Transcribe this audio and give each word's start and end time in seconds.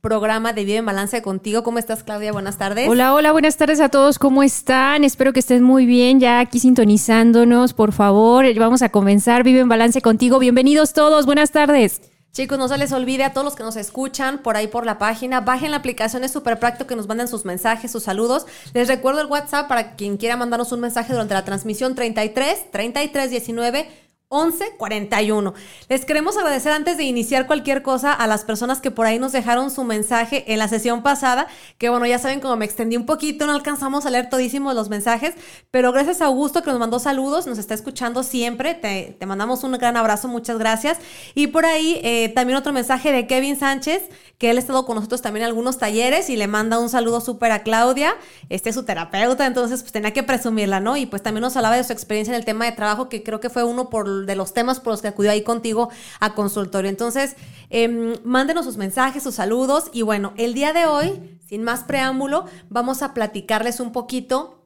programa 0.00 0.52
de 0.52 0.64
Vive 0.64 0.78
en 0.78 0.86
Balance 0.86 1.22
contigo. 1.22 1.62
¿Cómo 1.62 1.78
estás, 1.78 2.02
Claudia? 2.02 2.32
Buenas 2.32 2.58
tardes. 2.58 2.88
Hola, 2.88 3.14
hola, 3.14 3.32
buenas 3.32 3.56
tardes 3.56 3.80
a 3.80 3.88
todos. 3.88 4.18
¿Cómo 4.18 4.42
están? 4.42 5.04
Espero 5.04 5.32
que 5.32 5.40
estén 5.40 5.62
muy 5.62 5.86
bien. 5.86 6.20
Ya 6.20 6.40
aquí 6.40 6.60
sintonizándonos, 6.60 7.74
por 7.74 7.92
favor. 7.92 8.46
Vamos 8.54 8.82
a 8.82 8.88
comenzar. 8.88 9.42
Vive 9.42 9.60
en 9.60 9.68
Balance 9.68 10.00
contigo. 10.00 10.38
Bienvenidos 10.38 10.92
todos. 10.92 11.26
Buenas 11.26 11.50
tardes. 11.50 12.00
Chicos, 12.32 12.58
no 12.58 12.68
se 12.68 12.78
les 12.78 12.92
olvide 12.92 13.24
a 13.24 13.32
todos 13.32 13.44
los 13.44 13.56
que 13.56 13.64
nos 13.64 13.76
escuchan 13.76 14.38
por 14.38 14.56
ahí 14.56 14.68
por 14.68 14.86
la 14.86 14.98
página, 14.98 15.40
bajen 15.40 15.72
la 15.72 15.78
aplicación, 15.78 16.22
es 16.22 16.30
súper 16.30 16.60
práctico 16.60 16.86
que 16.86 16.94
nos 16.94 17.08
manden 17.08 17.26
sus 17.26 17.44
mensajes, 17.44 17.90
sus 17.90 18.04
saludos. 18.04 18.46
Les 18.74 18.86
recuerdo 18.86 19.22
el 19.22 19.26
WhatsApp 19.26 19.66
para 19.66 19.96
quien 19.96 20.18
quiera 20.18 20.36
mandarnos 20.36 20.70
un 20.70 20.80
mensaje 20.80 21.12
durante 21.12 21.34
la 21.34 21.44
transmisión 21.44 21.94
33 21.94 22.70
33 22.70 23.30
19 23.30 23.88
1141. 24.30 25.54
Les 25.88 26.04
queremos 26.04 26.36
agradecer 26.36 26.72
antes 26.72 26.98
de 26.98 27.04
iniciar 27.04 27.46
cualquier 27.46 27.82
cosa 27.82 28.12
a 28.12 28.26
las 28.26 28.44
personas 28.44 28.80
que 28.82 28.90
por 28.90 29.06
ahí 29.06 29.18
nos 29.18 29.32
dejaron 29.32 29.70
su 29.70 29.84
mensaje 29.84 30.52
en 30.52 30.58
la 30.58 30.68
sesión 30.68 31.02
pasada, 31.02 31.46
que 31.78 31.88
bueno, 31.88 32.04
ya 32.04 32.18
saben 32.18 32.40
como 32.40 32.54
me 32.56 32.66
extendí 32.66 32.98
un 32.98 33.06
poquito, 33.06 33.46
no 33.46 33.54
alcanzamos 33.54 34.04
a 34.04 34.10
leer 34.10 34.28
todísimos 34.28 34.74
los 34.74 34.90
mensajes, 34.90 35.34
pero 35.70 35.92
gracias 35.92 36.20
a 36.20 36.26
Augusto 36.26 36.62
que 36.62 36.70
nos 36.70 36.78
mandó 36.78 36.98
saludos, 36.98 37.46
nos 37.46 37.56
está 37.56 37.72
escuchando 37.72 38.22
siempre, 38.22 38.74
te, 38.74 39.16
mandamos 39.24 39.64
un 39.64 39.72
gran 39.72 39.96
abrazo, 39.96 40.28
muchas 40.28 40.58
gracias. 40.58 40.98
Y 41.34 41.46
por 41.46 41.64
ahí 41.64 41.98
eh, 42.04 42.28
también 42.34 42.58
otro 42.58 42.74
mensaje 42.74 43.12
de 43.12 43.26
Kevin 43.26 43.58
Sánchez, 43.58 44.02
que 44.36 44.50
él 44.50 44.58
ha 44.58 44.60
estado 44.60 44.84
con 44.84 44.96
nosotros 44.96 45.22
también 45.22 45.44
en 45.44 45.48
algunos 45.48 45.78
talleres 45.78 46.28
y 46.28 46.36
le 46.36 46.48
manda 46.48 46.78
un 46.78 46.90
saludo 46.90 47.22
súper 47.22 47.50
a 47.50 47.62
Claudia, 47.62 48.14
este 48.50 48.68
es 48.70 48.74
su 48.74 48.84
terapeuta, 48.84 49.46
entonces 49.46 49.80
pues 49.80 49.92
tenía 49.92 50.12
que 50.12 50.22
presumirla, 50.22 50.80
¿no? 50.80 50.98
Y 50.98 51.06
pues 51.06 51.22
también 51.22 51.40
nos 51.40 51.56
hablaba 51.56 51.76
de 51.76 51.84
su 51.84 51.94
experiencia 51.94 52.32
en 52.32 52.38
el 52.38 52.44
tema 52.44 52.66
de 52.66 52.72
trabajo, 52.72 53.08
que 53.08 53.22
creo 53.22 53.40
que 53.40 53.48
fue 53.48 53.64
uno 53.64 53.88
por 53.88 54.17
de 54.26 54.36
los 54.36 54.54
temas 54.54 54.80
por 54.80 54.92
los 54.92 55.02
que 55.02 55.08
acudió 55.08 55.30
ahí 55.30 55.42
contigo 55.42 55.90
a 56.20 56.34
consultorio. 56.34 56.88
Entonces, 56.88 57.36
em, 57.70 58.14
mándenos 58.24 58.64
sus 58.64 58.76
mensajes, 58.76 59.22
sus 59.22 59.34
saludos. 59.34 59.90
Y 59.92 60.02
bueno, 60.02 60.32
el 60.36 60.54
día 60.54 60.72
de 60.72 60.86
hoy, 60.86 61.38
sin 61.46 61.62
más 61.62 61.84
preámbulo, 61.84 62.44
vamos 62.68 63.02
a 63.02 63.14
platicarles 63.14 63.80
un 63.80 63.92
poquito 63.92 64.57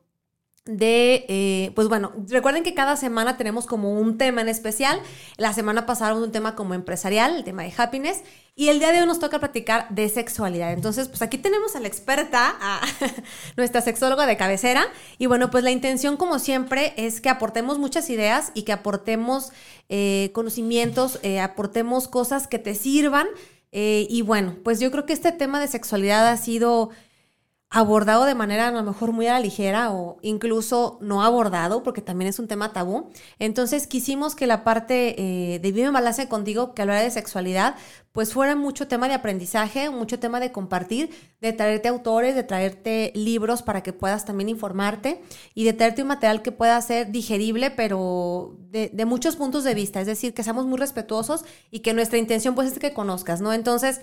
de, 0.64 1.26
eh, 1.28 1.72
pues 1.74 1.88
bueno, 1.88 2.12
recuerden 2.28 2.62
que 2.62 2.72
cada 2.72 2.96
semana 2.96 3.36
tenemos 3.36 3.66
como 3.66 3.98
un 3.98 4.16
tema 4.16 4.42
en 4.42 4.48
especial. 4.48 5.00
La 5.36 5.52
semana 5.52 5.86
pasada 5.86 6.14
un 6.14 6.30
tema 6.30 6.54
como 6.54 6.74
empresarial, 6.74 7.34
el 7.34 7.44
tema 7.44 7.64
de 7.64 7.72
happiness, 7.76 8.22
y 8.54 8.68
el 8.68 8.78
día 8.78 8.92
de 8.92 9.00
hoy 9.00 9.06
nos 9.06 9.18
toca 9.18 9.40
platicar 9.40 9.88
de 9.90 10.08
sexualidad. 10.08 10.72
Entonces, 10.72 11.08
pues 11.08 11.20
aquí 11.22 11.36
tenemos 11.38 11.74
a 11.74 11.80
la 11.80 11.88
experta, 11.88 12.54
a 12.60 12.80
nuestra 13.56 13.80
sexóloga 13.80 14.26
de 14.26 14.36
cabecera, 14.36 14.86
y 15.18 15.26
bueno, 15.26 15.50
pues 15.50 15.64
la 15.64 15.72
intención 15.72 16.16
como 16.16 16.38
siempre 16.38 16.94
es 16.96 17.20
que 17.20 17.28
aportemos 17.28 17.78
muchas 17.78 18.08
ideas 18.08 18.52
y 18.54 18.62
que 18.62 18.72
aportemos 18.72 19.50
eh, 19.88 20.30
conocimientos, 20.32 21.18
eh, 21.22 21.40
aportemos 21.40 22.06
cosas 22.06 22.46
que 22.46 22.60
te 22.60 22.74
sirvan. 22.74 23.26
y 23.72 24.22
bueno, 24.22 24.56
pues 24.62 24.80
yo 24.80 24.90
creo 24.90 25.06
que 25.06 25.14
este 25.14 25.32
tema 25.32 25.58
de 25.58 25.66
sexualidad 25.66 26.28
ha 26.28 26.36
sido 26.36 26.90
abordado 27.72 28.26
de 28.26 28.34
manera 28.34 28.68
a 28.68 28.70
lo 28.70 28.82
mejor 28.82 29.12
muy 29.12 29.26
a 29.26 29.32
la 29.32 29.40
ligera 29.40 29.90
o 29.92 30.18
incluso 30.20 30.98
no 31.00 31.22
abordado, 31.22 31.82
porque 31.82 32.02
también 32.02 32.28
es 32.28 32.38
un 32.38 32.46
tema 32.46 32.72
tabú. 32.72 33.10
Entonces 33.38 33.86
quisimos 33.86 34.34
que 34.34 34.46
la 34.46 34.62
parte 34.62 35.14
eh, 35.18 35.58
de 35.58 35.72
Vive 35.72 35.90
Balance 35.90 36.28
contigo, 36.28 36.74
que 36.74 36.82
hablara 36.82 37.00
de 37.00 37.10
sexualidad, 37.10 37.76
pues 38.12 38.34
fuera 38.34 38.54
mucho 38.54 38.88
tema 38.88 39.08
de 39.08 39.14
aprendizaje, 39.14 39.88
mucho 39.88 40.18
tema 40.18 40.38
de 40.38 40.52
compartir, 40.52 41.10
de 41.40 41.52
traerte 41.52 41.88
autores, 41.88 42.34
de 42.34 42.42
traerte 42.42 43.10
libros 43.14 43.62
para 43.62 43.82
que 43.82 43.94
puedas 43.94 44.26
también 44.26 44.50
informarte 44.50 45.22
y 45.54 45.64
de 45.64 45.72
traerte 45.72 46.02
un 46.02 46.08
material 46.08 46.42
que 46.42 46.52
pueda 46.52 46.80
ser 46.82 47.10
digerible, 47.10 47.70
pero 47.70 48.56
de, 48.70 49.04
muchos 49.06 49.36
puntos 49.36 49.64
de 49.64 49.74
vista, 49.74 50.00
es 50.00 50.06
decir, 50.06 50.34
que 50.34 50.42
seamos 50.42 50.66
muy 50.66 50.78
respetuosos 50.78 51.44
y 51.70 51.80
que 51.80 51.94
nuestra 51.94 52.18
intención 52.18 52.54
pues 52.54 52.70
es 52.70 52.78
que 52.78 52.92
conozcas, 52.92 53.40
¿no? 53.40 53.52
Entonces, 53.52 54.00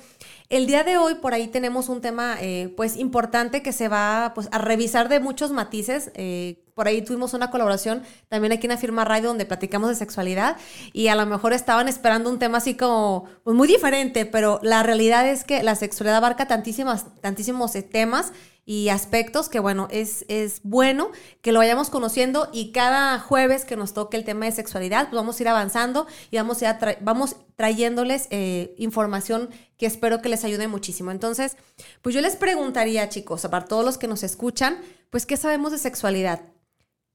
el 0.50 0.66
día 0.66 0.84
de 0.84 0.98
hoy 0.98 1.16
por 1.16 1.34
ahí 1.34 1.48
tenemos 1.48 1.88
un 1.90 2.02
tema 2.02 2.38
eh, 2.42 2.74
pues 2.76 2.98
importante 2.98 3.62
que 3.62 3.74
se 3.74 3.88
va 3.88 4.32
pues, 4.34 4.50
a 4.52 4.58
revisar 4.58 5.10
de 5.10 5.20
muchos 5.20 5.52
matices. 5.52 6.12
Eh, 6.16 6.64
por 6.80 6.88
ahí 6.88 7.02
tuvimos 7.02 7.34
una 7.34 7.52
colaboración 7.52 8.04
también 8.30 8.54
aquí 8.54 8.66
en 8.66 8.72
la 8.72 8.78
firma 8.78 9.04
Radio 9.04 9.28
donde 9.28 9.46
platicamos 9.46 9.90
de 9.90 9.96
sexualidad 9.96 10.56
y 10.94 11.10
a 11.10 11.16
lo 11.16 11.26
mejor 11.26 11.52
estaban 11.52 11.90
esperando 11.90 12.30
un 12.30 12.40
tema 12.40 12.60
así 12.60 12.76
como 12.76 13.26
pues, 13.44 13.54
muy 13.54 13.68
diferente, 13.68 14.26
pero 14.26 14.62
la 14.64 14.82
realidad 14.82 15.28
es 15.28 15.44
que 15.44 15.62
la 15.62 15.76
sexualidad 15.76 16.16
abarca 16.16 16.48
tantísimas, 16.48 17.08
tantísimos 17.20 17.76
eh, 17.76 17.84
temas 17.84 18.32
y 18.66 18.88
aspectos 18.88 19.50
que, 19.50 19.60
bueno, 19.60 19.90
es, 19.92 20.24
es 20.30 20.62
bueno 20.64 21.12
que 21.42 21.52
lo 21.52 21.60
vayamos 21.60 21.90
conociendo 21.90 22.48
y 22.54 22.72
cada 22.72 23.20
jueves 23.20 23.66
que 23.66 23.76
nos 23.76 23.94
toque 23.94 24.16
el 24.16 24.24
tema 24.24 24.46
de 24.46 24.54
sexualidad, 24.54 25.10
pues 25.10 25.16
vamos 25.16 25.38
a 25.38 25.44
ir 25.44 25.50
avanzando 25.50 26.08
y 26.32 26.38
vamos, 26.38 26.64
a 26.64 26.80
vamos 27.02 27.36
trayéndoles 27.58 28.28
eh, 28.30 28.74
información 28.78 29.50
que 29.78 29.86
espero 29.86 30.22
que 30.22 30.30
les 30.30 30.46
ayude 30.46 30.70
muchísimo. 30.70 31.12
Entonces, 31.12 31.58
pues 32.02 32.16
yo 32.16 32.22
les 32.22 32.38
preguntaría, 32.38 33.10
chicos, 33.10 33.42
para 33.52 33.66
todos 33.66 33.84
los 33.84 33.98
que 33.98 34.08
nos 34.08 34.24
escuchan, 34.24 34.80
pues, 35.10 35.26
¿qué 35.26 35.36
sabemos 35.36 35.74
de 35.74 35.78
sexualidad? 35.80 36.42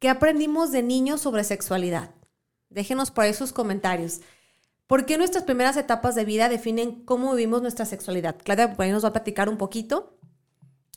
¿Qué 0.04 0.10
aprendimos 0.10 0.70
de 0.70 0.82
niños 0.82 1.22
sobre 1.22 1.44
sexualidad? 1.44 2.10
Déjenos 2.68 3.10
por 3.10 3.24
ahí 3.24 3.32
sus 3.32 3.54
comentarios. 3.54 4.20
¿Por 4.86 5.06
qué 5.06 5.16
nuestras 5.16 5.44
primeras 5.44 5.78
etapas 5.78 6.14
de 6.14 6.26
vida 6.26 6.50
definen 6.50 7.06
cómo 7.06 7.34
vivimos 7.34 7.62
nuestra 7.62 7.86
sexualidad? 7.86 8.36
Claudia, 8.44 8.74
por 8.74 8.84
ahí 8.84 8.90
nos 8.90 9.02
va 9.02 9.08
a 9.08 9.12
platicar 9.14 9.48
un 9.48 9.56
poquito. 9.56 10.18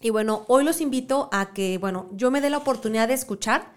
Y 0.01 0.09
bueno, 0.09 0.43
hoy 0.49 0.65
los 0.65 0.81
invito 0.81 1.29
a 1.31 1.53
que, 1.53 1.77
bueno, 1.77 2.09
yo 2.11 2.31
me 2.31 2.41
dé 2.41 2.49
la 2.49 2.57
oportunidad 2.57 3.07
de 3.07 3.13
escuchar, 3.13 3.71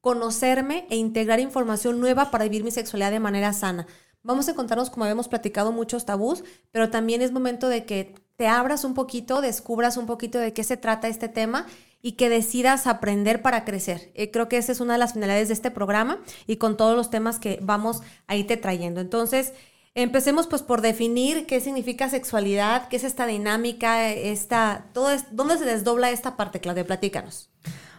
conocerme 0.00 0.88
e 0.90 0.96
integrar 0.96 1.38
información 1.38 2.00
nueva 2.00 2.32
para 2.32 2.42
vivir 2.42 2.64
mi 2.64 2.72
sexualidad 2.72 3.12
de 3.12 3.20
manera 3.20 3.52
sana. 3.52 3.86
Vamos 4.24 4.48
a 4.48 4.50
encontrarnos, 4.50 4.90
como 4.90 5.04
habíamos 5.04 5.28
platicado, 5.28 5.70
muchos 5.70 6.06
tabús, 6.06 6.42
pero 6.72 6.90
también 6.90 7.22
es 7.22 7.30
momento 7.30 7.68
de 7.68 7.84
que 7.84 8.16
te 8.42 8.48
abras 8.48 8.82
un 8.82 8.94
poquito, 8.94 9.40
descubras 9.40 9.96
un 9.96 10.06
poquito 10.06 10.40
de 10.40 10.52
qué 10.52 10.64
se 10.64 10.76
trata 10.76 11.06
este 11.06 11.28
tema 11.28 11.64
y 12.02 12.14
que 12.14 12.28
decidas 12.28 12.88
aprender 12.88 13.40
para 13.40 13.64
crecer. 13.64 14.10
Eh, 14.14 14.32
creo 14.32 14.48
que 14.48 14.56
esa 14.56 14.72
es 14.72 14.80
una 14.80 14.94
de 14.94 14.98
las 14.98 15.12
finalidades 15.12 15.46
de 15.46 15.54
este 15.54 15.70
programa 15.70 16.18
y 16.48 16.56
con 16.56 16.76
todos 16.76 16.96
los 16.96 17.08
temas 17.08 17.38
que 17.38 17.60
vamos 17.62 18.00
a 18.26 18.34
irte 18.34 18.56
trayendo. 18.56 19.00
Entonces, 19.00 19.52
Empecemos 19.94 20.46
pues 20.46 20.62
por 20.62 20.80
definir 20.80 21.44
qué 21.44 21.60
significa 21.60 22.08
sexualidad, 22.08 22.88
qué 22.88 22.96
es 22.96 23.04
esta 23.04 23.26
dinámica, 23.26 24.10
esta, 24.10 24.86
todo 24.94 25.10
es, 25.10 25.26
dónde 25.32 25.58
se 25.58 25.66
desdobla 25.66 26.10
esta 26.10 26.34
parte, 26.34 26.60
Claudia, 26.60 26.86
platícanos. 26.86 27.50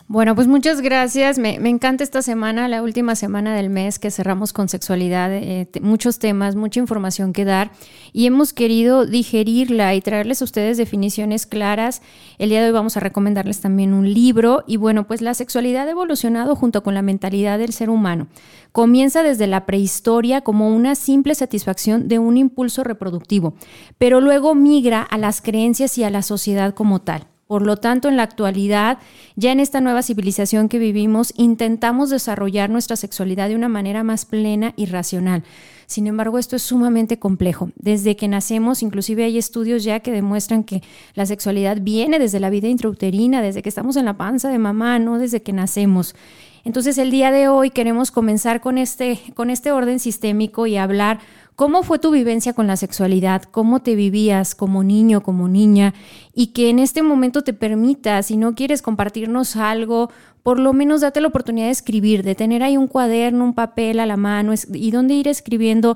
Bueno, 0.08 0.36
pues 0.36 0.48
muchas 0.48 0.82
gracias. 0.82 1.40
Me, 1.40 1.56
encanta 1.56 2.04
esta 2.04 2.22
semana, 2.22 2.68
la 2.68 2.84
última 2.84 3.16
semana 3.16 3.56
del 3.56 3.70
mes 3.70 4.00
que 4.00 4.12
cerramos 4.12 4.52
con 4.52 4.68
sexualidad, 4.68 5.34
eh, 5.34 5.70
muchos 5.82 6.20
temas, 6.20 6.56
mucha 6.56 6.82
información 6.82 7.32
que 7.32 7.46
dar 7.46 7.72
y 8.12 8.26
hemos 8.26 8.52
querido 8.52 9.06
digerirla 9.06 9.96
y 9.96 10.02
traerles 10.02 10.42
a 10.42 10.46
ustedes 10.46 10.78
definiciones 10.78 11.46
claras. 11.46 12.02
El 12.38 12.50
día 12.50 12.62
de 12.62 12.68
hoy 12.68 12.74
vamos 12.74 12.98
a 12.98 13.00
recomendarles 13.00 13.62
también 13.62 13.94
un 13.94 14.14
libro 14.14 14.66
y 14.68 14.76
bueno, 14.76 15.08
pues 15.08 15.22
la 15.22 15.34
sexualidad 15.34 15.88
ha 15.88 15.92
evolucionado 15.92 16.56
junto 16.58 16.84
con 16.84 16.94
la 16.94 17.02
mentalidad 17.02 17.58
del 17.58 17.72
ser 17.72 17.90
humano. 17.90 18.28
Comienza 18.74 19.24
desde 19.24 19.48
la 19.48 19.66
prehistoria 19.66 20.42
como 20.42 20.68
una 20.68 20.96
simple 20.96 21.34
satisfacción 21.34 22.10
de 22.10 22.20
un 22.20 22.36
impulso 22.36 22.84
reproductivo, 22.84 23.56
pero 23.98 24.20
luego 24.20 24.54
migra 24.54 25.02
a 25.02 25.18
las 25.18 25.42
creencias 25.42 25.98
y 25.98 26.04
a 26.04 26.10
la 26.10 26.24
sociedad 26.24 26.74
como 26.74 27.00
tal. 27.00 27.33
Por 27.54 27.62
lo 27.62 27.78
tanto, 27.78 28.10
en 28.10 28.18
la 28.18 28.24
actualidad, 28.24 28.98
ya 29.36 29.52
en 29.52 29.60
esta 29.60 29.80
nueva 29.80 30.02
civilización 30.02 30.70
que 30.70 30.80
vivimos, 30.80 31.36
intentamos 31.38 32.10
desarrollar 32.10 32.72
nuestra 32.72 32.96
sexualidad 32.96 33.48
de 33.48 33.56
una 33.56 33.70
manera 33.70 34.04
más 34.04 34.26
plena 34.26 34.74
y 34.76 34.88
racional. 34.88 35.44
Sin 35.86 36.08
embargo, 36.08 36.40
esto 36.40 36.56
es 36.56 36.64
sumamente 36.64 37.20
complejo. 37.20 37.70
Desde 37.76 38.16
que 38.16 38.28
nacemos, 38.28 38.82
inclusive 38.82 39.26
hay 39.26 39.38
estudios 39.38 39.84
ya 39.84 40.00
que 40.00 40.12
demuestran 40.12 40.64
que 40.64 40.82
la 41.14 41.28
sexualidad 41.28 41.78
viene 41.80 42.18
desde 42.18 42.40
la 42.40 42.50
vida 42.50 42.70
intrauterina, 42.70 43.44
desde 43.44 43.62
que 43.62 43.70
estamos 43.70 43.98
en 43.98 44.06
la 44.06 44.18
panza 44.18 44.50
de 44.50 44.58
mamá, 44.58 44.98
no 44.98 45.20
desde 45.20 45.44
que 45.44 45.54
nacemos. 45.54 46.16
Entonces, 46.64 46.98
el 46.98 47.12
día 47.12 47.30
de 47.30 47.50
hoy 47.50 47.70
queremos 47.70 48.10
comenzar 48.10 48.62
con 48.62 48.80
este, 48.80 49.20
con 49.36 49.52
este 49.52 49.72
orden 49.72 50.00
sistémico 50.00 50.66
y 50.66 50.78
hablar 50.78 51.20
¿Cómo 51.56 51.84
fue 51.84 52.00
tu 52.00 52.10
vivencia 52.10 52.54
con 52.54 52.66
la 52.66 52.78
sexualidad? 52.78 53.44
¿Cómo 53.44 53.82
te 53.82 53.96
vivías 53.96 54.56
como 54.56 54.84
niño, 54.84 55.22
como 55.22 55.48
niña? 55.48 55.94
Y 56.34 56.48
que 56.48 56.70
en 56.70 56.80
este 56.80 57.04
momento 57.04 57.44
te 57.44 57.54
permita, 57.54 58.24
si 58.24 58.38
no 58.38 58.56
quieres 58.56 58.82
compartirnos 58.82 59.56
algo, 59.56 60.10
por 60.42 60.60
lo 60.60 60.74
menos 60.74 61.02
date 61.02 61.22
la 61.22 61.28
oportunidad 61.28 61.68
de 61.68 61.72
escribir, 61.72 62.24
de 62.24 62.34
tener 62.34 62.64
ahí 62.64 62.76
un 62.76 62.88
cuaderno, 62.88 63.46
un 63.46 63.54
papel 63.54 64.00
a 64.00 64.08
la 64.08 64.18
mano 64.18 64.54
y 64.74 64.92
donde 64.92 65.14
ir 65.14 65.28
escribiendo 65.28 65.96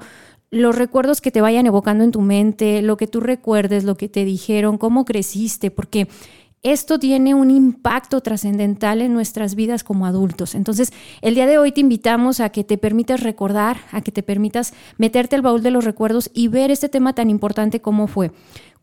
los 0.52 0.76
recuerdos 0.76 1.22
que 1.22 1.32
te 1.32 1.42
vayan 1.42 1.66
evocando 1.66 2.04
en 2.04 2.12
tu 2.12 2.22
mente, 2.22 2.82
lo 2.82 2.96
que 2.96 3.08
tú 3.08 3.20
recuerdes, 3.20 3.84
lo 3.84 3.98
que 3.98 4.10
te 4.10 4.26
dijeron, 4.26 4.78
cómo 4.78 5.06
creciste, 5.06 5.72
porque 5.72 6.08
esto 6.64 7.00
tiene 7.00 7.34
un 7.34 7.52
impacto 7.52 8.22
trascendental 8.22 9.02
en 9.02 9.14
nuestras 9.14 9.56
vidas 9.56 9.84
como 9.84 10.06
adultos. 10.06 10.56
Entonces, 10.56 10.92
el 11.22 11.36
día 11.36 11.46
de 11.46 11.58
hoy 11.58 11.72
te 11.72 11.82
invitamos 11.82 12.40
a 12.40 12.50
que 12.50 12.64
te 12.64 12.78
permitas 12.78 13.22
recordar, 13.22 13.78
a 13.92 14.02
que 14.02 14.12
te 14.12 14.24
permitas 14.24 14.74
meterte 14.98 15.36
al 15.36 15.42
baúl 15.42 15.62
de 15.62 15.72
los 15.72 15.86
recuerdos 15.86 16.30
y 16.34 16.48
ver 16.48 16.72
este 16.72 16.90
tema 16.90 17.14
tan 17.14 17.30
importante 17.30 17.80
como 17.80 18.08
fue. 18.08 18.32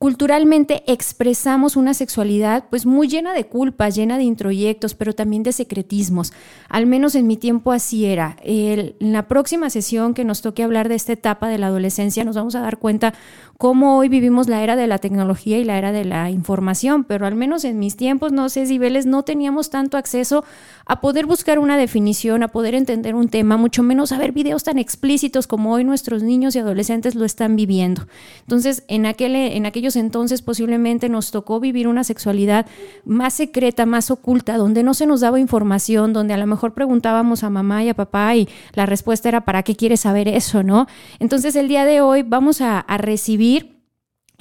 Culturalmente 0.04 0.84
expresamos 0.86 1.76
una 1.76 1.94
sexualidad 1.94 2.64
pues 2.68 2.84
muy 2.84 3.08
llena 3.08 3.32
de 3.32 3.46
culpas, 3.46 3.94
llena 3.94 4.18
de 4.18 4.24
introyectos, 4.24 4.92
pero 4.94 5.14
también 5.14 5.42
de 5.42 5.52
secretismos. 5.52 6.34
Al 6.68 6.84
menos 6.84 7.14
en 7.14 7.26
mi 7.26 7.38
tiempo 7.38 7.72
así 7.72 8.04
era. 8.04 8.36
en 8.42 8.96
la 8.98 9.28
próxima 9.28 9.70
sesión 9.70 10.12
que 10.12 10.26
nos 10.26 10.42
toque 10.42 10.62
hablar 10.62 10.90
de 10.90 10.94
esta 10.94 11.14
etapa 11.14 11.48
de 11.48 11.56
la 11.56 11.68
adolescencia 11.68 12.22
nos 12.22 12.36
vamos 12.36 12.54
a 12.54 12.60
dar 12.60 12.76
cuenta 12.76 13.14
cómo 13.56 13.96
hoy 13.96 14.10
vivimos 14.10 14.46
la 14.46 14.62
era 14.62 14.76
de 14.76 14.86
la 14.86 14.98
tecnología 14.98 15.56
y 15.56 15.64
la 15.64 15.78
era 15.78 15.90
de 15.90 16.04
la 16.04 16.28
información, 16.28 17.04
pero 17.04 17.26
al 17.26 17.34
menos 17.34 17.64
en 17.64 17.78
mis 17.78 17.96
tiempos, 17.96 18.30
no 18.30 18.50
sé, 18.50 18.66
si 18.66 18.76
Vélez, 18.78 19.06
no 19.06 19.22
teníamos 19.22 19.70
tanto 19.70 19.96
acceso 19.96 20.44
a 20.86 21.00
poder 21.00 21.26
buscar 21.26 21.58
una 21.58 21.76
definición, 21.76 22.42
a 22.42 22.48
poder 22.48 22.74
entender 22.74 23.14
un 23.14 23.28
tema, 23.28 23.56
mucho 23.56 23.82
menos 23.82 24.12
a 24.12 24.18
ver 24.18 24.32
videos 24.32 24.64
tan 24.64 24.78
explícitos 24.78 25.46
como 25.46 25.72
hoy 25.72 25.84
nuestros 25.84 26.22
niños 26.22 26.54
y 26.54 26.58
adolescentes 26.58 27.14
lo 27.14 27.24
están 27.24 27.56
viviendo. 27.56 28.06
Entonces, 28.40 28.84
en, 28.88 29.06
aquel, 29.06 29.34
en 29.34 29.66
aquellos 29.66 29.96
entonces 29.96 30.42
posiblemente 30.42 31.08
nos 31.08 31.30
tocó 31.30 31.60
vivir 31.60 31.88
una 31.88 32.04
sexualidad 32.04 32.66
más 33.04 33.34
secreta, 33.34 33.86
más 33.86 34.10
oculta, 34.10 34.56
donde 34.56 34.82
no 34.82 34.94
se 34.94 35.06
nos 35.06 35.20
daba 35.20 35.40
información, 35.40 36.12
donde 36.12 36.34
a 36.34 36.38
lo 36.38 36.46
mejor 36.46 36.74
preguntábamos 36.74 37.44
a 37.44 37.50
mamá 37.50 37.82
y 37.84 37.88
a 37.88 37.94
papá 37.94 38.34
y 38.36 38.48
la 38.74 38.86
respuesta 38.86 39.28
era, 39.28 39.44
¿para 39.44 39.62
qué 39.62 39.76
quieres 39.76 40.00
saber 40.00 40.28
eso? 40.28 40.62
¿No? 40.62 40.86
Entonces, 41.18 41.56
el 41.56 41.68
día 41.68 41.84
de 41.84 42.00
hoy 42.00 42.22
vamos 42.22 42.60
a, 42.60 42.80
a 42.80 42.98
recibir 42.98 43.74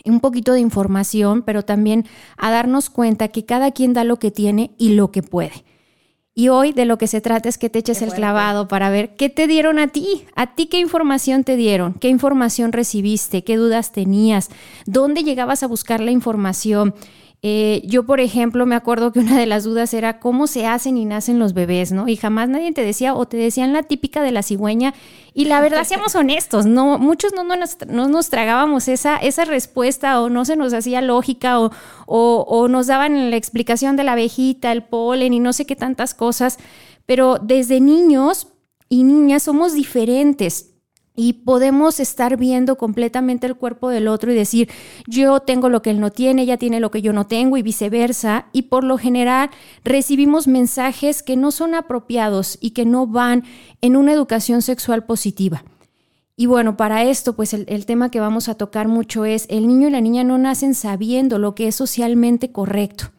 un 0.05 0.19
poquito 0.19 0.51
de 0.51 0.59
información, 0.59 1.43
pero 1.43 1.63
también 1.63 2.05
a 2.37 2.51
darnos 2.51 2.89
cuenta 2.89 3.29
que 3.29 3.45
cada 3.45 3.71
quien 3.71 3.93
da 3.93 4.03
lo 4.03 4.17
que 4.17 4.31
tiene 4.31 4.71
y 4.77 4.95
lo 4.95 5.11
que 5.11 5.23
puede. 5.23 5.63
Y 6.35 6.47
hoy 6.49 6.71
de 6.71 6.85
lo 6.85 6.97
que 6.97 7.05
se 7.05 7.21
trata 7.21 7.47
es 7.47 7.59
que 7.59 7.69
te 7.69 7.77
eches 7.77 8.01
el 8.01 8.11
clavado 8.11 8.67
para 8.67 8.89
ver 8.89 9.15
qué 9.15 9.29
te 9.29 9.45
dieron 9.45 9.77
a 9.77 9.89
ti, 9.89 10.25
a 10.35 10.55
ti 10.55 10.65
qué 10.65 10.79
información 10.79 11.43
te 11.43 11.55
dieron, 11.55 11.93
qué 11.93 12.09
información 12.09 12.71
recibiste, 12.71 13.43
qué 13.43 13.55
dudas 13.55 13.91
tenías, 13.91 14.49
dónde 14.87 15.23
llegabas 15.23 15.61
a 15.61 15.67
buscar 15.67 15.99
la 15.99 16.09
información. 16.09 16.95
Eh, 17.45 17.81
yo, 17.85 18.05
por 18.05 18.21
ejemplo, 18.21 18.65
me 18.65 18.73
acuerdo 18.73 19.11
que 19.11 19.19
una 19.19 19.37
de 19.37 19.45
las 19.45 19.65
dudas 19.65 19.93
era 19.93 20.21
cómo 20.21 20.47
se 20.47 20.65
hacen 20.65 20.95
y 20.95 21.03
nacen 21.03 21.39
los 21.39 21.53
bebés, 21.53 21.91
¿no? 21.91 22.07
Y 22.07 22.15
jamás 22.15 22.47
nadie 22.47 22.71
te 22.71 22.85
decía 22.85 23.13
o 23.13 23.25
te 23.25 23.35
decían 23.35 23.73
la 23.73 23.83
típica 23.83 24.21
de 24.21 24.31
la 24.31 24.43
cigüeña. 24.43 24.93
Y 25.33 25.43
la 25.45 25.59
verdad, 25.59 25.83
seamos 25.87 26.15
honestos, 26.15 26.65
no, 26.65 26.97
muchos 26.97 27.33
no, 27.33 27.43
nos, 27.43 27.77
no 27.89 28.07
nos 28.07 28.29
tragábamos 28.29 28.87
esa, 28.87 29.17
esa 29.17 29.43
respuesta 29.43 30.21
o 30.21 30.29
no 30.29 30.45
se 30.45 30.55
nos 30.55 30.73
hacía 30.73 31.01
lógica 31.01 31.59
o, 31.59 31.71
o, 32.05 32.45
o 32.47 32.69
nos 32.69 32.87
daban 32.87 33.29
la 33.29 33.35
explicación 33.35 33.97
de 33.97 34.05
la 34.05 34.13
abejita, 34.13 34.71
el 34.71 34.83
polen 34.83 35.33
y 35.33 35.41
no 35.41 35.51
sé 35.51 35.65
qué 35.65 35.75
tantas 35.75 36.13
cosas. 36.13 36.57
Pero 37.05 37.39
desde 37.41 37.81
niños 37.81 38.47
y 38.87 39.03
niñas 39.03 39.43
somos 39.43 39.73
diferentes 39.73 40.72
y 41.15 41.33
podemos 41.33 41.99
estar 41.99 42.37
viendo 42.37 42.77
completamente 42.77 43.45
el 43.45 43.55
cuerpo 43.55 43.89
del 43.89 44.07
otro 44.07 44.31
y 44.31 44.35
decir, 44.35 44.69
yo 45.07 45.39
tengo 45.41 45.69
lo 45.69 45.81
que 45.81 45.91
él 45.91 45.99
no 45.99 46.11
tiene, 46.11 46.43
ella 46.43 46.57
tiene 46.57 46.79
lo 46.79 46.89
que 46.91 47.01
yo 47.01 47.13
no 47.13 47.27
tengo 47.27 47.57
y 47.57 47.61
viceversa. 47.61 48.47
Y 48.51 48.63
por 48.63 48.83
lo 48.83 48.97
general 48.97 49.51
recibimos 49.83 50.47
mensajes 50.47 51.21
que 51.21 51.35
no 51.35 51.51
son 51.51 51.75
apropiados 51.75 52.57
y 52.61 52.71
que 52.71 52.85
no 52.85 53.05
van 53.05 53.43
en 53.81 53.95
una 53.95 54.13
educación 54.13 54.61
sexual 54.61 55.05
positiva. 55.05 55.63
Y 56.35 56.47
bueno, 56.47 56.77
para 56.77 57.03
esto, 57.03 57.35
pues 57.35 57.53
el, 57.53 57.65
el, 57.67 57.85
tema 57.85 58.09
que 58.09 58.19
vamos 58.19 58.49
a 58.49 58.55
tocar 58.55 58.87
mucho 58.87 59.23
es, 59.23 59.45
el 59.49 59.67
niño 59.67 59.87
y 59.87 59.91
la 59.91 60.01
niña 60.01 60.23
no 60.23 60.39
nacen 60.39 60.73
sabiendo 60.73 61.37
lo 61.37 61.53
que 61.53 61.67
es 61.67 61.75
socialmente 61.75 62.51
correcto 62.51 63.11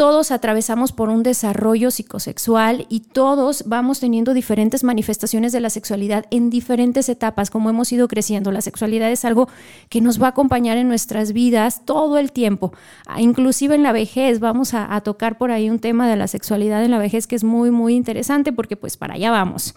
todos 0.00 0.30
atravesamos 0.30 0.92
por 0.92 1.10
un 1.10 1.22
desarrollo 1.22 1.90
psicosexual 1.90 2.86
y 2.88 3.00
todos 3.00 3.64
vamos 3.66 4.00
teniendo 4.00 4.32
diferentes 4.32 4.82
manifestaciones 4.82 5.52
de 5.52 5.60
la 5.60 5.68
sexualidad 5.68 6.24
en 6.30 6.48
diferentes 6.48 7.10
etapas, 7.10 7.50
como 7.50 7.68
hemos 7.68 7.92
ido 7.92 8.08
creciendo. 8.08 8.50
La 8.50 8.62
sexualidad 8.62 9.10
es 9.10 9.26
algo 9.26 9.50
que 9.90 10.00
nos 10.00 10.18
va 10.18 10.28
a 10.28 10.30
acompañar 10.30 10.78
en 10.78 10.88
nuestras 10.88 11.34
vidas 11.34 11.84
todo 11.84 12.16
el 12.16 12.32
tiempo, 12.32 12.72
ah, 13.06 13.20
inclusive 13.20 13.74
en 13.74 13.82
la 13.82 13.92
vejez. 13.92 14.40
Vamos 14.40 14.72
a, 14.72 14.94
a 14.94 15.02
tocar 15.02 15.36
por 15.36 15.50
ahí 15.50 15.68
un 15.68 15.80
tema 15.80 16.08
de 16.08 16.16
la 16.16 16.28
sexualidad 16.28 16.82
en 16.82 16.92
la 16.92 16.98
vejez 16.98 17.26
que 17.26 17.36
es 17.36 17.44
muy, 17.44 17.70
muy 17.70 17.94
interesante 17.94 18.54
porque 18.54 18.76
pues 18.76 18.96
para 18.96 19.16
allá 19.16 19.30
vamos. 19.30 19.74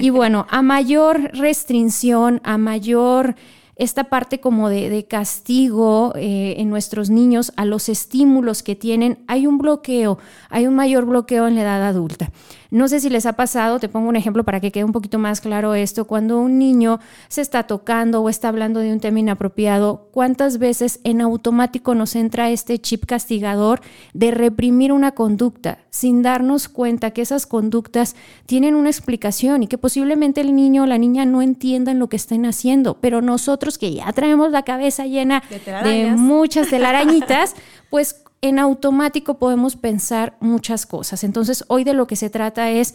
Y 0.00 0.10
bueno, 0.10 0.48
a 0.50 0.62
mayor 0.62 1.30
restricción, 1.32 2.40
a 2.42 2.58
mayor 2.58 3.36
esta 3.80 4.04
parte 4.04 4.40
como 4.40 4.68
de, 4.68 5.06
castigo 5.08 6.12
eh, 6.14 6.56
en 6.58 6.68
nuestros 6.68 7.08
niños 7.08 7.52
a 7.56 7.64
los 7.64 7.88
estímulos 7.88 8.62
que 8.62 8.76
tienen, 8.76 9.24
hay 9.26 9.46
un 9.46 9.56
bloqueo, 9.56 10.18
hay 10.50 10.66
un 10.66 10.74
mayor 10.74 11.06
bloqueo 11.06 11.48
en 11.48 11.54
la 11.54 11.62
edad 11.62 11.86
adulta. 11.86 12.30
No 12.70 12.86
sé 12.86 13.00
si 13.00 13.10
les 13.10 13.26
ha 13.26 13.32
pasado, 13.32 13.80
te 13.80 13.88
pongo 13.88 14.08
un 14.08 14.16
ejemplo 14.16 14.44
para 14.44 14.60
que 14.60 14.70
quede 14.70 14.84
un 14.84 14.92
poquito 14.92 15.18
más 15.18 15.40
claro 15.40 15.74
esto, 15.74 16.06
cuando 16.06 16.38
un 16.38 16.58
niño 16.58 17.00
se 17.28 17.40
está 17.40 17.64
tocando 17.64 18.22
o 18.22 18.28
está 18.28 18.48
hablando 18.48 18.80
de 18.80 18.92
un 18.92 19.00
tema 19.00 19.18
inapropiado, 19.18 20.08
¿cuántas 20.12 20.58
veces 20.58 21.00
en 21.02 21.20
automático 21.20 21.94
nos 21.94 22.14
entra 22.14 22.50
este 22.50 22.78
chip 22.78 23.06
castigador 23.06 23.80
de 24.14 24.30
reprimir 24.30 24.92
una 24.92 25.12
conducta 25.12 25.78
sin 25.90 26.22
darnos 26.22 26.68
cuenta 26.68 27.10
que 27.10 27.22
esas 27.22 27.46
conductas 27.46 28.14
tienen 28.46 28.76
una 28.76 28.90
explicación 28.90 29.64
y 29.64 29.66
que 29.66 29.78
posiblemente 29.78 30.40
el 30.40 30.54
niño 30.54 30.84
o 30.84 30.86
la 30.86 30.98
niña 30.98 31.24
no 31.24 31.42
entiendan 31.42 31.98
lo 31.98 32.08
que 32.08 32.16
estén 32.16 32.46
haciendo, 32.46 32.98
pero 33.00 33.20
nosotros 33.20 33.78
que 33.78 33.92
ya 33.94 34.12
traemos 34.12 34.52
la 34.52 34.62
cabeza 34.62 35.06
llena 35.06 35.42
de, 35.50 35.90
de 35.90 36.10
muchas 36.12 36.68
telarañitas, 36.68 37.56
pues 37.90 38.22
en 38.42 38.58
automático 38.58 39.38
podemos 39.38 39.76
pensar 39.76 40.36
muchas 40.40 40.86
cosas. 40.86 41.24
Entonces, 41.24 41.64
hoy 41.68 41.84
de 41.84 41.94
lo 41.94 42.06
que 42.06 42.16
se 42.16 42.30
trata 42.30 42.70
es 42.70 42.94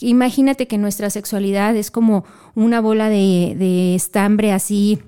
imagínate 0.00 0.68
que 0.68 0.78
nuestra 0.78 1.10
sexualidad 1.10 1.74
es 1.76 1.90
como 1.90 2.24
una 2.54 2.80
bola 2.80 3.08
de, 3.08 3.54
de 3.58 3.94
estambre 3.94 4.52
así 4.52 5.00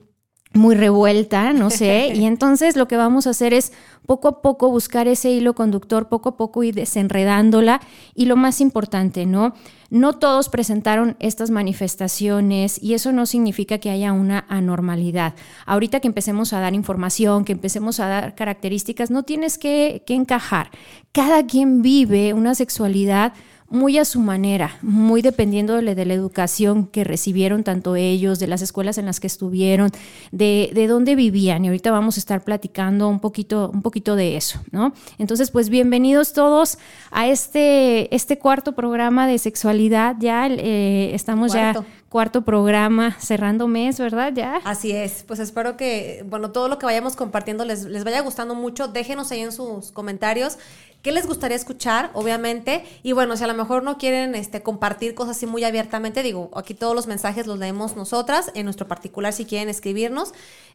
muy 0.52 0.74
revuelta, 0.74 1.52
no 1.52 1.70
sé, 1.70 2.08
y 2.14 2.24
entonces 2.24 2.76
lo 2.76 2.88
que 2.88 2.96
vamos 2.96 3.26
a 3.26 3.30
hacer 3.30 3.54
es 3.54 3.72
poco 4.06 4.28
a 4.28 4.42
poco 4.42 4.68
buscar 4.70 5.06
ese 5.06 5.30
hilo 5.30 5.54
conductor, 5.54 6.08
poco 6.08 6.30
a 6.30 6.36
poco 6.36 6.64
ir 6.64 6.74
desenredándola 6.74 7.80
y 8.14 8.24
lo 8.24 8.36
más 8.36 8.60
importante, 8.60 9.26
¿no? 9.26 9.54
No 9.90 10.14
todos 10.14 10.48
presentaron 10.48 11.16
estas 11.20 11.50
manifestaciones 11.50 12.82
y 12.82 12.94
eso 12.94 13.12
no 13.12 13.26
significa 13.26 13.78
que 13.78 13.90
haya 13.90 14.12
una 14.12 14.46
anormalidad. 14.48 15.34
Ahorita 15.66 16.00
que 16.00 16.08
empecemos 16.08 16.52
a 16.52 16.60
dar 16.60 16.74
información, 16.74 17.44
que 17.44 17.52
empecemos 17.52 18.00
a 18.00 18.08
dar 18.08 18.34
características, 18.34 19.10
no 19.10 19.22
tienes 19.22 19.58
que, 19.58 20.02
que 20.06 20.14
encajar. 20.14 20.70
Cada 21.12 21.46
quien 21.46 21.82
vive 21.82 22.32
una 22.34 22.54
sexualidad 22.54 23.32
muy 23.70 23.98
a 23.98 24.04
su 24.04 24.18
manera, 24.18 24.76
muy 24.82 25.22
dependiendo 25.22 25.76
de 25.76 25.82
la, 25.82 26.14
educación 26.14 26.86
que 26.86 27.04
recibieron 27.04 27.62
tanto 27.62 27.94
ellos, 27.94 28.40
de 28.40 28.48
las 28.48 28.62
escuelas 28.62 28.98
en 28.98 29.06
las 29.06 29.20
que 29.20 29.28
estuvieron, 29.28 29.92
de, 30.32 30.70
de, 30.74 30.88
dónde 30.88 31.14
vivían. 31.14 31.64
Y 31.64 31.68
ahorita 31.68 31.92
vamos 31.92 32.16
a 32.16 32.20
estar 32.20 32.42
platicando 32.42 33.08
un 33.08 33.20
poquito, 33.20 33.70
un 33.72 33.82
poquito 33.82 34.16
de 34.16 34.36
eso, 34.36 34.60
¿no? 34.72 34.92
Entonces, 35.18 35.52
pues 35.52 35.68
bienvenidos 35.68 36.32
todos 36.32 36.78
a 37.12 37.28
este, 37.28 38.12
este 38.14 38.38
cuarto 38.38 38.72
programa 38.72 39.28
de 39.28 39.38
sexualidad. 39.38 40.16
Ya 40.18 40.48
eh, 40.48 41.14
estamos 41.14 41.52
ya 41.52 41.74
cuarto 42.10 42.42
programa, 42.42 43.16
cerrando 43.20 43.68
mes, 43.68 44.00
¿verdad? 44.00 44.32
Ya. 44.34 44.56
Así 44.64 44.90
es. 44.90 45.22
Pues 45.22 45.38
espero 45.38 45.76
que, 45.76 46.24
bueno, 46.28 46.50
todo 46.50 46.68
lo 46.68 46.76
que 46.76 46.84
vayamos 46.84 47.14
compartiendo 47.14 47.64
les, 47.64 47.84
les 47.84 48.02
vaya 48.02 48.20
gustando 48.20 48.56
mucho. 48.56 48.88
Déjenos 48.88 49.30
ahí 49.30 49.40
en 49.40 49.52
sus 49.52 49.92
comentarios 49.92 50.58
qué 51.02 51.12
les 51.12 51.26
gustaría 51.26 51.56
escuchar, 51.56 52.10
obviamente. 52.14 52.84
Y 53.02 53.12
bueno, 53.12 53.36
si 53.36 53.44
a 53.44 53.46
lo 53.46 53.54
mejor 53.54 53.82
no 53.82 53.98
quieren 53.98 54.34
este, 54.34 54.62
compartir 54.62 55.14
cosas 55.14 55.36
así 55.36 55.46
muy 55.46 55.64
abiertamente, 55.64 56.22
digo, 56.22 56.50
aquí 56.54 56.74
todos 56.74 56.94
los 56.94 57.06
mensajes 57.06 57.46
los 57.46 57.58
leemos 57.58 57.96
nosotras, 57.96 58.50
en 58.54 58.64
nuestro 58.64 58.88
particular 58.88 59.32
si 59.32 59.44
quieren 59.44 59.68
escribirnos. 59.68 60.32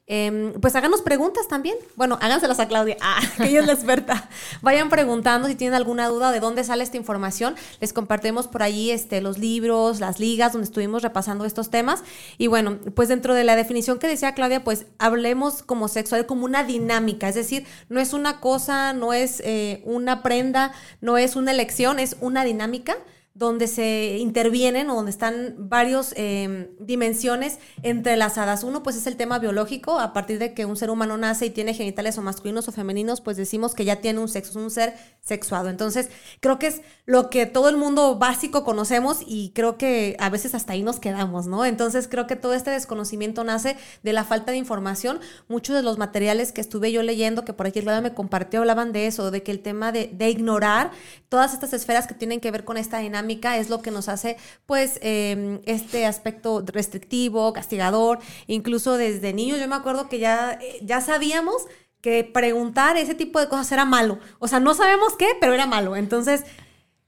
Em, 0.07 0.53
pues 0.61 0.75
háganos 0.75 1.01
preguntas 1.01 1.47
también. 1.47 1.75
Bueno, 1.95 2.19
háganselas 2.21 2.59
a 2.59 2.67
Claudia, 2.67 2.95
ah, 3.01 3.19
que 3.37 3.45
ella 3.45 3.61
es 3.61 3.65
la 3.65 3.73
experta. 3.73 4.29
Vayan 4.61 4.89
preguntando 4.89 5.47
si 5.47 5.55
tienen 5.55 5.73
alguna 5.73 6.07
duda 6.07 6.31
de 6.31 6.39
dónde 6.39 6.63
sale 6.63 6.83
esta 6.83 6.97
información. 6.97 7.55
Les 7.79 7.91
compartimos 7.91 8.47
por 8.47 8.61
ahí 8.61 8.91
este, 8.91 9.19
los 9.19 9.39
libros, 9.39 9.99
las 9.99 10.19
ligas 10.19 10.53
donde 10.53 10.65
estuvimos 10.65 11.01
repasando 11.01 11.45
estos 11.45 11.71
temas. 11.71 12.03
Y 12.37 12.47
bueno, 12.47 12.77
pues 12.93 13.09
dentro 13.09 13.33
de 13.33 13.43
la 13.43 13.55
definición 13.55 13.97
que 13.97 14.07
decía 14.07 14.35
Claudia, 14.35 14.63
pues 14.63 14.85
hablemos 14.99 15.63
como 15.63 15.87
sexual 15.87 16.27
como 16.27 16.45
una 16.45 16.63
dinámica. 16.63 17.27
Es 17.27 17.35
decir, 17.35 17.65
no 17.89 17.99
es 17.99 18.13
una 18.13 18.39
cosa, 18.39 18.93
no 18.93 19.11
es 19.11 19.41
eh, 19.43 19.81
una 19.85 20.14
prenda, 20.23 20.73
no 21.01 21.17
es 21.17 21.35
una 21.35 21.51
elección, 21.51 21.99
es 21.99 22.17
una 22.21 22.43
dinámica 22.43 22.97
donde 23.35 23.67
se 23.67 24.17
intervienen 24.17 24.89
o 24.89 24.95
donde 24.95 25.11
están 25.11 25.55
varias 25.57 26.13
em, 26.15 26.69
dimensiones 26.79 27.59
entrelazadas. 27.83 28.63
Uno, 28.63 28.81
pues 28.81 28.95
es 28.95 29.07
el 29.07 29.17
tema 29.17 29.39
biológico, 29.39 29.99
a 29.99 30.13
partir 30.13 30.39
de 30.39 30.53
que 30.53 30.63
un 30.63 30.77
ser 30.77 30.89
humano 30.89 31.17
nace 31.17 31.47
y 31.47 31.49
tiene 31.49 31.73
genitales 31.73 32.17
o 32.17 32.21
masculinos 32.21 32.69
o 32.69 32.71
femeninos, 32.71 33.19
pues 33.19 33.35
decimos 33.35 33.75
que 33.75 33.83
ya 33.83 33.97
tiene 33.97 34.21
un 34.21 34.29
sexo, 34.29 34.51
es 34.51 34.55
un 34.55 34.71
ser 34.71 34.95
sexuado. 35.19 35.69
Entonces, 35.69 36.09
creo 36.39 36.59
que 36.59 36.67
es 36.67 36.81
lo 37.05 37.29
que 37.29 37.45
todo 37.45 37.67
el 37.67 37.75
mundo 37.75 38.17
básico 38.17 38.63
conocemos 38.63 39.19
y 39.27 39.51
creo 39.53 39.77
que 39.77 40.15
a 40.19 40.29
veces 40.29 40.55
hasta 40.55 40.71
ahí 40.71 40.81
nos 40.81 41.01
quedamos, 41.01 41.45
¿no? 41.45 41.65
Entonces, 41.65 42.07
creo 42.07 42.27
que 42.27 42.37
todo 42.37 42.53
este 42.53 42.71
desconocimiento 42.71 43.43
nace 43.43 43.75
de 44.01 44.13
la 44.13 44.23
falta 44.23 44.53
de 44.53 44.59
información. 44.59 45.19
Muchos 45.49 45.75
de 45.75 45.83
los 45.83 45.97
materiales 45.97 46.53
que 46.53 46.61
estuve 46.61 46.93
yo 46.93 47.03
leyendo, 47.03 47.43
que 47.43 47.51
por 47.51 47.67
aquí 47.67 47.79
el 47.79 48.01
me 48.01 48.13
compartió, 48.13 48.61
hablaban 48.61 48.93
de 48.93 49.07
eso, 49.07 49.29
de 49.29 49.43
que 49.43 49.51
el 49.51 49.59
tema 49.59 49.91
de, 49.91 50.09
de 50.13 50.29
ignorar 50.29 50.91
todas 51.27 51.53
estas 51.53 51.73
esferas 51.73 52.07
que 52.07 52.13
tienen 52.13 52.39
que 52.39 52.49
ver 52.49 52.63
con 52.63 52.77
esta 52.77 52.99
dinámica 52.99 53.24
es 53.29 53.69
lo 53.69 53.81
que 53.81 53.91
nos 53.91 54.09
hace, 54.09 54.37
pues, 54.65 54.99
em, 55.01 55.59
este 55.65 56.05
aspecto 56.05 56.63
restrictivo, 56.65 57.53
castigador, 57.53 58.19
incluso 58.47 58.97
desde 58.97 59.33
niños. 59.33 59.59
Yo 59.59 59.67
me 59.67 59.75
acuerdo 59.75 60.09
que 60.09 60.19
ya, 60.19 60.59
ya 60.81 61.01
sabíamos 61.01 61.65
que 62.01 62.23
preguntar 62.23 62.97
ese 62.97 63.15
tipo 63.15 63.39
de 63.39 63.47
cosas 63.49 63.71
era 63.71 63.85
malo. 63.85 64.19
O 64.39 64.47
sea, 64.47 64.59
no 64.59 64.73
sabemos 64.73 65.15
qué, 65.17 65.27
pero 65.39 65.53
era 65.53 65.65
malo. 65.65 65.95
Entonces, 65.95 66.43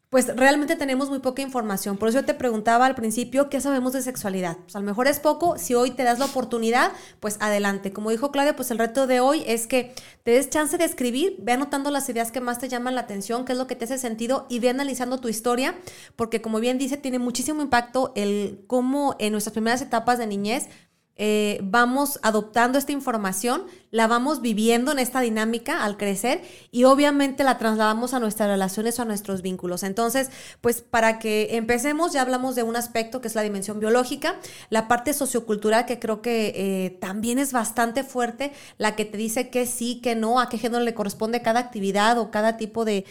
pues 0.10 0.34
realmente 0.38 0.78
tenemos 0.78 1.10
muy 1.10 1.20
poca 1.20 1.42
información. 1.42 1.98
Por 1.98 2.08
eso 2.08 2.20
yo 2.20 2.26
te 2.26 2.34
preguntaba 2.34 2.86
al 2.86 2.96
principio, 2.96 3.50
¿qué 3.50 3.60
sabemos 3.60 3.92
de 3.92 4.02
sexualidad? 4.02 4.56
Pues 4.58 4.76
a 4.78 4.80
lo 4.80 4.86
mejor 4.86 5.08
es 5.08 5.20
poco, 5.20 5.58
si 5.58 5.74
hoy 5.74 5.92
te 5.92 6.04
das 6.04 6.18
la 6.18 6.26
oportunidad, 6.26 6.94
pues 7.20 7.36
adelante. 7.42 7.92
Como 7.92 8.10
dijo 8.10 8.32
Claudia, 8.32 8.56
pues 8.56 8.72
el 8.72 8.78
reto 8.78 9.06
de 9.06 9.20
hoy 9.20 9.44
es 9.46 9.68
que 9.68 9.94
te 10.24 10.32
des 10.32 10.50
chance 10.50 10.78
de 10.78 10.86
escribir, 10.86 11.36
ve 11.40 11.52
anotando 11.52 11.92
las 11.92 12.08
ideas 12.08 12.32
que 12.32 12.40
más 12.40 12.58
te 12.58 12.70
llaman 12.70 12.96
la 12.96 13.02
atención, 13.02 13.44
qué 13.44 13.52
es 13.52 13.58
lo 13.58 13.68
que 13.68 13.76
te 13.76 13.84
hace 13.84 13.98
sentido 13.98 14.46
y 14.50 14.60
ve 14.60 14.70
analizando 14.70 15.20
tu 15.20 15.28
historia, 15.28 15.76
porque 16.16 16.42
como 16.42 16.62
bien 16.62 16.78
dice, 16.78 16.96
tiene 16.96 17.20
muchísimo 17.20 17.62
impacto 17.62 18.14
el 18.16 18.64
cómo 18.68 19.16
en 19.20 19.34
nuestras 19.34 19.52
primeras 19.54 19.82
etapas 19.82 20.18
de 20.20 20.28
niñez 20.28 20.70
eh, 21.18 21.60
vamos 21.64 22.20
adoptando 22.22 22.78
esta 22.78 22.92
información, 22.92 23.64
la 23.90 24.08
vamos 24.08 24.42
viviendo 24.42 24.92
en 24.92 25.00
esta 25.00 25.22
dinámica 25.22 25.84
al 25.84 25.98
crecer 25.98 26.42
y 26.72 26.84
obviamente 26.84 27.44
la 27.44 27.58
trasladamos 27.58 28.14
a 28.14 28.20
nuestras 28.20 28.50
relaciones 28.50 29.00
o 29.00 29.02
a 29.02 29.06
nuestros 29.06 29.42
vínculos. 29.42 29.84
Entonces, 29.84 30.30
pues 30.62 30.82
para 30.82 31.20
que 31.20 31.56
empecemos, 31.56 32.14
ya 32.14 32.22
hablamos 32.22 32.56
de 32.56 32.64
un 32.64 32.76
aspecto 32.76 33.22
que 33.22 33.28
es 33.28 33.36
la 33.36 33.42
dimensión 33.42 33.80
biológica, 33.80 34.36
la 34.70 34.88
parte 34.88 35.14
sociocultural 35.14 35.86
que 35.86 36.00
creo 36.00 36.22
que 36.22 36.54
eh, 36.56 36.98
también 37.02 37.40
es 37.40 37.54
bastante 37.54 38.04
fuerte, 38.04 38.52
la 38.78 38.96
que 38.96 39.06
te 39.06 39.18
dice 39.18 39.50
que 39.50 39.66
sí, 39.66 40.02
que 40.02 40.16
no, 40.16 40.40
a 40.40 40.50
qué 40.50 40.58
género 40.58 40.84
le 40.84 40.94
corresponde 40.94 41.42
cada 41.42 41.60
actividad 41.60 42.20
o 42.20 42.30
cada 42.30 42.58
tipo 42.58 42.86
de, 42.86 43.06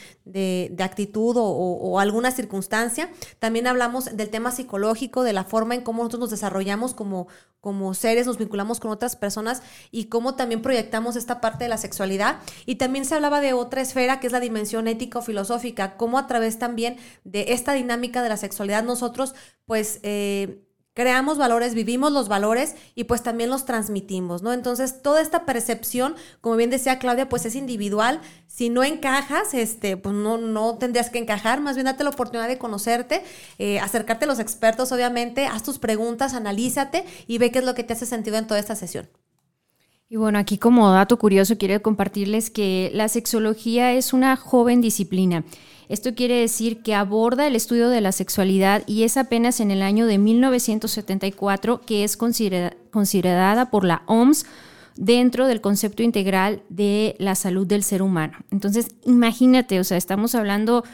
actitud 0.78 1.36
o, 1.38 1.98
alguna 1.98 2.30
circunstancia. 2.30 3.10
También 3.38 3.66
hablamos 3.66 4.16
del 4.16 4.30
tema 4.30 4.50
psicológico, 4.50 5.24
de 5.24 5.32
la 5.32 5.44
forma 5.44 5.74
en 5.74 5.82
cómo 5.82 5.98
nosotros 5.98 6.20
nos 6.20 6.30
desarrollamos 6.30 6.94
como, 6.94 7.26
como 7.60 7.94
seres, 7.96 8.26
nos 8.26 8.38
vinculamos 8.38 8.80
con 8.80 8.90
otras 8.90 9.16
personas 9.16 9.62
y 9.90 10.06
cómo 10.06 10.34
también 10.34 10.62
proyectamos 10.62 11.16
esta 11.16 11.40
parte 11.40 11.64
de 11.64 11.68
la 11.68 11.78
sexualidad. 11.78 12.38
Y 12.64 12.76
también 12.76 13.04
se 13.04 13.14
hablaba 13.14 13.40
de 13.40 13.52
otra 13.52 13.80
esfera 13.80 14.20
que 14.20 14.26
es 14.26 14.32
la 14.32 14.40
dimensión 14.40 14.88
ética 14.88 15.22
filosófica, 15.22 15.96
cómo 15.96 16.18
a 16.18 16.26
través 16.26 16.58
también 16.58 16.96
de 17.24 17.46
esta 17.52 17.72
dinámica 17.72 18.22
de 18.22 18.28
la 18.28 18.36
sexualidad 18.36 18.84
nosotros 18.84 19.34
pues 19.66 19.98
eh, 20.02 20.65
creamos 20.96 21.36
valores, 21.36 21.74
vivimos 21.74 22.10
los 22.10 22.26
valores 22.26 22.74
y 22.94 23.04
pues 23.04 23.22
también 23.22 23.50
los 23.50 23.66
transmitimos, 23.66 24.40
¿no? 24.40 24.54
Entonces, 24.54 25.02
toda 25.02 25.20
esta 25.20 25.44
percepción, 25.44 26.14
como 26.40 26.56
bien 26.56 26.70
decía 26.70 26.98
Claudia, 26.98 27.28
pues 27.28 27.44
es 27.44 27.54
individual. 27.54 28.22
Si 28.46 28.70
no 28.70 28.82
encajas, 28.82 29.52
este, 29.52 29.98
pues 29.98 30.14
no, 30.14 30.38
no 30.38 30.78
tendrías 30.78 31.10
que 31.10 31.18
encajar, 31.18 31.60
más 31.60 31.76
bien 31.76 31.84
date 31.84 32.02
la 32.02 32.08
oportunidad 32.08 32.48
de 32.48 32.56
conocerte, 32.56 33.22
eh, 33.58 33.78
acercarte 33.78 34.24
a 34.24 34.28
los 34.28 34.38
expertos, 34.38 34.90
obviamente, 34.90 35.44
haz 35.44 35.62
tus 35.62 35.78
preguntas, 35.78 36.32
analízate 36.32 37.04
y 37.26 37.36
ve 37.36 37.52
qué 37.52 37.58
es 37.58 37.66
lo 37.66 37.74
que 37.74 37.84
te 37.84 37.92
hace 37.92 38.06
sentido 38.06 38.38
en 38.38 38.46
toda 38.46 38.58
esta 38.58 38.74
sesión. 38.74 39.06
Y 40.08 40.16
bueno, 40.16 40.38
aquí 40.38 40.56
como 40.56 40.90
dato 40.90 41.18
curioso 41.18 41.58
quiero 41.58 41.82
compartirles 41.82 42.48
que 42.48 42.90
la 42.94 43.08
sexología 43.08 43.92
es 43.92 44.14
una 44.14 44.34
joven 44.36 44.80
disciplina. 44.80 45.44
Esto 45.88 46.14
quiere 46.14 46.40
decir 46.40 46.82
que 46.82 46.94
aborda 46.94 47.46
el 47.46 47.54
estudio 47.54 47.88
de 47.88 48.00
la 48.00 48.12
sexualidad 48.12 48.82
y 48.86 49.04
es 49.04 49.16
apenas 49.16 49.60
en 49.60 49.70
el 49.70 49.82
año 49.82 50.06
de 50.06 50.18
1974 50.18 51.80
que 51.86 52.04
es 52.04 52.16
considerada 52.16 53.70
por 53.70 53.84
la 53.84 54.02
OMS 54.06 54.46
dentro 54.96 55.46
del 55.46 55.60
concepto 55.60 56.02
integral 56.02 56.62
de 56.68 57.14
la 57.18 57.34
salud 57.34 57.66
del 57.66 57.82
ser 57.82 58.02
humano. 58.02 58.38
Entonces, 58.50 58.88
imagínate, 59.04 59.78
o 59.78 59.84
sea, 59.84 59.96
estamos 59.96 60.34
hablando 60.34 60.84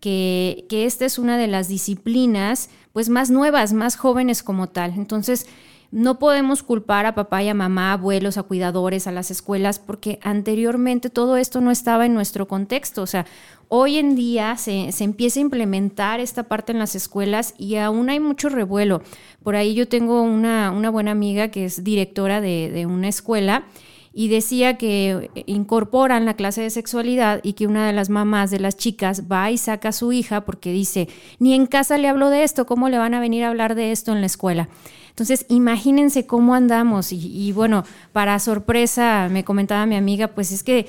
que, 0.00 0.66
que 0.68 0.84
esta 0.84 1.06
es 1.06 1.18
una 1.18 1.38
de 1.38 1.46
las 1.46 1.68
disciplinas 1.68 2.68
pues 2.92 3.08
más 3.08 3.30
nuevas, 3.30 3.72
más 3.72 3.96
jóvenes 3.96 4.42
como 4.42 4.68
tal. 4.68 4.92
Entonces, 4.96 5.46
no 5.92 6.18
podemos 6.18 6.62
culpar 6.62 7.04
a 7.04 7.14
papá 7.14 7.42
y 7.42 7.50
a 7.50 7.54
mamá, 7.54 7.92
abuelos, 7.92 8.38
a 8.38 8.42
cuidadores, 8.42 9.06
a 9.06 9.12
las 9.12 9.30
escuelas, 9.30 9.78
porque 9.78 10.18
anteriormente 10.22 11.10
todo 11.10 11.36
esto 11.36 11.60
no 11.60 11.70
estaba 11.70 12.06
en 12.06 12.14
nuestro 12.14 12.48
contexto. 12.48 13.02
O 13.02 13.06
sea, 13.06 13.26
hoy 13.68 13.98
en 13.98 14.16
día 14.16 14.56
se, 14.56 14.88
empieza 15.00 15.38
a 15.38 15.42
implementar 15.42 16.18
esta 16.18 16.44
parte 16.44 16.72
en 16.72 16.78
las 16.78 16.94
escuelas 16.94 17.54
y 17.58 17.76
aún 17.76 18.08
hay 18.08 18.20
mucho 18.20 18.48
revuelo. 18.48 19.02
Por 19.42 19.54
ahí 19.54 19.74
yo 19.74 19.86
tengo 19.86 20.22
una, 20.22 20.70
buena 20.90 21.10
amiga 21.10 21.48
que 21.48 21.66
es 21.66 21.84
directora 21.84 22.40
de, 22.40 22.70
de 22.70 22.86
una 22.86 23.08
escuela 23.08 23.66
y 24.12 24.28
decía 24.28 24.76
que 24.76 25.30
incorporan 25.46 26.24
la 26.24 26.34
clase 26.34 26.62
de 26.62 26.70
sexualidad 26.70 27.40
y 27.42 27.54
que 27.54 27.66
una 27.66 27.86
de 27.86 27.92
las 27.92 28.10
mamás 28.10 28.50
de 28.50 28.60
las 28.60 28.76
chicas 28.76 29.24
va 29.30 29.50
y 29.50 29.58
saca 29.58 29.88
a 29.88 29.92
su 29.92 30.12
hija 30.12 30.42
porque 30.42 30.72
dice, 30.72 31.08
ni 31.38 31.54
en 31.54 31.66
casa 31.66 31.98
le 31.98 32.08
hablo 32.08 32.30
de 32.30 32.44
esto, 32.44 32.66
¿cómo 32.66 32.88
le 32.88 32.98
van 32.98 33.14
a 33.14 33.20
venir 33.20 33.44
a 33.44 33.48
hablar 33.48 33.74
de 33.74 33.92
esto 33.92 34.12
en 34.12 34.20
la 34.20 34.26
escuela? 34.26 34.68
Entonces, 35.12 35.44
imagínense 35.50 36.26
cómo 36.26 36.54
andamos. 36.54 37.12
Y, 37.12 37.52
bueno, 37.52 37.84
para 38.12 38.38
sorpresa, 38.38 39.28
me 39.30 39.44
comentaba 39.44 39.84
mi 39.84 39.94
amiga, 39.94 40.28
pues 40.28 40.52
es 40.52 40.62
que 40.62 40.86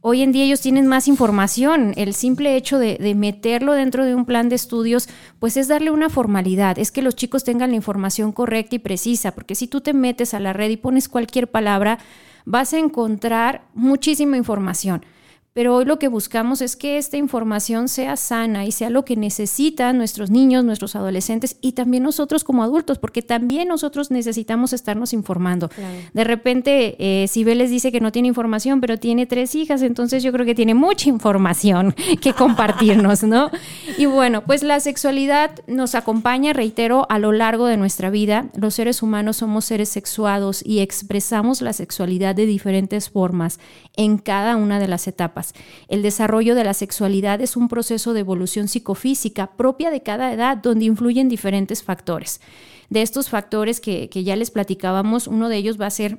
hoy 0.00 0.22
en 0.22 0.32
día 0.32 0.44
ellos 0.44 0.60
tienen 0.60 0.88
más 0.88 1.06
información. 1.06 1.92
El 1.96 2.14
simple 2.14 2.56
hecho 2.56 2.80
de, 2.80 2.96
de, 2.96 3.14
meterlo 3.14 3.74
dentro 3.74 4.04
de 4.04 4.16
un 4.16 4.24
plan 4.26 4.48
de 4.48 4.56
estudios, 4.56 5.08
pues 5.38 5.56
es 5.56 5.68
darle 5.68 5.92
una 5.92 6.10
formalidad, 6.10 6.80
es 6.80 6.90
que 6.90 7.00
los 7.00 7.14
chicos 7.14 7.44
tengan 7.44 7.70
la 7.70 7.76
información 7.76 8.32
correcta 8.32 8.74
y 8.74 8.80
precisa, 8.80 9.30
porque 9.30 9.54
si 9.54 9.68
tú 9.68 9.80
te 9.80 9.92
metes 9.92 10.34
a 10.34 10.40
la 10.40 10.52
red 10.52 10.70
y 10.70 10.76
pones 10.76 11.08
cualquier 11.08 11.48
palabra, 11.48 12.00
vas 12.44 12.72
a 12.72 12.78
encontrar 12.78 13.62
muchísima 13.74 14.36
información. 14.36 15.04
Pero 15.52 15.74
hoy 15.74 15.84
lo 15.84 15.98
que 15.98 16.06
buscamos 16.06 16.62
es 16.62 16.76
que 16.76 16.96
esta 16.96 17.16
información 17.16 17.88
sea 17.88 18.16
sana 18.16 18.66
y 18.66 18.70
sea 18.70 18.88
lo 18.88 19.04
que 19.04 19.16
necesitan 19.16 19.98
nuestros 19.98 20.30
niños, 20.30 20.64
nuestros 20.64 20.94
adolescentes 20.94 21.56
y 21.60 21.72
también 21.72 22.04
nosotros 22.04 22.44
como 22.44 22.62
adultos, 22.62 22.98
porque 22.98 23.20
también 23.20 23.66
nosotros 23.66 24.12
necesitamos 24.12 24.72
estarnos 24.72 25.12
informando. 25.12 25.68
De 26.14 26.22
repente, 26.22 26.94
eh, 27.00 27.26
Sibel 27.26 27.58
les 27.58 27.70
dice 27.70 27.90
que 27.90 28.00
no 28.00 28.12
tiene 28.12 28.28
información, 28.28 28.80
pero 28.80 28.98
tiene 28.98 29.26
tres 29.26 29.56
hijas, 29.56 29.82
entonces 29.82 30.22
yo 30.22 30.30
creo 30.30 30.46
que 30.46 30.54
tiene 30.54 30.74
mucha 30.74 31.08
información 31.08 31.96
que 32.20 32.32
compartirnos, 32.32 33.24
¿no? 33.24 33.50
Y 33.98 34.06
bueno, 34.06 34.44
pues 34.44 34.62
la 34.62 34.78
sexualidad 34.78 35.50
nos 35.66 35.96
acompaña, 35.96 36.52
reitero, 36.52 37.06
a 37.10 37.18
lo 37.18 37.32
largo 37.32 37.66
de 37.66 37.76
nuestra 37.76 38.08
vida. 38.08 38.46
Los 38.54 38.74
seres 38.74 39.02
humanos 39.02 39.38
somos 39.38 39.64
seres 39.64 39.88
sexuados 39.88 40.64
y 40.64 40.78
expresamos 40.78 41.60
la 41.60 41.72
sexualidad 41.72 42.36
de 42.36 42.46
diferentes 42.46 43.10
formas 43.10 43.58
en 43.96 44.18
cada 44.18 44.54
una 44.54 44.78
de 44.78 44.86
las 44.86 45.08
etapas 45.08 45.39
el 45.88 46.02
desarrollo 46.02 46.54
de 46.54 46.64
la 46.64 46.74
sexualidad 46.74 47.40
es 47.40 47.56
un 47.56 47.68
proceso 47.68 48.12
de 48.12 48.20
evolución 48.20 48.68
psicofísica 48.68 49.56
propia 49.56 49.90
de 49.90 50.02
cada 50.02 50.32
edad 50.32 50.56
donde 50.56 50.84
influyen 50.84 51.28
diferentes 51.28 51.82
factores. 51.82 52.40
De 52.88 53.02
estos 53.02 53.28
factores 53.28 53.80
que, 53.80 54.08
ya 54.08 54.36
les 54.36 54.50
platicábamos, 54.50 55.26
uno 55.26 55.48
de 55.48 55.56
ellos 55.56 55.80
va 55.80 55.86
a 55.86 55.90
ser 55.90 56.18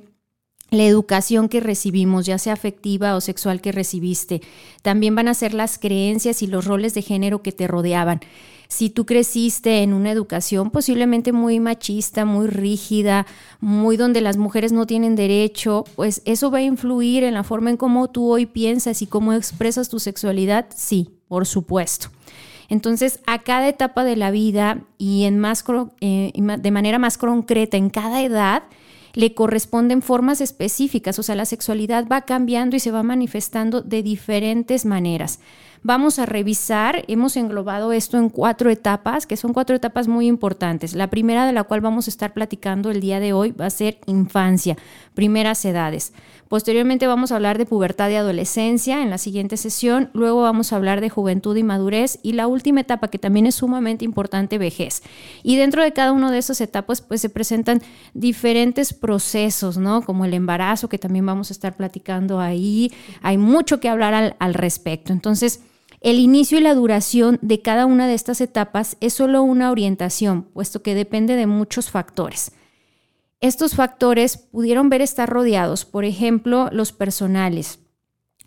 la 0.70 0.84
educación 0.84 1.50
que 1.50 1.60
recibimos, 1.60 2.24
ya 2.24 2.38
sea 2.38 2.54
afectiva 2.54 3.14
o 3.14 3.20
sexual 3.20 3.60
que 3.60 3.72
recibiste. 3.72 4.40
También 4.80 5.14
van 5.14 5.28
a 5.28 5.34
ser 5.34 5.52
las 5.52 5.78
creencias 5.78 6.42
y 6.42 6.46
los 6.46 6.64
roles 6.64 6.94
de 6.94 7.02
género 7.02 7.42
que 7.42 7.52
te 7.52 7.66
rodeaban 7.66 8.20
si 8.72 8.88
tú 8.88 9.04
creciste 9.04 9.82
en 9.82 9.92
una 9.92 10.10
educación 10.10 10.70
posiblemente 10.70 11.30
muy 11.30 11.60
machista, 11.60 12.24
muy 12.24 12.46
rígida, 12.46 13.26
muy 13.60 13.98
donde 13.98 14.22
las 14.22 14.38
mujeres 14.38 14.72
no 14.72 14.86
tienen 14.86 15.14
derecho, 15.14 15.84
pues 15.94 16.22
eso 16.24 16.50
va 16.50 16.58
a 16.58 16.62
influir 16.62 17.22
en 17.22 17.34
la 17.34 17.44
forma 17.44 17.68
en 17.68 17.76
cómo 17.76 18.08
tú 18.08 18.32
hoy 18.32 18.46
piensas 18.46 19.02
y 19.02 19.06
cómo 19.06 19.34
expresas 19.34 19.90
tu 19.90 19.98
sexualidad, 19.98 20.68
sí, 20.74 21.10
por 21.28 21.44
supuesto. 21.44 22.08
Entonces, 22.70 23.20
a 23.26 23.42
cada 23.42 23.68
etapa 23.68 24.04
de 24.04 24.16
la 24.16 24.30
vida 24.30 24.80
y 24.96 25.24
en 25.24 25.38
más, 25.38 25.62
eh, 26.00 26.32
de 26.32 26.70
manera 26.70 26.98
más 26.98 27.18
concreta, 27.18 27.76
en 27.76 27.90
cada 27.90 28.22
edad, 28.22 28.62
le 29.12 29.34
corresponden 29.34 30.00
formas 30.00 30.40
específicas, 30.40 31.18
o 31.18 31.22
sea, 31.22 31.34
la 31.34 31.44
sexualidad 31.44 32.06
va 32.10 32.22
cambiando 32.22 32.74
y 32.74 32.80
se 32.80 32.90
va 32.90 33.02
manifestando 33.02 33.82
de 33.82 34.02
diferentes 34.02 34.86
maneras. 34.86 35.40
Vamos 35.82 36.18
a 36.18 36.26
revisar, 36.26 37.04
hemos 37.08 37.36
englobado 37.36 37.92
esto 37.92 38.16
en 38.18 38.28
cuatro 38.28 38.70
etapas, 38.70 39.26
que 39.26 39.36
son 39.36 39.52
cuatro 39.52 39.74
etapas 39.74 40.08
muy 40.08 40.26
importantes. 40.26 40.94
La 40.94 41.10
primera 41.10 41.46
de 41.46 41.52
la 41.52 41.64
cual 41.64 41.80
vamos 41.80 42.06
a 42.06 42.10
estar 42.10 42.32
platicando 42.32 42.90
el 42.90 43.00
día 43.00 43.20
de 43.20 43.32
hoy 43.32 43.52
va 43.52 43.66
a 43.66 43.70
ser 43.70 43.98
infancia, 44.06 44.76
primeras 45.14 45.64
edades. 45.64 46.12
Posteriormente 46.48 47.06
vamos 47.06 47.32
a 47.32 47.36
hablar 47.36 47.56
de 47.56 47.64
pubertad 47.64 48.10
y 48.10 48.14
adolescencia 48.14 49.02
en 49.02 49.08
la 49.08 49.16
siguiente 49.16 49.56
sesión, 49.56 50.10
luego 50.12 50.42
vamos 50.42 50.72
a 50.72 50.76
hablar 50.76 51.00
de 51.00 51.08
juventud 51.08 51.56
y 51.56 51.62
madurez 51.62 52.18
y 52.22 52.34
la 52.34 52.46
última 52.46 52.82
etapa 52.82 53.08
que 53.08 53.18
también 53.18 53.46
es 53.46 53.54
sumamente 53.54 54.04
importante, 54.04 54.58
vejez. 54.58 55.02
Y 55.42 55.56
dentro 55.56 55.82
de 55.82 55.92
cada 55.92 56.12
una 56.12 56.30
de 56.30 56.38
esas 56.38 56.60
etapas 56.60 57.00
pues 57.00 57.22
se 57.22 57.30
presentan 57.30 57.80
diferentes 58.12 58.92
procesos, 58.92 59.78
¿no? 59.78 60.02
Como 60.02 60.26
el 60.26 60.34
embarazo 60.34 60.90
que 60.90 60.98
también 60.98 61.24
vamos 61.24 61.50
a 61.50 61.54
estar 61.54 61.74
platicando 61.74 62.38
ahí. 62.38 62.92
Hay 63.22 63.38
mucho 63.38 63.80
que 63.80 63.88
hablar 63.88 64.12
al, 64.12 64.36
al 64.38 64.52
respecto. 64.52 65.14
Entonces, 65.14 65.62
el 66.02 66.18
inicio 66.18 66.58
y 66.58 66.62
la 66.62 66.74
duración 66.74 67.38
de 67.42 67.62
cada 67.62 67.86
una 67.86 68.08
de 68.08 68.14
estas 68.14 68.40
etapas 68.40 68.96
es 69.00 69.14
solo 69.14 69.42
una 69.42 69.70
orientación, 69.70 70.42
puesto 70.52 70.82
que 70.82 70.94
depende 70.94 71.36
de 71.36 71.46
muchos 71.46 71.90
factores. 71.90 72.52
Estos 73.40 73.74
factores 73.74 74.36
pudieron 74.36 74.88
ver 74.88 75.00
estar 75.00 75.28
rodeados, 75.28 75.84
por 75.84 76.04
ejemplo, 76.04 76.68
los 76.72 76.92
personales, 76.92 77.78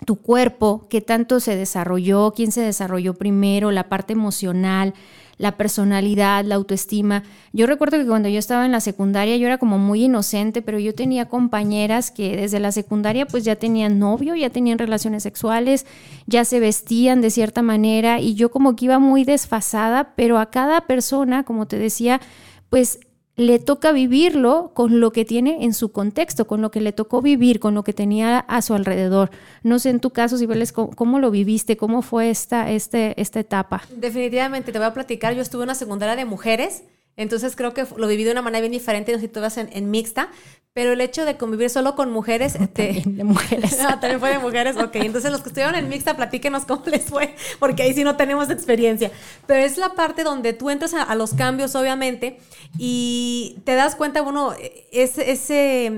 tu 0.05 0.17
cuerpo, 0.17 0.87
qué 0.89 0.99
tanto 0.99 1.39
se 1.39 1.55
desarrolló, 1.55 2.33
quién 2.35 2.51
se 2.51 2.61
desarrolló 2.61 3.13
primero, 3.13 3.71
la 3.71 3.87
parte 3.87 4.13
emocional, 4.13 4.93
la 5.37 5.57
personalidad, 5.57 6.45
la 6.45 6.55
autoestima. 6.55 7.23
Yo 7.53 7.67
recuerdo 7.67 7.97
que 7.97 8.05
cuando 8.05 8.29
yo 8.29 8.39
estaba 8.39 8.65
en 8.65 8.71
la 8.71 8.79
secundaria 8.79 9.37
yo 9.37 9.47
era 9.47 9.57
como 9.57 9.77
muy 9.77 10.05
inocente, 10.05 10.61
pero 10.61 10.79
yo 10.79 10.95
tenía 10.95 11.27
compañeras 11.27 12.11
que 12.11 12.35
desde 12.37 12.59
la 12.59 12.71
secundaria 12.71 13.25
pues 13.25 13.43
ya 13.43 13.55
tenían 13.55 13.99
novio, 13.99 14.35
ya 14.35 14.49
tenían 14.49 14.77
relaciones 14.77 15.23
sexuales, 15.23 15.85
ya 16.25 16.45
se 16.45 16.59
vestían 16.59 17.21
de 17.21 17.29
cierta 17.29 17.61
manera 17.61 18.19
y 18.19 18.35
yo 18.35 18.49
como 18.51 18.75
que 18.75 18.85
iba 18.85 18.99
muy 18.99 19.23
desfasada, 19.23 20.13
pero 20.15 20.39
a 20.39 20.49
cada 20.49 20.81
persona, 20.81 21.43
como 21.43 21.67
te 21.67 21.77
decía, 21.77 22.21
pues 22.69 22.99
le 23.35 23.59
toca 23.59 23.91
vivirlo 23.91 24.71
con 24.73 24.99
lo 24.99 25.11
que 25.11 25.25
tiene 25.25 25.65
en 25.65 25.73
su 25.73 25.91
contexto, 25.91 26.47
con 26.47 26.61
lo 26.61 26.71
que 26.71 26.81
le 26.81 26.93
tocó 26.93 27.21
vivir, 27.21 27.59
con 27.59 27.73
lo 27.75 27.83
que 27.83 27.93
tenía 27.93 28.39
a 28.39 28.61
su 28.61 28.73
alrededor. 28.73 29.29
No 29.63 29.79
sé 29.79 29.89
en 29.89 29.99
tu 29.99 30.11
caso, 30.11 30.37
si 30.37 30.47
¿cómo, 30.73 30.91
cómo 30.91 31.19
lo 31.19 31.31
viviste? 31.31 31.75
¿Cómo 31.75 32.01
fue 32.01 32.29
esta, 32.29 32.71
este, 32.71 33.19
esta 33.21 33.39
etapa? 33.39 33.83
Definitivamente, 33.95 34.71
te 34.71 34.77
voy 34.77 34.87
a 34.87 34.93
platicar. 34.93 35.33
Yo 35.35 35.41
estuve 35.41 35.63
en 35.63 35.67
una 35.67 35.75
secundaria 35.75 36.15
de 36.15 36.25
mujeres 36.25 36.83
entonces 37.17 37.55
creo 37.55 37.73
que 37.73 37.85
lo 37.95 38.07
viví 38.07 38.23
de 38.23 38.31
una 38.31 38.41
manera 38.41 38.61
bien 38.61 38.71
diferente, 38.71 39.11
no 39.11 39.17
sé 39.17 39.23
si 39.23 39.27
tú 39.27 39.39
vas 39.39 39.57
en, 39.57 39.91
mixta, 39.91 40.29
pero 40.73 40.91
el 40.91 40.99
hecho 40.99 41.23
de 41.23 41.37
convivir 41.37 41.69
solo 41.69 41.95
con 41.95 42.11
mujeres... 42.11 42.53
También 42.73 43.15
de 43.15 43.23
mujeres. 43.23 43.77
ah, 43.87 43.99
también 43.99 44.19
fue 44.19 44.29
de 44.29 44.39
mujeres, 44.39 44.75
ok. 44.75 44.95
Entonces 44.95 45.31
los 45.31 45.41
que 45.41 45.49
estuvieron 45.49 45.75
en 45.75 45.87
mixta, 45.87 46.15
platíquenos 46.17 46.65
cómo 46.65 46.83
les 46.87 47.05
fue, 47.05 47.35
porque 47.59 47.83
ahí 47.83 47.93
sí 47.93 48.03
no 48.03 48.17
tenemos 48.17 48.49
experiencia. 48.49 49.11
Pero 49.47 49.63
es 49.65 49.77
la 49.77 49.93
parte 49.93 50.23
donde 50.23 50.53
tú 50.53 50.69
entras 50.69 50.93
a, 50.93 51.15
los 51.15 51.33
cambios, 51.33 51.75
obviamente, 51.75 52.39
y 52.77 53.57
te 53.63 53.75
das 53.75 53.95
cuenta, 53.95 54.21
bueno, 54.21 54.53
es, 54.91 55.17
ese... 55.17 55.91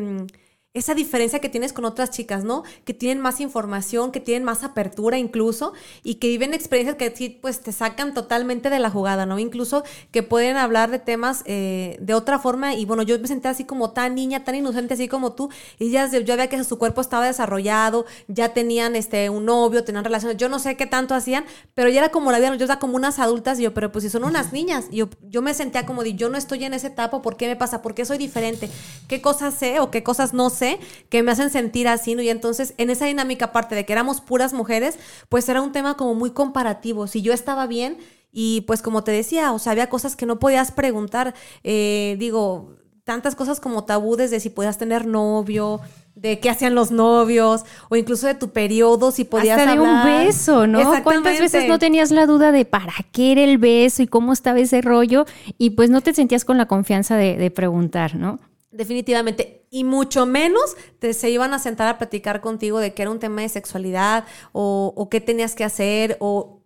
Esa 0.78 0.94
diferencia 0.94 1.40
que 1.40 1.50
tienes 1.50 1.74
con 1.74 1.86
otras 1.86 2.12
chicas, 2.12 2.44
¿no? 2.44 2.62
Que 2.86 2.94
tienen 2.94 3.20
más 3.20 3.42
información, 3.42 4.12
que 4.12 4.20
tienen 4.20 4.44
más 4.44 4.64
apertura 4.64 5.18
incluso 5.18 5.74
y 6.04 6.16
que 6.16 6.28
viven 6.28 6.54
experiencias 6.54 6.98
que 6.98 7.12
sí, 7.16 7.40
pues 7.42 7.62
te 7.62 7.72
sacan 7.72 8.14
totalmente 8.14 8.70
de 8.70 8.78
la 8.78 8.92
jugada, 8.92 9.26
¿no? 9.26 9.40
Incluso 9.40 9.84
que 10.12 10.22
pueden 10.22 10.56
hablar 10.56 10.92
de 10.92 11.00
temas 11.00 11.42
eh, 11.46 11.98
de 12.00 12.14
otra 12.14 12.38
forma 12.38 12.76
y 12.76 12.86
bueno, 12.86 13.02
yo 13.02 13.18
me 13.18 13.28
senté 13.28 13.48
así 13.48 13.64
como 13.64 13.90
tan 13.90 14.14
niña, 14.14 14.44
tan 14.44 14.54
inocente 14.54 14.94
así 14.94 15.08
como 15.08 15.34
tú 15.34 15.50
y 15.80 15.90
ya 15.90 16.08
yo 16.12 16.36
veía 16.36 16.48
que 16.48 16.64
su 16.64 16.78
cuerpo 16.78 17.02
estaba 17.02 17.26
desarrollado, 17.26 18.06
ya 18.28 18.54
tenían 18.54 18.96
este 18.96 19.32
un 19.32 19.46
novio, 19.46 19.84
tenían 19.84 20.04
relaciones, 20.04 20.38
yo 20.38 20.48
no 20.48 20.60
sé 20.60 20.78
qué 20.78 20.86
tanto 20.86 21.16
hacían, 21.16 21.44
pero 21.74 21.90
ya 21.90 22.02
era 22.02 22.10
como 22.10 22.32
la 22.32 22.38
vida, 22.38 22.54
yo 22.56 22.66
era 22.66 22.78
como 22.78 22.98
unas 22.98 23.18
adultas 23.18 23.60
y 23.60 23.64
yo, 23.64 23.74
pero 23.74 23.92
pues 23.92 24.04
si 24.04 24.12
son 24.12 24.26
unas 24.26 24.54
niñas, 24.54 24.86
yo, 24.92 25.10
yo 25.24 25.42
me 25.42 25.56
sentía 25.56 25.88
como 25.88 26.04
de 26.04 26.14
yo 26.14 26.30
no 26.30 26.38
estoy 26.38 26.66
en 26.66 26.76
esa 26.76 26.86
etapa, 26.86 27.24
¿por 27.24 27.36
qué 27.36 27.48
me 27.48 27.56
pasa? 27.56 27.82
¿Por 27.82 27.96
qué 27.96 28.06
soy 28.06 28.20
diferente? 28.20 28.70
¿Qué 29.08 29.22
cosas 29.22 29.56
sé 29.56 29.80
o 29.80 29.90
qué 29.90 30.04
cosas 30.04 30.36
no 30.36 30.52
sé? 30.52 30.67
Que 31.10 31.24
me 31.24 31.32
hacen 31.32 31.50
sentir 31.50 31.88
así, 31.88 32.16
¿no? 32.16 32.22
Y 32.22 32.30
entonces 32.30 32.74
en 32.78 32.90
esa 32.90 33.06
dinámica, 33.06 33.46
aparte 33.46 33.76
de 33.76 33.86
que 33.86 33.94
éramos 33.94 34.22
puras 34.22 34.54
mujeres, 34.54 35.00
pues 35.30 35.48
era 35.50 35.62
un 35.62 35.72
tema 35.72 35.96
como 35.96 36.14
muy 36.14 36.32
comparativo. 36.32 37.08
Si 37.08 37.22
yo 37.22 37.34
estaba 37.34 37.68
bien 37.68 37.98
y 38.32 38.62
pues 38.62 38.82
como 38.82 39.04
te 39.04 39.12
decía, 39.12 39.52
o 39.52 39.60
sea, 39.60 39.72
había 39.72 39.90
cosas 39.90 40.16
que 40.16 40.26
no 40.26 40.40
podías 40.40 40.72
preguntar, 40.72 41.34
eh, 41.64 42.16
digo, 42.20 42.76
tantas 43.04 43.36
cosas 43.36 43.60
como 43.62 43.86
tabú 43.86 44.18
desde 44.18 44.42
si 44.42 44.50
podías 44.50 44.78
tener 44.78 45.08
novio, 45.08 45.80
de 46.14 46.40
qué 46.40 46.50
hacían 46.50 46.76
los 46.76 46.92
novios, 46.92 47.64
o 47.90 47.96
incluso 47.96 48.28
de 48.28 48.34
tu 48.34 48.50
periodo, 48.50 49.12
si 49.12 49.24
podías 49.24 49.60
Hasta 49.60 49.74
de 49.74 49.80
un 49.80 50.04
beso, 50.04 50.68
¿no? 50.68 51.04
¿Cuántas 51.04 51.40
veces 51.40 51.68
no 51.68 51.80
tenías 51.80 52.12
la 52.12 52.26
duda 52.26 52.52
de 52.52 52.66
para 52.66 52.94
qué 53.12 53.32
era 53.32 53.44
el 53.44 53.60
beso 53.60 54.02
y 54.02 54.08
cómo 54.08 54.34
estaba 54.34 54.60
ese 54.60 54.82
rollo? 54.82 55.26
Y 55.58 55.72
pues 55.72 55.90
no 55.90 56.02
te 56.02 56.14
sentías 56.14 56.44
con 56.44 56.58
la 56.58 56.66
confianza 56.66 57.16
de, 57.16 57.38
de 57.38 57.52
preguntar, 57.52 58.16
¿no? 58.16 58.40
Definitivamente. 58.72 59.66
Y 59.70 59.84
mucho 59.84 60.26
menos 60.26 60.76
te, 61.00 61.14
se 61.14 61.30
iban 61.30 61.54
a 61.54 61.60
sentar 61.60 61.88
a 61.88 61.98
platicar 61.98 62.42
contigo 62.42 62.80
de 62.80 62.94
que 62.94 63.02
era 63.02 63.12
un 63.12 63.20
tema 63.20 63.42
de 63.42 63.50
sexualidad 63.50 64.26
o, 64.52 64.94
o 64.96 65.10
qué 65.10 65.22
tenías 65.22 65.56
que 65.56 65.64
hacer. 65.64 66.18
O 66.20 66.62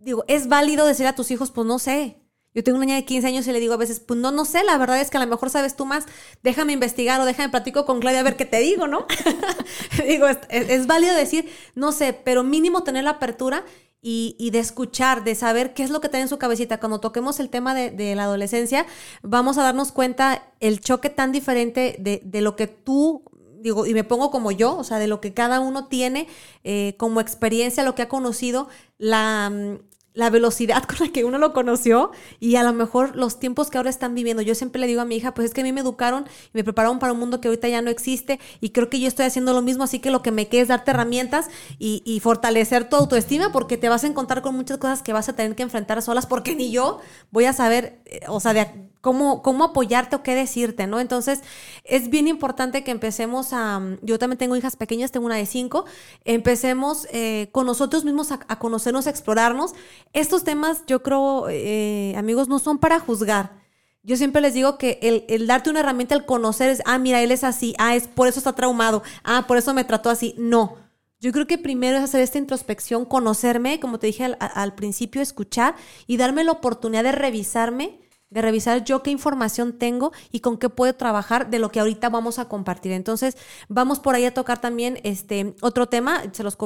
digo, 0.00 0.24
es 0.28 0.48
válido 0.48 0.86
decir 0.86 1.06
a 1.06 1.14
tus 1.14 1.30
hijos, 1.30 1.50
pues 1.50 1.66
no 1.66 1.78
sé. 1.78 2.16
Yo 2.54 2.64
tengo 2.64 2.78
una 2.78 2.86
niña 2.86 2.96
de 2.96 3.04
15 3.04 3.28
años 3.28 3.46
y 3.46 3.52
le 3.52 3.60
digo 3.60 3.74
a 3.74 3.76
veces, 3.76 4.00
pues 4.00 4.18
no, 4.18 4.32
no 4.32 4.44
sé, 4.44 4.64
la 4.64 4.78
verdad 4.78 5.00
es 5.00 5.10
que 5.10 5.16
a 5.16 5.20
lo 5.20 5.26
mejor 5.26 5.50
sabes 5.50 5.76
tú 5.76 5.84
más, 5.84 6.06
déjame 6.42 6.72
investigar 6.72 7.20
o 7.20 7.24
déjame 7.24 7.50
platico 7.50 7.84
con 7.84 8.00
Claudia 8.00 8.20
a 8.20 8.24
ver 8.24 8.36
qué 8.36 8.46
te 8.46 8.58
digo, 8.58 8.88
¿no? 8.88 9.06
digo, 10.08 10.26
es, 10.26 10.38
es, 10.48 10.86
válido 10.86 11.14
decir, 11.14 11.48
no 11.74 11.92
sé, 11.92 12.14
pero 12.14 12.42
mínimo 12.42 12.82
tener 12.82 13.04
la 13.04 13.10
apertura 13.10 13.64
y, 14.00 14.50
de 14.50 14.58
escuchar, 14.60 15.24
de 15.24 15.34
saber 15.34 15.74
qué 15.74 15.82
es 15.82 15.90
lo 15.90 16.00
que 16.00 16.08
tiene 16.08 16.22
en 16.22 16.28
su 16.28 16.38
cabecita. 16.38 16.78
Cuando 16.78 17.00
toquemos 17.00 17.40
el 17.40 17.50
tema 17.50 17.74
de, 17.74 18.14
la 18.14 18.24
adolescencia, 18.24 18.86
vamos 19.22 19.58
a 19.58 19.62
darnos 19.62 19.92
cuenta 19.92 20.52
el 20.60 20.80
choque 20.80 21.10
tan 21.10 21.32
diferente 21.32 21.96
de, 21.98 22.40
lo 22.40 22.56
que 22.56 22.68
tú, 22.68 23.24
digo, 23.60 23.86
y 23.86 23.94
me 23.94 24.04
pongo 24.04 24.30
como 24.30 24.52
yo, 24.52 24.76
o 24.76 24.84
sea, 24.84 24.98
de 24.98 25.08
lo 25.08 25.20
que 25.20 25.34
cada 25.34 25.60
uno 25.60 25.88
tiene 25.88 26.28
eh, 26.64 26.94
como 26.96 27.20
experiencia, 27.20 27.82
lo 27.82 27.94
que 27.94 28.02
ha 28.02 28.08
conocido, 28.08 28.68
la, 28.98 29.78
la 30.14 30.30
velocidad 30.30 30.84
con 30.88 31.06
la 31.06 31.12
que 31.12 31.24
uno 31.24 31.38
lo 31.38 31.52
conoció 31.52 32.10
y 32.40 32.56
a 32.56 32.62
lo 32.62 32.72
mejor 32.72 33.16
los 33.16 33.38
tiempos 33.38 33.70
que 33.70 33.78
ahora 33.78 33.90
están 33.90 34.14
viviendo. 34.14 34.42
Yo 34.42 34.54
siempre 34.54 34.80
le 34.80 34.86
digo 34.86 35.00
a 35.00 35.04
mi 35.04 35.16
hija, 35.16 35.34
pues 35.34 35.46
es 35.46 35.54
que 35.54 35.60
a 35.60 35.64
mí 35.64 35.72
me 35.72 35.80
educaron 35.80 36.24
y 36.46 36.50
me 36.54 36.64
prepararon 36.64 36.98
para 36.98 37.12
un 37.12 37.18
mundo 37.18 37.40
que 37.40 37.48
ahorita 37.48 37.68
ya 37.68 37.82
no 37.82 37.90
existe 37.90 38.40
y 38.60 38.70
creo 38.70 38.90
que 38.90 39.00
yo 39.00 39.08
estoy 39.08 39.26
haciendo 39.26 39.52
lo 39.52 39.62
mismo, 39.62 39.84
así 39.84 39.98
que 40.00 40.10
lo 40.10 40.22
que 40.22 40.30
me 40.30 40.48
queda 40.48 40.62
es 40.62 40.68
darte 40.68 40.90
herramientas 40.90 41.48
y, 41.78 42.18
fortalecer 42.18 42.88
tu 42.88 42.96
autoestima 42.96 43.52
porque 43.52 43.76
te 43.76 43.88
vas 43.88 44.02
a 44.02 44.08
encontrar 44.08 44.42
con 44.42 44.54
muchas 44.56 44.78
cosas 44.78 45.02
que 45.02 45.12
vas 45.12 45.28
a 45.28 45.34
tener 45.34 45.54
que 45.54 45.62
enfrentar 45.62 46.02
solas 46.02 46.26
porque 46.26 46.56
ni 46.56 46.72
yo 46.72 46.98
voy 47.30 47.44
a 47.44 47.52
saber, 47.52 48.00
eh, 48.06 48.20
o 48.26 48.40
sea, 48.40 48.52
de, 48.52 48.66
cómo, 49.00 49.42
cómo 49.42 49.64
apoyarte 49.64 50.16
o 50.16 50.22
qué 50.22 50.34
decirte, 50.34 50.86
¿no? 50.86 51.00
Entonces, 51.00 51.40
es 51.84 52.10
bien 52.10 52.28
importante 52.28 52.84
que 52.84 52.90
empecemos 52.90 53.52
a, 53.52 53.80
yo 54.02 54.18
también 54.18 54.38
tengo 54.38 54.56
hijas 54.56 54.76
pequeñas, 54.76 55.12
tengo 55.12 55.26
una 55.26 55.36
de 55.36 55.46
cinco, 55.46 55.84
empecemos 56.24 57.06
eh, 57.12 57.48
con 57.52 57.66
nosotros 57.66 58.04
mismos 58.04 58.32
a, 58.32 58.58
conocernos, 58.58 59.06
a 59.06 59.10
explorarnos. 59.10 59.74
Estos 60.12 60.44
temas, 60.44 60.84
yo 60.86 61.02
creo, 61.02 61.48
eh, 61.48 62.14
amigos, 62.16 62.48
no 62.48 62.58
son 62.58 62.78
para 62.78 62.98
juzgar. 63.00 63.58
Yo 64.02 64.16
siempre 64.16 64.40
les 64.40 64.54
digo 64.54 64.78
que 64.78 65.26
el, 65.28 65.46
darte 65.46 65.70
una 65.70 65.80
herramienta, 65.80 66.14
el 66.14 66.24
conocer 66.24 66.70
es, 66.70 66.82
ah, 66.86 66.98
mira, 66.98 67.22
él 67.22 67.30
es 67.30 67.44
así, 67.44 67.74
ah, 67.78 67.94
es 67.94 68.08
por 68.08 68.28
eso 68.28 68.40
está 68.40 68.54
traumado, 68.54 69.02
ah, 69.22 69.44
por 69.46 69.58
eso 69.58 69.74
me 69.74 69.84
trató 69.84 70.08
así. 70.10 70.34
No. 70.38 70.76
Yo 71.20 71.32
creo 71.32 71.46
que 71.46 71.58
primero 71.58 71.98
es 71.98 72.04
hacer 72.04 72.20
esta 72.20 72.38
introspección, 72.38 73.04
conocerme, 73.04 73.80
como 73.80 73.98
te 73.98 74.06
dije 74.06 74.24
al, 74.24 74.38
al 74.40 74.74
principio, 74.74 75.20
escuchar 75.20 75.74
y 76.06 76.16
darme 76.16 76.44
la 76.44 76.52
oportunidad 76.52 77.02
de 77.02 77.12
revisarme 77.12 78.00
de 78.30 78.42
revisar 78.42 78.84
yo 78.84 79.02
qué 79.02 79.10
información 79.10 79.78
tengo 79.78 80.12
y 80.30 80.40
con 80.40 80.58
qué 80.58 80.68
puedo 80.68 80.94
trabajar 80.94 81.50
de 81.50 81.58
lo 81.58 81.70
que 81.70 81.80
ahorita 81.80 82.08
vamos 82.10 82.38
a 82.38 82.48
compartir. 82.48 82.92
Entonces, 82.92 83.36
vamos 83.68 84.00
por 84.00 84.14
ahí 84.14 84.24
a 84.24 84.34
tocar 84.34 84.60
también 84.60 85.00
este 85.02 85.54
otro 85.60 85.88
tema, 85.88 86.22
se 86.32 86.42
los 86.42 86.56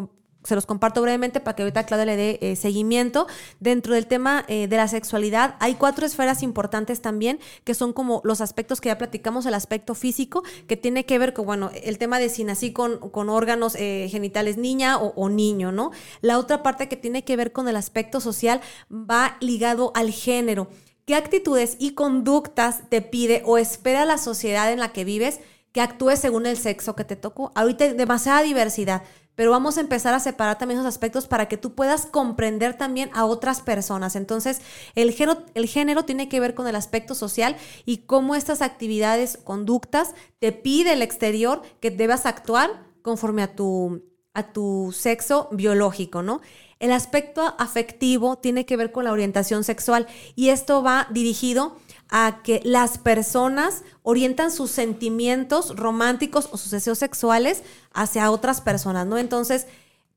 se 0.45 0.55
los 0.55 0.67
comparto 0.67 1.03
brevemente 1.03 1.41
para 1.41 1.55
que 1.55 1.63
ahorita 1.63 1.85
Claudia 1.85 2.07
le 2.07 2.17
dé 2.17 2.39
eh, 2.41 2.57
seguimiento. 2.57 3.27
Dentro 3.61 3.95
del 3.95 4.07
tema 4.07 4.45
eh, 4.49 4.69
de 4.69 4.77
la 4.77 4.89
sexualidad 4.89 5.57
hay 5.61 5.75
cuatro 5.75 6.07
esferas 6.07 6.43
importantes 6.43 7.01
también, 7.01 7.39
que 7.65 7.75
son 7.75 7.93
como 7.93 8.21
los 8.25 8.41
aspectos 8.41 8.81
que 8.81 8.89
ya 8.89 8.99
platicamos, 8.99 9.47
el 9.47 9.55
aspecto 9.55 9.95
físico, 9.95 10.43
que 10.67 10.77
tiene 10.77 11.05
que 11.05 11.19
ver 11.19 11.33
con, 11.33 11.47
bueno, 11.47 11.71
el 11.83 11.99
tema 11.99 12.19
de 12.19 12.29
si 12.29 12.45
nací 12.45 12.73
con, 12.73 12.99
con 13.11 13.29
órganos 13.29 13.75
eh, 13.77 14.09
genitales 14.11 14.57
niña 14.57 14.99
o, 14.99 15.13
o, 15.15 15.29
niño, 15.29 15.73
¿no? 15.73 15.93
La 16.21 16.39
otra 16.39 16.63
parte 16.63 16.89
que 16.89 16.97
tiene 16.97 17.25
que 17.25 17.37
ver 17.37 17.53
con 17.53 17.69
el 17.69 17.77
aspecto 17.77 18.21
social 18.21 18.61
va 18.91 19.37
ligado 19.41 19.93
al 19.95 20.11
género. 20.11 20.69
¿Qué 21.05 21.17
actitudes 21.17 21.77
y 21.81 21.95
conductas 21.95 22.89
te 22.89 23.03
pide 23.03 23.43
o 23.45 23.59
espera 23.59 24.05
la 24.05 24.19
sociedad 24.19 24.73
en 24.73 24.79
la 24.79 24.93
que 24.93 25.05
vives 25.05 25.41
que 25.73 25.81
actúes 25.81 26.21
según 26.21 26.47
el 26.47 26.57
sexo 26.57 26.95
que 26.95 27.05
te 27.05 27.17
tocó? 27.17 27.51
Ahorita 27.55 27.85
hay 27.85 27.95
demasiada 27.95 28.43
diversidad, 28.43 29.03
pero 29.35 29.51
vamos 29.51 29.77
a 29.77 29.81
empezar 29.81 30.15
a 30.15 30.21
separar 30.21 30.59
también 30.59 30.81
esos 30.81 30.89
aspectos 30.89 31.27
para 31.27 31.49
que 31.49 31.57
tú 31.57 31.75
puedas 31.75 32.07
comprender 32.07 32.77
también 32.77 33.11
a 33.15 33.25
otras 33.25 33.61
personas. 33.61 34.17
Entonces, 34.17 34.61
el 34.95 35.13
género, 35.13 35.43
el 35.55 35.67
género 35.67 36.05
tiene 36.05 36.29
que 36.29 36.41
ver 36.41 36.55
con 36.55 36.67
el 36.67 36.77
aspecto 36.77 37.15
social 37.15 37.57
y 37.85 37.99
cómo 37.99 38.35
estas 38.35 38.63
actividades, 38.63 39.39
conductas, 39.43 40.15
te 40.39 40.53
pide 40.53 40.93
el 40.93 41.03
exterior 41.03 41.63
que 41.81 41.91
debas 41.91 42.27
actuar 42.27 42.85
conforme 43.03 43.43
a 43.43 43.55
tu, 43.57 44.03
a 44.35 44.53
tu 44.53 44.95
sexo 44.97 45.49
biológico, 45.53 46.23
¿no? 46.23 46.41
El 46.79 46.91
aspecto 46.91 47.55
afectivo 47.59 48.37
tiene 48.39 48.67
que 48.67 48.77
ver 48.77 48.91
con 48.91 49.05
la 49.05 49.13
orientación 49.13 49.63
sexual 49.63 50.09
y 50.35 50.49
esto 50.49 50.83
va 50.83 51.07
dirigido 51.11 51.77
a 52.15 52.43
que 52.45 52.61
las 52.63 52.99
personas 52.99 53.85
orientan 54.03 54.51
sus 54.51 54.71
sentimientos 54.71 55.75
románticos 55.75 56.51
o 56.53 56.59
sus 56.59 56.71
deseos 56.71 56.99
sexuales 56.99 57.63
hacia 57.95 58.31
otras 58.31 58.61
personas, 58.61 59.07
¿no? 59.07 59.17
Entonces, 59.17 59.67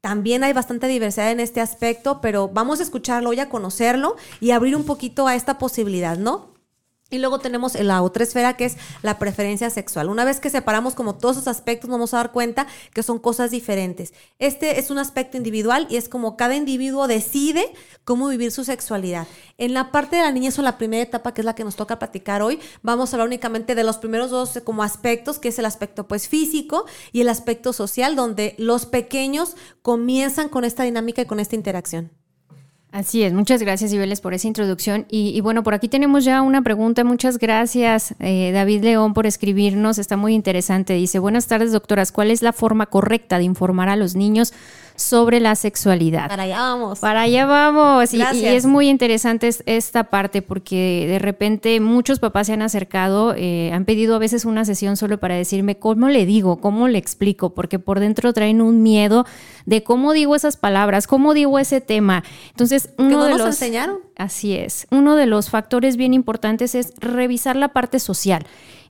también 0.01 0.43
hay 0.43 0.51
bastante 0.51 0.87
diversidad 0.87 1.31
en 1.31 1.39
este 1.39 1.61
aspecto, 1.61 2.19
pero 2.19 2.49
vamos 2.49 2.81
a 2.81 2.83
escucharlo 2.83 3.31
y 3.31 3.39
a 3.39 3.47
conocerlo 3.47 4.17
y 4.41 4.51
abrir 4.51 4.75
un 4.75 4.83
poquito 4.83 5.25
a 5.25 5.35
esta 5.35 5.57
posibilidad, 5.57 6.17
¿no? 6.17 6.54
Y 7.15 7.17
luego 7.17 7.39
tenemos 7.39 7.75
la 7.75 8.01
otra 8.01 8.23
esfera 8.23 8.57
que 8.57 8.65
es 8.65 8.75
la 9.01 9.17
preferencia 9.17 9.69
sexual. 9.69 10.09
Una 10.09 10.25
vez 10.25 10.41
que 10.41 10.49
separamos 10.49 10.95
como 10.95 11.15
todos 11.15 11.37
esos 11.37 11.47
aspectos, 11.47 11.89
nos 11.89 11.97
vamos 11.97 12.13
a 12.13 12.17
dar 12.17 12.33
cuenta 12.33 12.67
que 12.93 13.03
son 13.03 13.19
cosas 13.19 13.51
diferentes. 13.51 14.13
Este 14.37 14.79
es 14.79 14.91
un 14.91 14.97
aspecto 14.97 15.37
individual 15.37 15.87
y 15.89 15.95
es 15.95 16.09
como 16.09 16.35
cada 16.35 16.55
individuo 16.55 17.07
decide 17.07 17.73
cómo 18.03 18.27
vivir 18.27 18.51
su 18.51 18.65
sexualidad. 18.65 19.27
En 19.57 19.73
la 19.73 19.91
parte 19.91 20.17
de 20.17 20.23
la 20.23 20.31
niñez 20.33 20.59
o 20.59 20.61
la 20.61 20.77
primera 20.77 21.03
etapa, 21.03 21.33
que 21.33 21.39
es 21.39 21.45
la 21.45 21.55
que 21.55 21.63
nos 21.63 21.77
toca 21.77 21.99
platicar 21.99 22.41
hoy, 22.41 22.59
vamos 22.81 23.13
a 23.13 23.15
hablar 23.15 23.27
únicamente 23.27 23.75
de 23.75 23.85
los 23.85 23.95
primeros 23.95 24.29
dos 24.29 24.59
como 24.65 24.83
aspectos, 24.83 25.39
que 25.39 25.47
es 25.47 25.57
el 25.57 25.65
aspecto 25.65 26.09
pues 26.09 26.27
físico 26.27 26.85
y 27.13 27.21
el 27.21 27.29
aspecto 27.29 27.71
social, 27.71 28.17
donde 28.17 28.55
los 28.57 28.85
pequeños 28.85 29.55
comienzan 29.81 30.49
con 30.49 30.65
esta 30.65 30.83
dinámica 30.83 31.21
y 31.21 31.25
con 31.25 31.39
esta 31.39 31.55
interacción. 31.55 32.11
Así 32.95 33.23
es, 33.23 33.33
muchas 33.33 33.61
gracias 33.61 33.91
Ibeles 33.91 34.21
por 34.21 34.33
esa 34.33 34.47
introducción. 34.47 35.05
Y, 35.09 35.41
bueno, 35.41 35.63
por 35.63 35.73
aquí 35.73 35.89
tenemos 35.89 36.23
ya 36.23 36.41
una 36.41 36.61
pregunta. 36.61 37.03
Muchas 37.03 37.39
gracias 37.39 38.15
eh, 38.21 38.53
David 38.53 38.85
León 38.85 39.13
por 39.13 39.25
escribirnos, 39.25 39.97
está 39.97 40.15
muy 40.15 40.33
interesante. 40.33 40.93
Dice, 40.93 41.19
buenas 41.19 41.45
tardes 41.47 41.73
doctoras, 41.73 42.13
¿cuál 42.13 42.31
es 42.31 42.41
la 42.41 42.53
forma 42.53 42.85
correcta 42.85 43.37
de 43.37 43.43
informar 43.43 43.89
a 43.89 43.97
los 43.97 44.15
niños 44.15 44.53
sobre 44.95 45.39
la 45.39 45.55
sexualidad. 45.55 46.29
Para 46.29 46.43
allá 46.43 46.59
vamos. 46.59 46.99
Para 46.99 47.21
allá 47.21 47.45
vamos. 47.45 48.13
Y, 48.13 48.21
es 48.21 48.65
muy 48.65 48.89
interesante 48.89 49.49
esta 49.65 50.05
parte 50.05 50.41
porque 50.41 51.05
de 51.07 51.19
repente 51.19 51.79
muchos 51.79 52.19
papás 52.19 52.47
se 52.47 52.53
han 52.53 52.61
acercado, 52.61 53.33
eh, 53.35 53.71
han 53.73 53.85
pedido 53.85 54.15
a 54.15 54.19
veces 54.19 54.45
una 54.45 54.65
sesión 54.65 54.97
solo 54.97 55.19
para 55.19 55.35
decirme 55.35 55.77
cómo 55.77 56.09
le 56.09 56.25
digo, 56.25 56.57
cómo 56.57 56.87
le 56.87 56.97
explico, 56.97 57.53
porque 57.53 57.79
por 57.79 57.99
dentro 57.99 58.33
traen 58.33 58.61
un 58.61 58.83
miedo 58.83 59.25
de 59.65 59.83
cómo 59.83 60.13
digo 60.13 60.35
esas 60.35 60.57
palabras, 60.57 61.07
cómo 61.07 61.33
digo 61.33 61.59
ese 61.59 61.81
tema. 61.81 62.23
Entonces, 62.49 62.89
uno 62.97 63.23
de 63.25 63.31
los 63.31 63.47
enseñaron. 63.47 63.99
Así 64.15 64.55
es. 64.55 64.87
Uno 64.91 65.15
de 65.15 65.25
los 65.25 65.49
factores 65.49 65.97
bien 65.97 66.13
importantes 66.13 66.75
es 66.75 66.93
revisar 66.99 67.55
la 67.55 67.69
parte 67.69 67.99
social. 67.99 68.45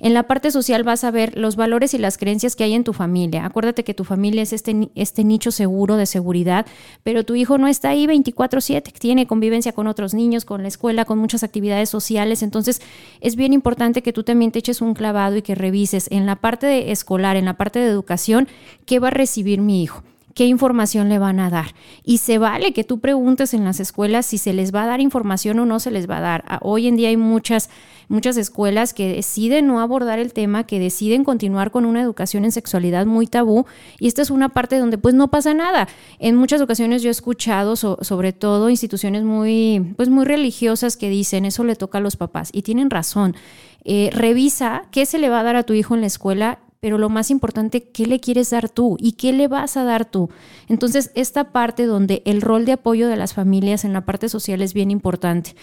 En 0.06 0.14
la 0.14 0.22
parte 0.22 0.52
social 0.52 0.84
vas 0.84 1.04
a 1.04 1.10
ver 1.10 1.36
los 1.36 1.56
valores 1.56 1.96
y 1.96 1.98
las 1.98 2.20
creencias 2.20 2.56
que 2.56 2.64
hay 2.64 2.76
en 2.76 2.84
tu 2.84 2.94
familia. 2.94 3.44
Acuérdate 3.44 3.84
que 3.84 3.96
tu 3.96 4.04
familia 4.04 4.44
es 4.44 4.54
este, 4.54 4.92
este 4.94 5.24
nicho 5.24 5.50
seguro 5.50 5.98
de 5.98 6.06
seguridad, 6.06 6.68
pero 7.02 7.26
tu 7.26 7.34
hijo 7.34 7.58
no 7.58 7.68
está 7.68 7.90
ahí 7.90 8.06
24/7, 8.06 8.92
tiene 9.00 9.26
convivencia 9.26 9.72
con 9.72 9.88
otros 9.88 10.14
niños, 10.14 10.46
con 10.46 10.62
la 10.62 10.68
escuela, 10.68 11.06
con 11.06 11.18
muchas 11.18 11.42
actividades 11.42 11.90
sociales. 11.90 12.44
Entonces 12.44 12.84
es 13.20 13.36
bien 13.36 13.52
importante 13.52 14.04
que 14.04 14.14
tú 14.14 14.22
también 14.22 14.52
te 14.52 14.60
eches 14.60 14.80
un 14.80 14.94
clavado 14.94 15.38
y 15.38 15.42
que 15.42 15.56
revises 15.56 16.08
en 16.12 16.28
la 16.28 16.36
parte 16.36 16.68
de 16.68 16.92
escolar, 16.92 17.36
en 17.36 17.46
la 17.46 17.56
parte 17.56 17.80
de 17.80 17.88
educación, 17.88 18.48
qué 18.86 19.00
va 19.00 19.08
a 19.08 19.10
recibir 19.10 19.60
mi 19.60 19.82
hijo 19.82 20.04
qué 20.36 20.46
información 20.46 21.08
le 21.08 21.18
van 21.18 21.40
a 21.40 21.50
dar. 21.50 21.74
Y 22.04 22.20
se 22.20 22.38
vale 22.38 22.74
que 22.74 22.84
tú 22.84 23.00
preguntes 23.00 23.54
en 23.54 23.64
las 23.64 23.80
escuelas 23.80 24.26
si 24.28 24.38
se 24.38 24.54
les 24.54 24.76
va 24.76 24.84
a 24.84 24.86
dar 24.86 25.00
información 25.00 25.58
o 25.60 25.66
no 25.66 25.80
se 25.80 25.92
les 25.92 26.08
va 26.10 26.18
a 26.18 26.22
dar. 26.22 26.44
Ah, 26.48 26.60
hoy 26.62 26.88
en 26.88 26.98
día 26.98 27.08
hay 27.08 27.16
muchas, 27.16 27.70
muchas 28.10 28.36
escuelas 28.36 28.94
que 28.94 29.08
deciden 29.08 29.66
no 29.66 29.80
abordar 29.80 30.20
el 30.20 30.34
tema, 30.34 30.66
que 30.66 30.78
deciden 30.78 31.24
continuar 31.24 31.72
con 31.72 31.86
una 31.86 32.02
educación 32.02 32.44
en 32.44 32.52
sexualidad 32.52 33.06
muy 33.06 33.28
tabú. 33.28 33.66
Y 33.98 34.08
esta 34.08 34.22
es 34.22 34.30
una 34.30 34.50
parte 34.50 34.78
donde 34.78 34.98
pues 34.98 35.16
no 35.16 35.32
pasa 35.32 35.54
nada. 35.54 35.88
En 36.20 36.36
muchas 36.36 36.60
ocasiones 36.60 37.02
yo 37.02 37.08
he 37.08 37.12
escuchado, 37.12 37.78
sobre 37.78 38.34
todo 38.34 38.70
instituciones 38.70 39.24
muy, 39.24 39.94
pues 39.96 40.10
muy 40.10 40.26
religiosas 40.26 40.98
que 40.98 41.10
dicen 41.10 41.46
eso 41.46 41.64
le 41.64 41.78
toca 41.78 42.00
a 42.00 42.02
los 42.02 42.18
papás. 42.18 42.50
Y 42.52 42.64
tienen 42.64 42.90
razón. 42.90 43.38
Eh, 43.86 44.10
revisa 44.12 44.84
qué 44.92 45.06
se 45.06 45.18
le 45.18 45.30
va 45.30 45.40
a 45.40 45.44
dar 45.44 45.56
a 45.56 45.64
tu 45.64 45.74
hijo 45.74 45.96
en 45.96 46.02
la 46.02 46.08
escuela 46.08 46.60
pero 46.86 47.00
lo 47.00 47.10
más 47.10 47.32
importante, 47.32 47.82
¿qué 47.82 48.06
le 48.06 48.20
quieres 48.20 48.52
dar 48.52 48.70
tú 48.70 48.96
y 49.00 49.14
qué 49.14 49.34
le 49.34 49.48
vas 49.48 49.76
a 49.76 49.84
dar 49.84 50.06
tú? 50.06 50.30
Entonces, 50.70 51.10
esta 51.16 51.52
parte 51.52 51.88
donde 51.88 52.22
el 52.26 52.44
rol 52.44 52.64
de 52.66 52.74
apoyo 52.74 53.08
de 53.08 53.16
las 53.16 53.34
familias 53.34 53.86
en 53.86 53.94
la 53.94 54.06
parte 54.06 54.30
social 54.30 54.62
es 54.62 54.76
bien 54.76 54.92
importante. 54.92 55.56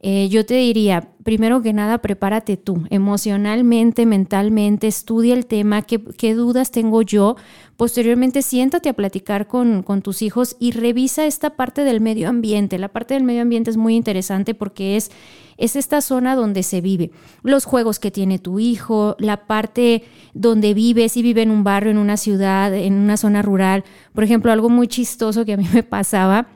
Eh, 0.00 0.28
yo 0.28 0.44
te 0.44 0.54
diría, 0.54 1.08
primero 1.22 1.62
que 1.62 1.72
nada, 1.72 1.98
prepárate 1.98 2.56
tú, 2.56 2.84
emocionalmente, 2.90 4.04
mentalmente, 4.04 4.86
estudia 4.86 5.34
el 5.34 5.46
tema, 5.46 5.82
qué, 5.82 6.02
qué 6.18 6.34
dudas 6.34 6.70
tengo 6.70 7.02
yo. 7.02 7.36
Posteriormente, 7.76 8.42
siéntate 8.42 8.90
a 8.90 8.94
platicar 8.94 9.46
con, 9.46 9.82
con, 9.82 10.02
tus 10.02 10.20
hijos 10.22 10.56
y 10.60 10.72
revisa 10.72 11.24
esta 11.24 11.56
parte 11.56 11.84
del 11.84 12.00
medio 12.00 12.28
ambiente. 12.28 12.78
La 12.78 12.88
parte 12.88 13.14
del 13.14 13.24
medio 13.24 13.42
ambiente 13.42 13.70
es 13.70 13.76
muy 13.76 13.96
interesante 13.96 14.54
porque 14.54 14.96
es 14.96 15.10
es 15.56 15.76
esta 15.76 16.00
zona 16.00 16.34
donde 16.34 16.62
se 16.62 16.80
vive. 16.80 17.10
Los 17.42 17.64
juegos 17.64 17.98
que 17.98 18.10
tiene 18.10 18.38
tu 18.38 18.58
hijo, 18.58 19.16
la 19.18 19.46
parte 19.46 20.04
donde 20.32 20.74
vive, 20.74 21.08
si 21.08 21.22
vive 21.22 21.42
en 21.42 21.50
un 21.50 21.64
barrio, 21.64 21.90
en 21.90 21.98
una 21.98 22.16
ciudad, 22.16 22.74
en 22.74 22.94
una 22.94 23.16
zona 23.16 23.42
rural. 23.42 23.84
Por 24.12 24.24
ejemplo, 24.24 24.52
algo 24.52 24.68
muy 24.68 24.88
chistoso 24.88 25.44
que 25.44 25.54
a 25.54 25.56
mí 25.56 25.66
me 25.72 25.82
pasaba 25.82 26.48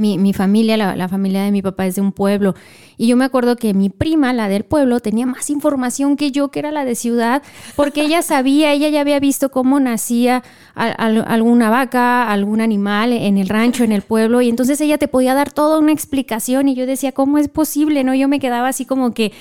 mi, 0.00 0.32
familia, 0.32 0.76
la, 0.76 1.08
familia 1.08 1.42
de 1.42 1.52
mi 1.52 1.60
papá 1.62 1.86
es 1.86 1.94
de 1.94 2.00
un 2.00 2.12
pueblo. 2.12 2.54
Y 2.96 3.06
yo 3.06 3.16
me 3.16 3.24
acuerdo 3.24 3.56
que 3.56 3.74
mi 3.74 3.90
prima, 3.90 4.32
la 4.32 4.48
del 4.48 4.64
pueblo, 4.64 5.00
tenía 5.00 5.26
más 5.26 5.50
información 5.50 6.16
que 6.16 6.32
yo, 6.32 6.48
que 6.48 6.58
era 6.58 6.72
la 6.72 6.84
de 6.84 6.94
ciudad, 6.94 7.42
porque 7.76 8.02
ella 8.02 8.22
sabía, 8.22 8.72
ella 8.72 8.88
ya 8.88 9.00
había 9.02 9.20
visto 9.20 9.50
cómo 9.50 9.78
nacía 9.78 10.42
alguna 10.74 11.70
vaca, 11.70 12.30
algún 12.30 12.60
animal 12.60 13.12
en 13.12 13.36
el 13.36 13.48
rancho, 13.48 13.84
en 13.84 13.92
el 13.92 14.02
pueblo. 14.02 14.40
Y 14.40 14.48
entonces 14.48 14.80
ella 14.80 14.98
te 14.98 15.08
podía 15.08 15.34
dar 15.34 15.52
toda 15.52 15.78
una 15.78 15.92
explicación. 15.92 16.68
Y 16.68 16.74
yo 16.74 16.86
decía, 16.86 17.12
¿cómo 17.12 17.38
es 17.38 17.48
posible? 17.48 18.02
¿No? 18.02 18.14
Yo 18.14 18.28
me 18.28 18.40
quedaba 18.40 18.68
así 18.68 18.86
como 18.86 19.12
que 19.12 19.32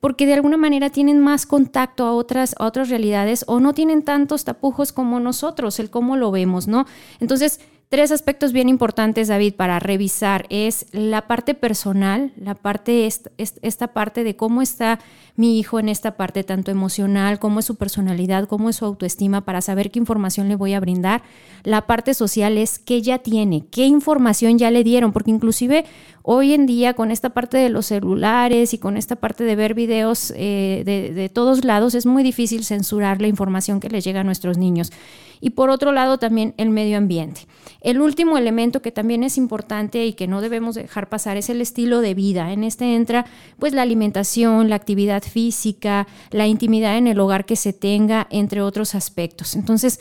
porque 0.00 0.26
de 0.26 0.34
alguna 0.34 0.56
manera 0.56 0.90
tienen 0.90 1.18
más 1.18 1.44
contacto 1.44 2.04
a 2.04 2.12
otras, 2.12 2.54
a 2.58 2.66
otras 2.66 2.88
realidades 2.88 3.44
o 3.48 3.58
no 3.58 3.74
tienen 3.74 4.02
tantos 4.02 4.44
tapujos 4.44 4.92
como 4.92 5.18
nosotros, 5.18 5.80
el 5.80 5.90
cómo 5.90 6.16
lo 6.16 6.30
vemos, 6.30 6.68
¿no? 6.68 6.86
Entonces, 7.18 7.60
Tres 7.90 8.12
aspectos 8.12 8.52
bien 8.52 8.68
importantes, 8.68 9.28
David, 9.28 9.54
para 9.54 9.78
revisar 9.78 10.44
es 10.50 10.84
la 10.92 11.26
parte 11.26 11.54
personal, 11.54 12.32
la 12.36 12.54
parte 12.54 13.06
esta, 13.06 13.88
parte 13.94 14.24
de 14.24 14.36
cómo 14.36 14.60
está 14.60 14.98
mi 15.36 15.58
hijo 15.58 15.80
en 15.80 15.88
esta 15.88 16.14
parte 16.14 16.44
tanto 16.44 16.70
emocional, 16.70 17.38
cómo 17.38 17.60
es 17.60 17.64
su 17.64 17.76
personalidad, 17.76 18.46
cómo 18.46 18.68
es 18.68 18.76
su 18.76 18.84
autoestima, 18.84 19.46
para 19.46 19.62
saber 19.62 19.90
qué 19.90 20.00
información 20.00 20.48
le 20.48 20.56
voy 20.56 20.74
a 20.74 20.80
brindar. 20.80 21.22
La 21.64 21.86
parte 21.86 22.12
social 22.12 22.58
es 22.58 22.78
qué 22.78 23.00
ya 23.00 23.20
tiene, 23.20 23.64
qué 23.70 23.86
información 23.86 24.58
ya 24.58 24.70
le 24.70 24.84
dieron, 24.84 25.14
porque 25.14 25.30
inclusive 25.30 25.86
hoy 26.22 26.52
en 26.52 26.66
día 26.66 26.92
con 26.92 27.10
esta 27.10 27.30
parte 27.30 27.56
de 27.56 27.70
los 27.70 27.86
celulares 27.86 28.74
y 28.74 28.78
con 28.78 28.98
esta 28.98 29.16
parte 29.16 29.44
de 29.44 29.56
ver 29.56 29.72
videos 29.72 30.34
eh, 30.36 30.82
de, 30.84 31.14
de 31.14 31.28
todos 31.30 31.64
lados, 31.64 31.94
es 31.94 32.04
muy 32.04 32.22
difícil 32.22 32.66
censurar 32.66 33.22
la 33.22 33.28
información 33.28 33.80
que 33.80 33.88
les 33.88 34.04
llega 34.04 34.20
a 34.20 34.24
nuestros 34.24 34.58
niños 34.58 34.92
y 35.40 35.50
por 35.50 35.70
otro 35.70 35.92
lado 35.92 36.18
también 36.18 36.54
el 36.56 36.70
medio 36.70 36.98
ambiente. 36.98 37.46
El 37.80 38.00
último 38.00 38.38
elemento 38.38 38.82
que 38.82 38.92
también 38.92 39.22
es 39.22 39.38
importante 39.38 40.04
y 40.04 40.14
que 40.14 40.26
no 40.26 40.40
debemos 40.40 40.74
dejar 40.74 41.08
pasar 41.08 41.36
es 41.36 41.48
el 41.48 41.60
estilo 41.60 42.00
de 42.00 42.14
vida. 42.14 42.52
En 42.52 42.64
este 42.64 42.96
entra 42.96 43.26
pues 43.58 43.72
la 43.72 43.82
alimentación, 43.82 44.68
la 44.68 44.76
actividad 44.76 45.22
física, 45.22 46.06
la 46.30 46.46
intimidad 46.46 46.96
en 46.96 47.06
el 47.06 47.20
hogar 47.20 47.44
que 47.44 47.56
se 47.56 47.72
tenga, 47.72 48.26
entre 48.30 48.62
otros 48.62 48.94
aspectos. 48.94 49.54
Entonces, 49.54 50.00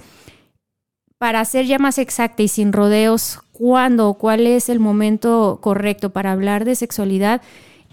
para 1.17 1.43
ser 1.45 1.65
ya 1.65 1.80
más 1.80 1.97
exacta 1.97 2.43
y 2.43 2.47
sin 2.47 2.73
rodeos, 2.73 3.39
¿cuándo 3.52 4.10
o 4.10 4.17
cuál 4.17 4.45
es 4.47 4.69
el 4.69 4.80
momento 4.80 5.60
correcto 5.62 6.12
para 6.12 6.32
hablar 6.32 6.65
de 6.65 6.76
sexualidad? 6.76 7.41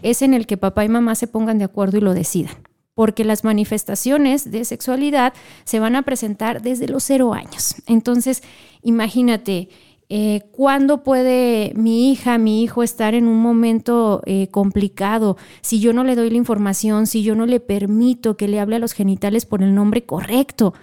Es 0.03 0.23
en 0.23 0.35
el 0.35 0.47
que 0.47 0.57
papá 0.57 0.85
y 0.85 0.89
mamá 0.89 1.15
se 1.15 1.27
pongan 1.27 1.59
de 1.59 1.65
acuerdo 1.65 1.99
y 1.99 2.01
lo 2.01 2.13
decidan 2.13 2.57
porque 2.95 3.25
las 3.25 3.45
manifestaciones 3.45 4.51
de 4.51 4.65
sexualidad 4.65 5.35
se 5.65 5.81
van 5.81 5.97
a 5.97 6.03
presentar 6.03 6.63
desde 6.63 6.89
los 6.89 7.05
cero 7.05 7.35
años. 7.35 7.77
Entonces, 7.87 8.43
imagínate, 8.83 9.69
eh, 10.09 10.43
¿cuándo 10.53 11.03
puede 11.03 11.73
mi 11.75 12.13
hija, 12.13 12.39
mi 12.39 12.63
hijo 12.63 12.83
estar 12.83 13.15
en 13.15 13.27
un 13.27 13.39
momento 13.39 14.23
eh, 14.27 14.49
complicado 14.49 15.37
si 15.61 15.81
yo 15.81 15.93
no 15.93 16.05
le 16.05 16.15
doy 16.15 16.31
la 16.31 16.37
información, 16.37 17.07
si 17.07 17.23
yo 17.23 17.35
no 17.35 17.47
le 17.47 17.59
permito 17.59 18.37
que 18.37 18.47
le 18.47 18.61
hable 18.61 18.77
a 18.77 18.81
los 18.81 18.93
genitales 18.93 19.47
por 19.47 19.63
el 19.63 19.75
nombre 19.75 20.05
correcto? 20.05 20.75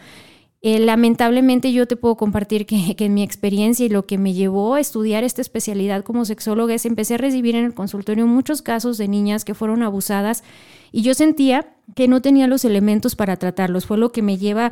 Eh, 0.63 0.79
lamentablemente 0.79 1.71
yo 1.71 1.87
te 1.87 1.95
puedo 1.95 2.17
compartir 2.17 2.67
que, 2.67 2.95
que, 2.95 3.05
en 3.05 3.15
mi 3.15 3.23
experiencia 3.23 3.85
y 3.85 3.89
lo 3.89 4.05
que 4.05 4.19
me 4.19 4.33
llevó 4.33 4.75
a 4.75 4.79
estudiar 4.79 5.23
esta 5.23 5.41
especialidad 5.41 6.03
como 6.03 6.25
sexóloga 6.25 6.75
es 6.75 6.85
empecé 6.85 7.15
a 7.15 7.17
recibir 7.17 7.55
en 7.55 7.65
el 7.65 7.73
consultorio 7.73 8.27
muchos 8.27 8.61
casos 8.61 8.97
de 8.99 9.07
niñas 9.07 9.43
que 9.43 9.55
fueron 9.55 9.81
abusadas 9.81 10.43
y 10.91 11.01
yo 11.01 11.13
sentía 11.13 11.73
que 11.95 12.07
no 12.07 12.21
tenía 12.21 12.47
los 12.47 12.65
elementos 12.65 13.15
para 13.15 13.37
tratarlos. 13.37 13.85
Fue 13.85 13.97
lo 13.97 14.11
que 14.11 14.21
me 14.21 14.37
lleva 14.37 14.71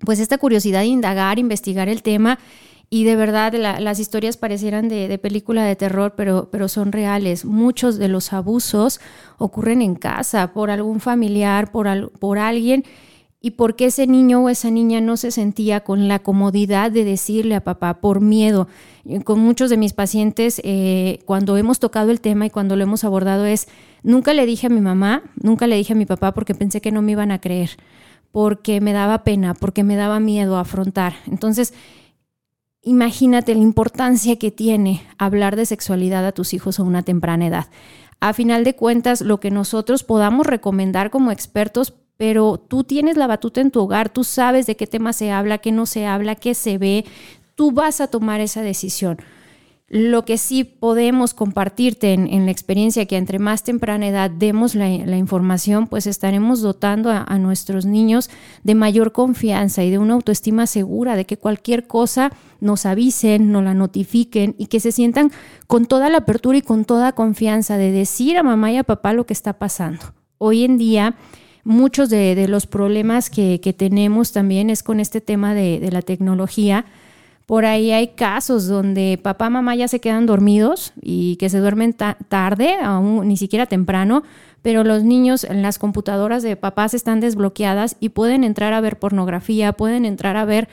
pues 0.00 0.18
esta 0.18 0.38
curiosidad 0.38 0.80
de 0.80 0.86
indagar, 0.86 1.38
investigar 1.38 1.88
el 1.88 2.02
tema 2.02 2.38
y 2.90 3.04
de 3.04 3.16
verdad 3.16 3.54
las 3.80 3.98
historias 3.98 4.36
parecieran 4.36 4.88
de, 4.88 5.18
película 5.18 5.64
de 5.64 5.74
terror, 5.74 6.14
pero, 6.16 6.48
pero 6.52 6.68
son 6.68 6.92
reales. 6.92 7.44
Muchos 7.44 7.98
de 7.98 8.08
los 8.08 8.32
abusos 8.32 9.00
ocurren 9.38 9.82
en 9.82 9.94
casa 9.94 10.52
por 10.52 10.70
algún 10.70 11.00
familiar, 11.00 11.72
por, 11.72 12.12
por 12.12 12.38
alguien 12.38 12.84
y 13.44 13.50
por 13.50 13.76
qué 13.76 13.84
ese 13.84 14.06
niño 14.06 14.42
o 14.42 14.48
esa 14.48 14.70
niña 14.70 15.02
no 15.02 15.18
se 15.18 15.30
sentía 15.30 15.80
con 15.80 16.08
la 16.08 16.20
comodidad 16.20 16.90
de 16.90 17.04
decirle 17.04 17.54
a 17.54 17.62
papá 17.62 18.00
por 18.00 18.22
miedo. 18.22 18.68
Con 19.24 19.40
muchos 19.40 19.68
de 19.68 19.76
mis 19.76 19.92
pacientes, 19.92 20.62
eh, 20.64 21.18
cuando 21.26 21.58
hemos 21.58 21.78
tocado 21.78 22.10
el 22.10 22.22
tema 22.22 22.46
y 22.46 22.50
cuando 22.50 22.74
lo 22.74 22.84
hemos 22.84 23.04
abordado 23.04 23.44
es, 23.44 23.68
nunca 24.02 24.32
le 24.32 24.46
dije 24.46 24.68
a 24.68 24.70
mi 24.70 24.80
mamá, 24.80 25.24
nunca 25.42 25.66
le 25.66 25.76
dije 25.76 25.92
a 25.92 25.96
mi 25.96 26.06
papá 26.06 26.32
porque 26.32 26.54
pensé 26.54 26.80
que 26.80 26.90
no 26.90 27.02
me 27.02 27.12
iban 27.12 27.32
a 27.32 27.38
creer, 27.38 27.72
porque 28.32 28.80
me 28.80 28.94
daba 28.94 29.24
pena, 29.24 29.52
porque 29.52 29.84
me 29.84 29.96
daba 29.96 30.20
miedo 30.20 30.56
afrontar. 30.56 31.12
Entonces, 31.26 31.74
imagínate 32.80 33.54
la 33.54 33.60
importancia 33.60 34.38
que 34.38 34.52
tiene 34.52 35.02
hablar 35.18 35.56
de 35.56 35.66
sexualidad 35.66 36.24
a 36.24 36.32
tus 36.32 36.54
hijos 36.54 36.80
a 36.80 36.82
una 36.82 37.02
temprana 37.02 37.48
edad. 37.48 37.66
A 38.20 38.32
final 38.32 38.64
de 38.64 38.74
cuentas, 38.74 39.20
lo 39.20 39.38
que 39.38 39.50
nosotros 39.50 40.02
podamos 40.02 40.46
recomendar 40.46 41.10
como 41.10 41.30
expertos 41.30 41.92
pero 42.16 42.58
tú 42.58 42.84
tienes 42.84 43.16
la 43.16 43.26
batuta 43.26 43.60
en 43.60 43.70
tu 43.70 43.80
hogar, 43.80 44.08
tú 44.08 44.24
sabes 44.24 44.66
de 44.66 44.76
qué 44.76 44.86
tema 44.86 45.12
se 45.12 45.30
habla, 45.30 45.58
qué 45.58 45.72
no 45.72 45.86
se 45.86 46.06
habla, 46.06 46.34
qué 46.34 46.54
se 46.54 46.78
ve, 46.78 47.04
tú 47.54 47.72
vas 47.72 48.00
a 48.00 48.08
tomar 48.08 48.40
esa 48.40 48.62
decisión. 48.62 49.18
Lo 49.86 50.24
que 50.24 50.38
sí 50.38 50.64
podemos 50.64 51.34
compartirte 51.34 52.14
en, 52.14 52.46
la 52.46 52.50
experiencia 52.50 53.04
que 53.04 53.18
entre 53.18 53.38
más 53.38 53.62
temprana 53.62 54.08
edad 54.08 54.30
demos 54.30 54.74
la, 54.74 54.88
información, 54.88 55.88
pues 55.88 56.06
estaremos 56.06 56.62
dotando 56.62 57.10
a, 57.10 57.22
a, 57.22 57.38
nuestros 57.38 57.84
niños 57.84 58.30
de 58.62 58.74
mayor 58.74 59.12
confianza 59.12 59.84
y 59.84 59.90
de 59.90 59.98
una 59.98 60.14
autoestima 60.14 60.66
segura 60.66 61.16
de 61.16 61.26
que 61.26 61.36
cualquier 61.36 61.86
cosa 61.86 62.32
nos 62.60 62.86
avisen, 62.86 63.52
nos 63.52 63.62
la 63.62 63.74
notifiquen 63.74 64.56
y 64.58 64.66
que 64.66 64.80
se 64.80 64.90
sientan 64.90 65.30
con 65.66 65.84
toda 65.84 66.08
la 66.08 66.18
apertura 66.18 66.56
y 66.56 66.62
con 66.62 66.86
toda 66.86 67.12
confianza 67.12 67.76
de 67.76 67.92
decir 67.92 68.38
a 68.38 68.42
mamá 68.42 68.72
y 68.72 68.78
a 68.78 68.84
papá 68.84 69.12
lo 69.12 69.26
que 69.26 69.34
está 69.34 69.58
pasando. 69.58 70.00
Hoy 70.38 70.64
en 70.64 70.78
día 70.78 71.14
muchos 71.64 72.10
de, 72.10 72.46
los 72.48 72.66
problemas 72.66 73.30
que, 73.30 73.58
tenemos 73.76 74.32
también 74.32 74.70
es 74.70 74.82
con 74.82 75.00
este 75.00 75.20
tema 75.20 75.54
de, 75.54 75.88
la 75.90 76.02
tecnología. 76.02 76.84
Por 77.46 77.64
ahí 77.64 77.90
hay 77.90 78.08
casos 78.08 78.68
donde 78.68 79.18
papá, 79.22 79.50
mamá 79.50 79.74
ya 79.74 79.88
se 79.88 80.00
quedan 80.00 80.26
dormidos 80.26 80.92
y 81.02 81.36
que 81.36 81.50
se 81.50 81.58
duermen 81.58 81.94
tarde, 81.94 82.76
aún 82.82 83.28
ni 83.28 83.36
siquiera 83.36 83.66
temprano, 83.66 84.22
pero 84.62 84.82
los 84.82 85.04
niños 85.04 85.44
en 85.44 85.60
las 85.60 85.78
computadoras 85.78 86.42
de 86.42 86.56
papás 86.56 86.94
están 86.94 87.20
desbloqueadas 87.20 87.96
y 88.00 88.10
pueden 88.10 88.44
entrar 88.44 88.72
a 88.72 88.80
ver 88.80 88.98
pornografía, 88.98 89.72
pueden 89.74 90.06
entrar 90.06 90.36
a 90.36 90.46
ver 90.46 90.68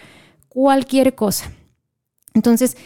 cualquier 0.48 1.14
cosa. 1.16 1.52
Entonces, 2.34 2.78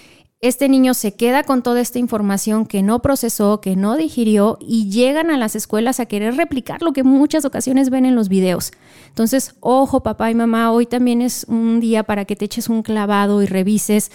este 0.47 0.69
niño 0.69 0.93
se 0.93 1.13
queda 1.13 1.43
con 1.43 1.63
toda 1.63 1.81
esta 1.81 1.97
información 1.97 2.65
que 2.65 2.83
no 2.83 3.01
procesó, 3.01 3.61
que 3.61 3.75
no 3.75 3.97
digirió 3.97 4.57
y 4.61 4.89
llegan 4.89 5.31
a 5.31 5.37
las 5.37 5.55
escuelas 5.55 5.99
a 5.99 6.05
querer 6.05 6.35
replicar 6.35 6.81
lo 6.83 6.93
que 6.93 7.03
muchas 7.03 7.45
ocasiones 7.45 7.89
ven 7.89 8.05
en 8.05 8.15
los 8.15 8.29
videos. 8.29 8.71
Entonces, 9.07 9.55
ojo 9.59 10.03
papá 10.03 10.29
y 10.29 10.35
mamá, 10.35 10.71
hoy 10.71 10.85
también 10.85 11.21
es 11.21 11.45
un 11.49 11.79
día 11.79 12.03
para 12.03 12.25
que 12.25 12.35
te 12.35 12.45
eches 12.45 12.69
un 12.69 12.83
clavado 12.83 13.41
y 13.41 13.47
revises 13.47 14.11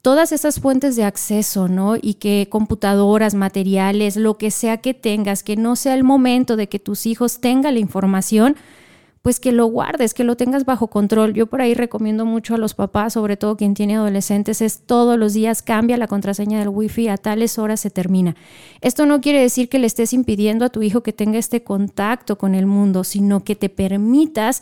todas 0.00 0.32
esas 0.32 0.60
fuentes 0.60 0.96
de 0.96 1.04
acceso, 1.04 1.68
¿no? 1.68 1.96
Y 2.00 2.14
que 2.14 2.48
computadoras, 2.50 3.34
materiales, 3.34 4.16
lo 4.16 4.38
que 4.38 4.50
sea 4.50 4.78
que 4.78 4.94
tengas, 4.94 5.42
que 5.42 5.56
no 5.56 5.76
sea 5.76 5.94
el 5.94 6.04
momento 6.04 6.56
de 6.56 6.68
que 6.68 6.78
tus 6.78 7.06
hijos 7.06 7.40
tengan 7.40 7.74
la 7.74 7.80
información, 7.80 8.56
pues 9.24 9.40
que 9.40 9.52
lo 9.52 9.64
guardes, 9.64 10.12
que 10.12 10.22
lo 10.22 10.36
tengas 10.36 10.66
bajo 10.66 10.88
control. 10.88 11.32
Yo 11.32 11.46
por 11.46 11.62
ahí 11.62 11.72
recomiendo 11.72 12.26
mucho 12.26 12.54
a 12.54 12.58
los 12.58 12.74
papás, 12.74 13.14
sobre 13.14 13.38
todo 13.38 13.56
quien 13.56 13.72
tiene 13.72 13.96
adolescentes, 13.96 14.60
es 14.60 14.80
todos 14.80 15.18
los 15.18 15.32
días 15.32 15.62
cambia 15.62 15.96
la 15.96 16.08
contraseña 16.08 16.58
del 16.58 16.68
wifi, 16.68 17.08
a 17.08 17.16
tales 17.16 17.58
horas 17.58 17.80
se 17.80 17.88
termina. 17.88 18.36
Esto 18.82 19.06
no 19.06 19.22
quiere 19.22 19.40
decir 19.40 19.70
que 19.70 19.78
le 19.78 19.86
estés 19.86 20.12
impidiendo 20.12 20.66
a 20.66 20.68
tu 20.68 20.82
hijo 20.82 21.02
que 21.02 21.14
tenga 21.14 21.38
este 21.38 21.62
contacto 21.62 22.36
con 22.36 22.54
el 22.54 22.66
mundo, 22.66 23.02
sino 23.02 23.42
que 23.44 23.56
te 23.56 23.70
permitas 23.70 24.60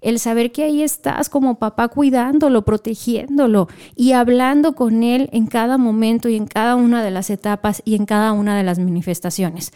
el 0.00 0.20
saber 0.20 0.52
que 0.52 0.62
ahí 0.62 0.84
estás 0.84 1.28
como 1.28 1.58
papá 1.58 1.88
cuidándolo, 1.88 2.64
protegiéndolo 2.64 3.66
y 3.96 4.12
hablando 4.12 4.76
con 4.76 5.02
él 5.02 5.28
en 5.32 5.48
cada 5.48 5.76
momento 5.76 6.28
y 6.28 6.36
en 6.36 6.46
cada 6.46 6.76
una 6.76 7.02
de 7.02 7.10
las 7.10 7.30
etapas 7.30 7.82
y 7.84 7.96
en 7.96 8.06
cada 8.06 8.30
una 8.30 8.56
de 8.56 8.62
las 8.62 8.78
manifestaciones. 8.78 9.72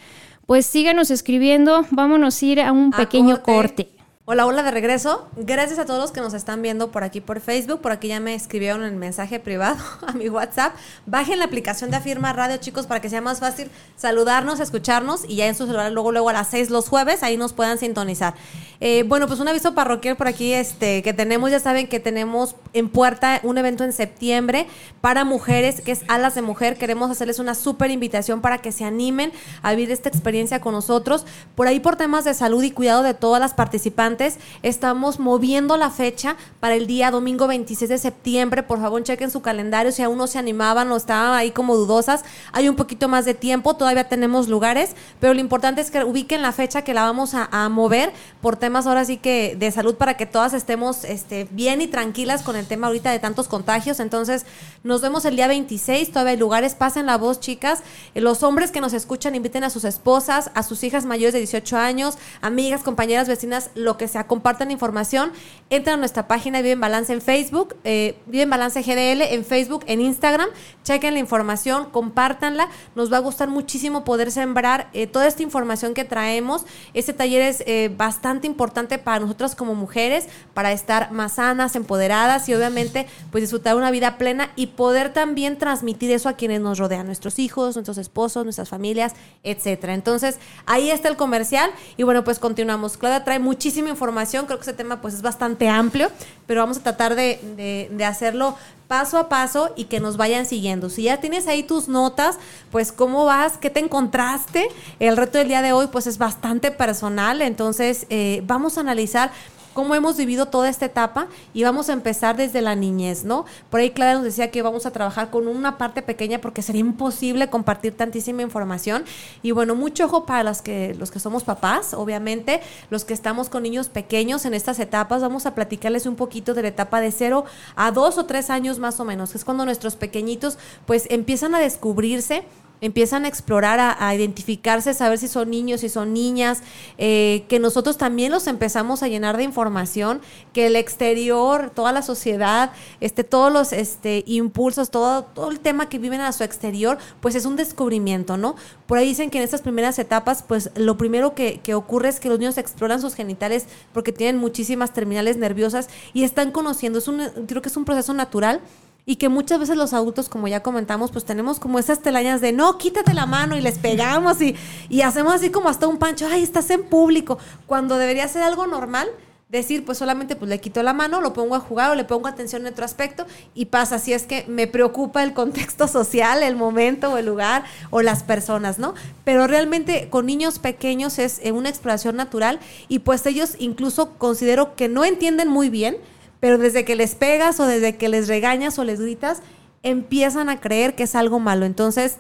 Pues 0.47 0.65
síganos 0.65 1.11
escribiendo, 1.11 1.85
vámonos 1.91 2.41
a 2.41 2.47
ir 2.47 2.61
a 2.61 2.71
un 2.71 2.93
pequeño 2.93 3.43
corte. 3.43 3.98
Hola, 4.31 4.45
hola 4.45 4.63
de 4.63 4.71
regreso. 4.71 5.27
Gracias 5.37 5.79
a 5.79 5.87
todos 5.87 5.99
los 5.99 6.13
que 6.13 6.21
nos 6.21 6.35
están 6.35 6.61
viendo 6.61 6.91
por 6.91 7.03
aquí 7.03 7.23
por 7.23 7.41
Facebook. 7.41 7.81
Por 7.81 7.93
aquí 7.93 8.09
ya 8.09 8.21
me 8.21 8.35
escribieron 8.35 8.83
el 8.83 8.95
mensaje 8.95 9.41
privado 9.41 9.83
a 10.07 10.13
mi 10.13 10.29
WhatsApp. 10.29 10.75
Bajen 11.07 11.39
la 11.39 11.47
aplicación 11.47 11.91
de 11.91 11.97
Afirma 11.97 12.35
Radio, 12.35 12.59
chicos, 12.59 12.87
para 12.87 13.01
que 13.01 13.09
sea 13.09 13.23
más 13.23 13.41
fácil 13.41 13.71
saludarnos, 13.97 14.61
escucharnos 14.61 15.25
y 15.27 15.37
ya 15.37 15.47
en 15.47 15.55
su 15.55 15.65
celular 15.65 15.91
luego, 15.93 16.13
luego 16.13 16.29
a 16.29 16.35
las 16.35 16.49
6 16.49 16.69
los 16.69 16.91
jueves, 16.91 17.23
ahí 17.23 17.39
nos 17.39 17.55
puedan 17.55 17.79
sintonizar. 17.79 18.35
Eh, 18.81 19.03
bueno, 19.09 19.29
pues 19.29 19.41
un 19.41 19.49
aviso 19.49 19.75
parroquial 19.75 20.19
por 20.19 20.29
aquí 20.29 20.53
este, 20.53 21.03
que 21.03 21.15
tenemos, 21.15 21.51
ya 21.51 21.59
saben 21.59 21.89
que 21.89 21.99
tenemos 21.99 22.55
en 22.75 22.91
puerta 22.91 23.41
un 23.45 23.57
evento 23.57 23.83
en 23.83 23.95
septiembre 23.95 24.67
para 25.01 25.25
mujeres, 25.25 25.81
que 25.81 25.93
es 25.93 26.03
Alas 26.07 26.35
de 26.35 26.43
Mujer. 26.43 26.77
Queremos 26.77 27.11
hacerles 27.11 27.39
una 27.39 27.55
súper 27.55 27.91
invitación 27.91 28.43
para 28.43 28.59
que 28.59 28.73
se 28.73 28.85
animen 28.85 29.33
a 29.63 29.71
vivir 29.71 29.91
esta 29.91 30.11
experiencia 30.11 30.61
con 30.61 30.75
nosotros. 30.75 31.25
Por 31.55 31.67
ahí 31.67 31.81
por 31.81 31.97
temas 31.97 32.27
de 32.27 32.35
salud 32.35 32.63
y 32.63 32.73
cuidado 32.73 33.03
de 33.03 33.15
todas 33.15 33.41
las 33.41 33.55
participantes 33.55 34.18
estamos 34.63 35.19
moviendo 35.19 35.77
la 35.77 35.91
fecha 35.91 36.37
para 36.61 36.75
el 36.75 36.87
día 36.87 37.11
domingo 37.11 37.47
26 37.47 37.89
de 37.89 37.99
septiembre. 37.99 38.63
Por 38.63 38.81
favor, 38.81 39.03
chequen 39.03 39.31
su 39.31 39.43
calendario 39.43 39.93
si 39.93 40.03
aún 40.03 40.19
no 40.19 40.27
se 40.27 40.39
animaban 40.39 40.91
o 40.91 40.97
estaban 40.97 41.35
ahí 41.35 41.51
como 41.51 41.77
dudosas. 41.77 42.25
Hay 42.53 42.69
un 42.69 42.77
poquito 42.77 43.09
más 43.09 43.25
de 43.25 43.35
tiempo, 43.35 43.75
todavía 43.75 44.09
tenemos 44.09 44.49
lugares, 44.49 44.95
pero 45.21 45.35
lo 45.35 45.41
importante 45.41 45.81
es 45.81 45.91
que 45.91 46.03
ubiquen 46.05 46.43
la 46.43 46.53
fecha 46.53 46.83
que 46.83 46.95
la 46.95 47.03
vamos 47.03 47.35
a, 47.35 47.69
mover 47.69 48.13
por 48.41 48.57
temas 48.57 48.87
ahora 48.87 49.05
sí 49.05 49.19
que 49.19 49.57
de 49.59 49.71
salud 49.71 49.97
para 49.97 50.17
que 50.17 50.27
todas 50.27 50.55
estemos 50.55 51.05
este, 51.05 51.47
bien 51.51 51.83
y 51.83 51.87
tranquilas 51.87 52.43
con 52.43 52.57
el 52.57 52.67
tema 52.67 52.87
ahorita 52.87 53.11
de 53.11 53.19
tantos 53.19 53.49
contagios. 53.49 54.01
Entonces, 54.01 54.47
nos 54.85 55.01
vemos 55.01 55.25
el 55.25 55.37
día 55.37 55.49
26, 55.49 56.11
todavía 56.11 56.33
hay 56.33 56.39
lugares, 56.39 56.75
pasen 56.75 57.07
la 57.07 57.19
voz, 57.19 57.41
chicas. 57.41 57.83
Eh, 58.15 58.21
los 58.21 58.43
hombres 58.43 58.71
que 58.71 58.81
nos 58.81 58.93
escuchan, 58.93 59.35
inviten 59.35 59.65
a 59.65 59.71
sus 59.71 59.85
esposas, 59.85 60.51
a 60.55 60.63
sus 60.63 60.83
hijas 60.85 61.05
mayores 61.05 61.33
de 61.33 61.41
18 61.41 61.77
años, 61.77 62.19
amigas, 62.41 62.83
compañeras, 62.83 63.29
vecinas, 63.29 63.71
lo 63.75 63.97
que 63.97 64.08
sea, 64.09 64.27
compartan 64.27 64.71
información, 64.71 65.33
entren 65.71 65.95
a 65.95 65.97
nuestra 65.99 66.27
página 66.27 66.59
Vive 66.59 66.73
en 66.73 66.81
Balance 66.81 67.13
en 67.13 67.21
Facebook, 67.21 67.77
eh, 67.85 68.17
Vive 68.27 68.45
en 68.45 68.51
Balance 68.51 68.83
GDL 68.83 69.23
en 69.23 69.45
Facebook, 69.45 69.85
en 69.87 70.01
Instagram, 70.01 70.49
chequen 70.83 71.15
la 71.15 71.21
información, 71.21 71.91
compártanla, 71.91 72.69
nos 72.95 73.13
va 73.13 73.19
a 73.19 73.21
gustar 73.21 73.49
muchísimo 73.49 74.05
poder 74.05 74.31
sembrar 74.33 74.89
eh, 74.93 75.07
toda 75.07 75.27
esta 75.27 75.43
información 75.43 75.95
que 75.95 76.05
traemos. 76.05 76.65
Este 76.95 77.13
taller 77.13 77.43
es 77.43 77.63
eh, 77.67 77.93
bastante 77.95 78.47
importante 78.47 78.99
para 78.99 79.21
nosotras 79.21 79.55
como 79.55 79.75
mujeres, 79.75 80.29
para 80.55 80.73
estar 80.73 81.13
más 81.13 81.35
sanas, 81.35 81.77
empoderadas 81.77 82.49
y 82.49 82.55
obviamente 82.55 83.07
pues 83.31 83.43
disfrutar 83.43 83.77
una 83.77 83.91
vida 83.91 84.19
plena 84.19 84.51
y 84.57 84.69
poder 84.69 85.13
también 85.13 85.59
transmitir 85.59 86.11
eso 86.11 86.29
a 86.29 86.33
quienes 86.35 86.61
nos 86.61 86.79
rodean, 86.79 87.07
nuestros 87.07 87.39
hijos, 87.39 87.77
nuestros 87.77 87.99
esposos, 87.99 88.45
nuestras 88.45 88.69
familias, 88.69 89.13
etcétera. 89.43 89.95
Entonces, 89.95 90.39
ahí 90.67 90.91
está 90.91 91.09
el 91.09 91.17
comercial 91.17 91.71
y 91.97 92.03
bueno, 92.03 92.25
pues 92.25 92.39
continuamos. 92.39 92.97
Claudia 92.97 93.25
trae 93.25 93.39
muchísima 93.39 93.91
información 93.91 93.98
Creo 93.99 94.59
que 94.59 94.63
ese 94.63 94.73
tema 94.73 95.01
pues 95.01 95.15
es 95.15 95.23
bastante 95.23 95.69
amplio, 95.69 96.11
pero 96.47 96.61
vamos 96.61 96.79
a 96.79 96.83
tratar 96.83 97.15
de, 97.15 97.89
de, 97.91 98.05
hacerlo 98.05 98.57
paso 98.87 99.19
a 99.19 99.29
paso 99.29 99.73
y 99.77 99.85
que 99.85 100.01
nos 100.01 100.17
vayan 100.17 100.47
siguiendo. 100.47 100.89
Si 100.89 101.03
ya 101.03 101.21
tienes 101.21 101.47
ahí 101.47 101.63
tus 101.63 101.89
notas, 101.89 102.39
pues 102.71 102.93
cómo 102.93 103.25
vas, 103.25 103.59
qué 103.59 103.71
te 103.71 103.81
encontraste. 103.81 104.69
El 104.99 105.17
reto 105.17 105.39
del 105.39 105.49
día 105.49 105.63
de 105.63 105.73
hoy 105.73 105.89
pues 105.89 106.07
es 106.07 106.19
bastante 106.19 106.71
personal, 106.71 107.43
entonces 107.43 108.07
eh, 108.09 108.43
vamos 108.47 108.79
a 108.79 108.81
analizar 108.81 109.31
cómo 109.79 109.95
hemos 109.95 110.17
vivido 110.17 110.47
toda 110.47 110.69
esta 110.69 110.87
etapa 110.87 111.29
y 111.55 111.63
vamos 111.63 111.89
a 111.89 111.93
empezar 111.93 112.37
desde 112.37 112.63
la 112.63 112.75
niñez, 112.75 113.23
¿no? 113.23 113.45
Por 113.71 113.79
ahí 113.79 113.91
Clara 113.91 114.15
nos 114.15 114.25
decía 114.25 114.51
que 114.51 114.61
vamos 114.61 114.87
a 114.87 114.91
trabajar 114.91 115.31
con 115.31 115.47
una 115.47 115.79
parte 115.79 116.03
pequeña 116.03 116.41
porque 116.41 116.63
sería 116.63 116.81
imposible 116.81 117.49
compartir 117.49 117.97
tantísima 117.97 118.43
información. 118.43 119.05
Y 119.41 119.53
bueno, 119.53 119.77
mucho 119.77 120.07
ojo 120.07 120.27
para 120.27 120.43
los 120.43 120.63
que, 120.63 120.97
los 120.99 121.13
que 121.13 121.21
somos 121.21 121.45
papás, 121.45 121.95
obviamente, 121.95 122.61
los 122.91 123.05
que 123.05 123.15
estamos 123.15 123.49
con 123.49 123.63
niños 123.63 123.89
pequeños 123.89 124.47
en 124.47 124.55
estas 124.55 124.81
etapas, 124.81 125.23
vamos 125.23 125.47
a 125.47 125.55
platicarles 125.55 126.07
un 126.07 126.17
poquito 126.17 126.55
de 126.55 126.63
la 126.63 126.69
etapa 126.69 127.01
de 127.01 127.13
cero 127.13 127.45
a 127.77 127.93
dos 127.93 128.19
o 128.19 128.27
tres 128.27 128.51
años 128.51 128.81
más 128.81 128.99
o 128.99 129.05
menos, 129.05 129.31
que 129.31 129.39
es 129.39 129.45
cuando 129.45 129.65
nuestros 129.65 129.95
pequeñitos 129.95 130.59
pues 130.87 131.07
empiezan 131.09 131.55
a 131.55 131.61
descubrirse 131.61 132.43
empiezan 132.81 133.25
a 133.25 133.29
explorar, 133.29 133.97
a, 133.99 134.15
identificarse, 134.15 134.95
saber 134.95 135.19
si 135.19 135.29
son 135.29 135.51
niños, 135.51 135.81
si 135.81 135.89
son 135.89 136.13
niñas, 136.13 136.63
eh, 136.97 137.45
que 137.49 137.59
nosotros 137.59 137.99
también 137.99 138.33
los 138.33 138.47
empezamos 138.47 139.03
a 139.03 139.09
llenar 139.09 139.37
de 139.37 139.45
información, 139.45 140.21
que 140.53 140.67
el 140.67 140.77
exterior, 140.77 141.71
toda 141.75 141.93
la 141.93 142.03
sociedad, 142.03 142.73
este, 143.01 143.25
todos 143.25 143.53
los 143.53 143.73
este, 143.73 144.23
impulsos, 144.27 144.91
todo, 144.91 145.25
todo 145.25 145.51
el 145.51 145.61
tema 145.61 145.89
que 145.89 145.99
viven 145.99 146.21
a 146.21 146.33
su 146.33 146.45
exterior, 146.45 146.99
pues 147.21 147.35
es 147.35 147.45
un 147.45 147.57
descubrimiento, 147.57 148.37
¿no? 148.37 148.57
Por 148.87 148.99
ahí 148.99 149.07
dicen 149.07 149.31
que 149.31 149.39
en 149.39 149.45
estas 149.45 149.63
primeras 149.63 149.99
etapas, 149.99 150.43
pues 150.47 150.71
lo 150.77 150.97
primero 150.97 151.35
que, 151.35 151.61
que 151.61 151.75
ocurre 151.75 152.09
es 152.09 152.21
que 152.21 152.29
los 152.29 152.39
niños 152.39 152.59
exploran 152.59 153.01
sus 153.01 153.15
genitales 153.15 153.67
porque 153.93 154.13
tienen 154.13 154.39
muchísimas 154.39 154.93
terminales 154.93 155.37
nerviosas 155.37 155.89
y 156.13 156.25
están 156.25 156.53
conociendo, 156.53 156.99
es 156.99 157.09
un, 157.09 157.21
creo 157.47 157.63
que 157.63 157.69
es 157.69 157.77
un 157.77 157.85
proceso 157.85 158.13
natural 158.15 158.61
y 159.09 159.17
que 159.17 159.31
muchas 159.31 159.59
veces 159.59 159.79
los 159.79 159.95
adultos, 159.95 160.29
como 160.29 160.49
ya 160.49 160.63
comentamos, 160.63 161.11
pues 161.11 161.25
tenemos 161.25 161.59
como 161.59 161.79
esas 161.79 162.01
telarañas 162.01 162.43
de 162.43 162.53
no, 162.53 162.77
quítate 162.77 163.15
la 163.15 163.25
mano 163.25 163.57
y 163.57 163.63
les 163.63 163.79
pegamos 163.79 164.39
y, 164.43 164.55
y 164.91 165.01
hacemos 165.01 165.33
así 165.33 165.49
como 165.49 165.71
hasta 165.71 165.89
un 165.89 165.97
pancho, 165.97 166.27
ay, 166.31 166.43
estás 166.43 166.69
en 166.69 166.83
público, 166.83 167.39
cuando 167.67 167.97
debería 167.97 168.29
ser 168.29 168.43
algo 168.43 168.67
normal 168.67 169.09
decir, 169.49 169.87
pues 169.87 169.97
solamente 169.97 170.37
pues 170.37 170.51
le 170.51 170.61
quito 170.61 170.83
la 170.83 170.93
mano, 170.93 171.23
lo 171.23 171.33
pongo 171.33 171.55
a 171.55 171.61
jugar 171.61 171.91
o 171.91 171.95
le 171.95 172.05
pongo 172.05 172.29
atención 172.29 172.67
en 172.67 172.75
otro 172.75 172.85
aspecto 172.85 173.25
y 173.55 173.65
pasa 173.65 173.99
si 173.99 174.13
es 174.13 174.27
que 174.27 174.45
me 174.47 174.67
preocupa 174.67 175.23
el 175.23 175.33
contexto 175.33 175.89
social, 175.89 176.43
el 176.43 176.55
momento 176.55 177.13
o 177.13 177.17
el 177.17 177.25
lugar 177.25 177.65
o 177.89 178.03
las 178.03 178.23
personas, 178.23 178.79
¿no? 178.79 178.93
Pero 179.25 179.47
realmente 179.47 180.11
con 180.11 180.27
niños 180.27 180.59
pequeños 180.59 181.19
es 181.19 181.41
eh, 181.43 181.53
una 181.53 181.71
exploración 181.71 182.15
natural 182.17 182.61
y 182.89 182.99
pues 182.99 183.25
ellos 183.25 183.55
incluso 183.59 184.19
considero 184.19 184.77
que 184.77 184.91
no 184.91 185.03
entienden 185.03 185.49
muy 185.49 185.71
bien, 185.71 185.97
pero 186.41 186.59
desde 186.59 186.85
que 186.85 186.97
les 186.97 187.15
pegas 187.15 187.61
o 187.61 187.67
desde 187.67 187.97
que 187.97 188.09
les 188.09 188.29
regañas 188.29 188.79
o 188.79 188.85
les 188.85 189.01
gritas, 189.01 189.43
empiezan 189.83 190.49
a 190.49 190.61
creer 190.61 190.95
que 190.95 191.05
es 191.05 191.15
algo 191.15 191.41
malo. 191.41 191.67
Entonces, 191.67 192.19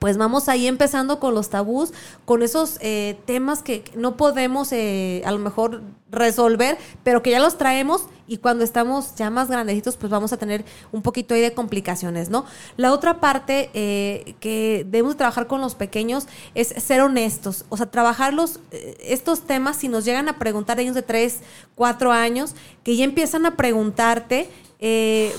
pues 0.00 0.16
vamos 0.16 0.48
ahí 0.48 0.66
empezando 0.66 1.20
con 1.20 1.34
los 1.34 1.50
tabús, 1.50 1.92
con 2.24 2.42
esos 2.42 2.78
eh, 2.80 3.18
temas 3.26 3.62
que 3.62 3.84
no 3.94 4.16
podemos 4.16 4.72
eh, 4.72 5.22
a 5.26 5.30
lo 5.30 5.38
mejor 5.38 5.82
resolver, 6.10 6.78
pero 7.04 7.22
que 7.22 7.30
ya 7.30 7.38
los 7.38 7.58
traemos 7.58 8.06
y 8.26 8.38
cuando 8.38 8.64
estamos 8.64 9.14
ya 9.16 9.28
más 9.28 9.48
grandecitos, 9.48 9.98
pues 9.98 10.10
vamos 10.10 10.32
a 10.32 10.38
tener 10.38 10.64
un 10.90 11.02
poquito 11.02 11.34
ahí 11.34 11.42
de 11.42 11.52
complicaciones, 11.52 12.30
¿no? 12.30 12.46
La 12.78 12.92
otra 12.92 13.20
parte 13.20 13.68
eh, 13.74 14.36
que 14.40 14.86
debemos 14.88 15.18
trabajar 15.18 15.46
con 15.46 15.60
los 15.60 15.74
pequeños 15.74 16.26
es 16.54 16.68
ser 16.68 17.02
honestos, 17.02 17.66
o 17.68 17.76
sea, 17.76 17.90
trabajar 17.90 18.32
los, 18.32 18.58
estos 18.70 19.42
temas 19.42 19.76
si 19.76 19.88
nos 19.88 20.06
llegan 20.06 20.30
a 20.30 20.38
preguntar 20.38 20.80
ellos 20.80 20.94
de 20.94 21.02
3, 21.02 21.40
4 21.74 22.10
años, 22.10 22.54
que 22.82 22.96
ya 22.96 23.04
empiezan 23.04 23.44
a 23.44 23.56
preguntarte, 23.56 24.48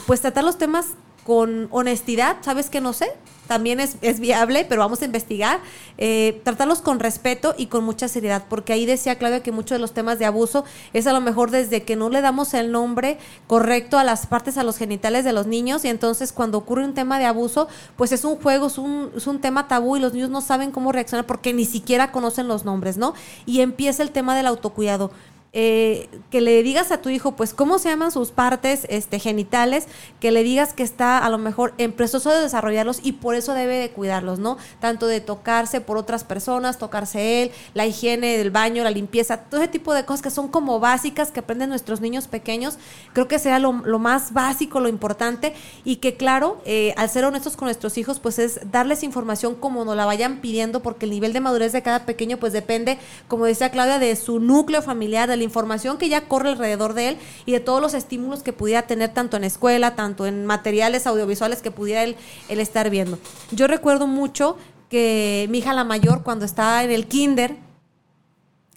pues 0.05 0.21
tratar 0.21 0.43
los 0.43 0.59
temas 0.59 0.85
con 1.25 1.67
honestidad, 1.71 2.37
¿sabes 2.41 2.69
que 2.69 2.79
no 2.81 2.93
sé? 2.93 3.11
También 3.51 3.81
es, 3.81 4.19
viable, 4.21 4.65
pero 4.69 4.79
vamos 4.79 5.01
a 5.01 5.05
investigar. 5.05 5.59
Eh, 5.97 6.39
tratarlos 6.45 6.79
con 6.79 7.01
respeto 7.01 7.53
y 7.57 7.65
con 7.65 7.83
mucha 7.83 8.07
seriedad, 8.07 8.45
porque 8.47 8.71
ahí 8.71 8.85
decía 8.85 9.17
Claudia 9.17 9.43
que 9.43 9.51
muchos 9.51 9.75
de 9.75 9.79
los 9.79 9.91
temas 9.91 10.19
de 10.19 10.25
abuso 10.25 10.63
es 10.93 11.05
a 11.05 11.11
lo 11.11 11.19
mejor 11.19 11.51
desde 11.51 11.83
que 11.83 11.97
no 11.97 12.09
le 12.09 12.21
damos 12.21 12.53
el 12.53 12.71
nombre 12.71 13.17
correcto 13.47 13.97
a 13.99 14.05
las 14.05 14.25
partes, 14.25 14.57
a 14.57 14.63
los 14.63 14.77
genitales 14.77 15.25
de 15.25 15.33
los 15.33 15.47
niños, 15.47 15.83
y 15.83 15.89
entonces 15.89 16.31
cuando 16.31 16.59
ocurre 16.59 16.85
un 16.85 16.93
tema 16.93 17.19
de 17.19 17.25
abuso, 17.25 17.67
pues 17.97 18.13
es 18.13 18.23
un 18.23 18.37
juego, 18.37 18.67
es 18.67 18.77
un, 18.77 19.11
es 19.17 19.27
un 19.27 19.41
tema 19.41 19.67
tabú 19.67 19.97
y 19.97 19.99
los 19.99 20.13
niños 20.13 20.29
no 20.29 20.39
saben 20.39 20.71
cómo 20.71 20.93
reaccionar 20.93 21.25
porque 21.25 21.53
ni 21.53 21.65
siquiera 21.65 22.13
conocen 22.13 22.47
los 22.47 22.63
nombres, 22.63 22.95
¿no? 22.95 23.15
Y 23.45 23.59
empieza 23.59 24.01
el 24.01 24.11
tema 24.11 24.33
del 24.33 24.47
autocuidado 24.47 25.11
eh, 25.53 26.07
que 26.29 26.39
le 26.39 26.63
digas 26.63 26.93
a 26.93 27.01
tu 27.01 27.09
hijo, 27.09 27.35
pues, 27.35 27.53
cómo 27.53 27.77
se 27.77 27.89
llaman 27.89 28.11
sus 28.11 28.31
partes 28.31 28.85
este, 28.89 29.19
genitales, 29.19 29.87
que 30.21 30.31
le 30.31 30.43
digas 30.43 30.73
que 30.73 30.83
está 30.83 31.17
a 31.17 31.29
lo 31.29 31.37
mejor 31.37 31.73
en 31.77 31.91
proceso 31.91 32.29
de 32.29 32.39
desarrollarlos 32.39 33.01
y 33.03 33.13
por 33.13 33.35
eso 33.35 33.53
debe 33.53 33.75
de 33.75 33.89
cuidarlos, 33.89 34.39
¿no? 34.39 34.57
Tanto 34.79 35.07
de 35.07 35.19
tocarse 35.19 35.81
por 35.81 35.97
otras 35.97 36.23
personas, 36.23 36.77
tocarse 36.77 37.43
él, 37.43 37.51
la 37.73 37.85
higiene 37.85 38.37
del 38.37 38.49
baño, 38.49 38.83
la 38.85 38.91
limpieza, 38.91 39.37
todo 39.37 39.59
ese 39.59 39.69
tipo 39.69 39.93
de 39.93 40.05
cosas 40.05 40.21
que 40.21 40.29
son 40.29 40.47
como 40.47 40.79
básicas 40.79 41.31
que 41.31 41.41
aprenden 41.41 41.67
nuestros 41.67 41.99
niños 41.99 42.27
pequeños, 42.27 42.77
creo 43.11 43.27
que 43.27 43.37
sea 43.37 43.59
lo, 43.59 43.73
más 43.73 44.31
básico, 44.31 44.79
lo 44.79 44.87
importante 44.87 45.53
y 45.83 45.97
que 45.97 46.15
claro, 46.15 46.61
eh, 46.63 46.93
al 46.95 47.09
ser 47.09 47.25
honestos 47.25 47.57
con 47.57 47.65
nuestros 47.65 47.97
hijos, 47.97 48.19
pues 48.19 48.39
es 48.39 48.71
darles 48.71 49.03
información 49.03 49.55
como 49.55 49.83
nos 49.83 49.97
la 49.97 50.05
vayan 50.05 50.37
pidiendo, 50.39 50.81
porque 50.81 51.05
el 51.05 51.11
nivel 51.11 51.33
de 51.33 51.41
madurez 51.41 51.73
de 51.73 51.81
cada 51.81 52.05
pequeño, 52.05 52.37
pues 52.37 52.53
depende, 52.53 52.97
como 53.27 53.45
decía 53.45 53.69
Claudia, 53.69 53.99
de 53.99 54.15
su 54.15 54.39
núcleo 54.39 54.81
familiar, 54.81 55.27
del 55.27 55.40
información 55.43 55.97
que 55.97 56.09
ya 56.09 56.27
corre 56.27 56.49
alrededor 56.49 56.93
de 56.93 57.09
él 57.09 57.17
y 57.45 57.51
de 57.51 57.59
todos 57.59 57.81
los 57.81 57.93
estímulos 57.93 58.43
que 58.43 58.53
pudiera 58.53 58.83
tener 58.83 59.13
tanto 59.13 59.37
en 59.37 59.43
escuela, 59.43 59.95
tanto 59.95 60.25
en 60.25 60.45
materiales 60.45 61.07
audiovisuales 61.07 61.61
que 61.61 61.71
pudiera 61.71 62.03
él, 62.03 62.15
estar 62.49 62.89
viendo. 62.89 63.17
Yo 63.51 63.67
recuerdo 63.67 64.07
mucho 64.07 64.57
que 64.89 65.47
mi 65.49 65.59
hija 65.59 65.73
la 65.73 65.83
mayor, 65.83 66.23
cuando 66.23 66.45
estaba 66.45 66.83
en 66.83 66.91
el 66.91 67.07
kinder, 67.07 67.55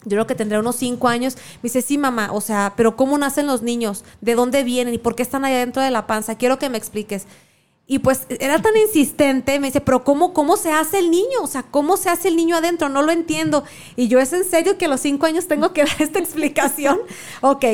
yo 0.05 0.11
creo 0.11 0.27
que 0.27 0.35
tendría 0.35 0.59
unos 0.59 0.75
cinco 0.75 1.07
años, 1.07 1.35
me 1.35 1.63
dice, 1.63 1.81
sí, 1.81 1.97
mamá, 1.97 2.31
o 2.31 2.39
sea, 2.39 2.73
pero 2.77 2.95
¿cómo 2.95 3.17
nacen 3.17 3.47
los 3.47 3.63
niños? 3.63 4.03
¿De 4.21 4.35
dónde 4.35 4.63
vienen? 4.63 4.93
¿Y 4.93 4.99
por 4.99 5.15
qué 5.15 5.23
están 5.23 5.45
ahí 5.45 5.53
dentro 5.55 5.81
de 5.81 5.91
la 5.91 6.05
panza? 6.05 6.35
Quiero 6.35 6.59
que 6.59 6.69
me 6.69 6.77
expliques. 6.77 7.25
Y 7.87 7.99
pues 7.99 8.25
era 8.29 8.59
tan 8.61 8.75
insistente, 8.75 9.59
me 9.59 9.67
dice, 9.67 9.79
pero 9.79 10.03
¿cómo, 10.03 10.33
¿cómo 10.33 10.57
se 10.57 10.71
hace 10.71 10.97
el 10.97 11.11
niño? 11.11 11.41
O 11.43 11.47
sea, 11.47 11.63
¿cómo 11.63 11.97
se 11.97 12.09
hace 12.09 12.29
el 12.29 12.35
niño 12.35 12.55
adentro? 12.55 12.89
No 12.89 13.03
lo 13.03 13.11
entiendo. 13.11 13.63
Y 13.95 14.07
yo, 14.07 14.19
¿es 14.19 14.33
en 14.33 14.43
serio 14.43 14.77
que 14.77 14.85
a 14.85 14.87
los 14.87 15.01
cinco 15.01 15.27
años 15.27 15.47
tengo 15.47 15.71
que 15.71 15.83
dar 15.85 16.01
esta 16.01 16.19
explicación? 16.19 16.99
ok, 17.41 17.65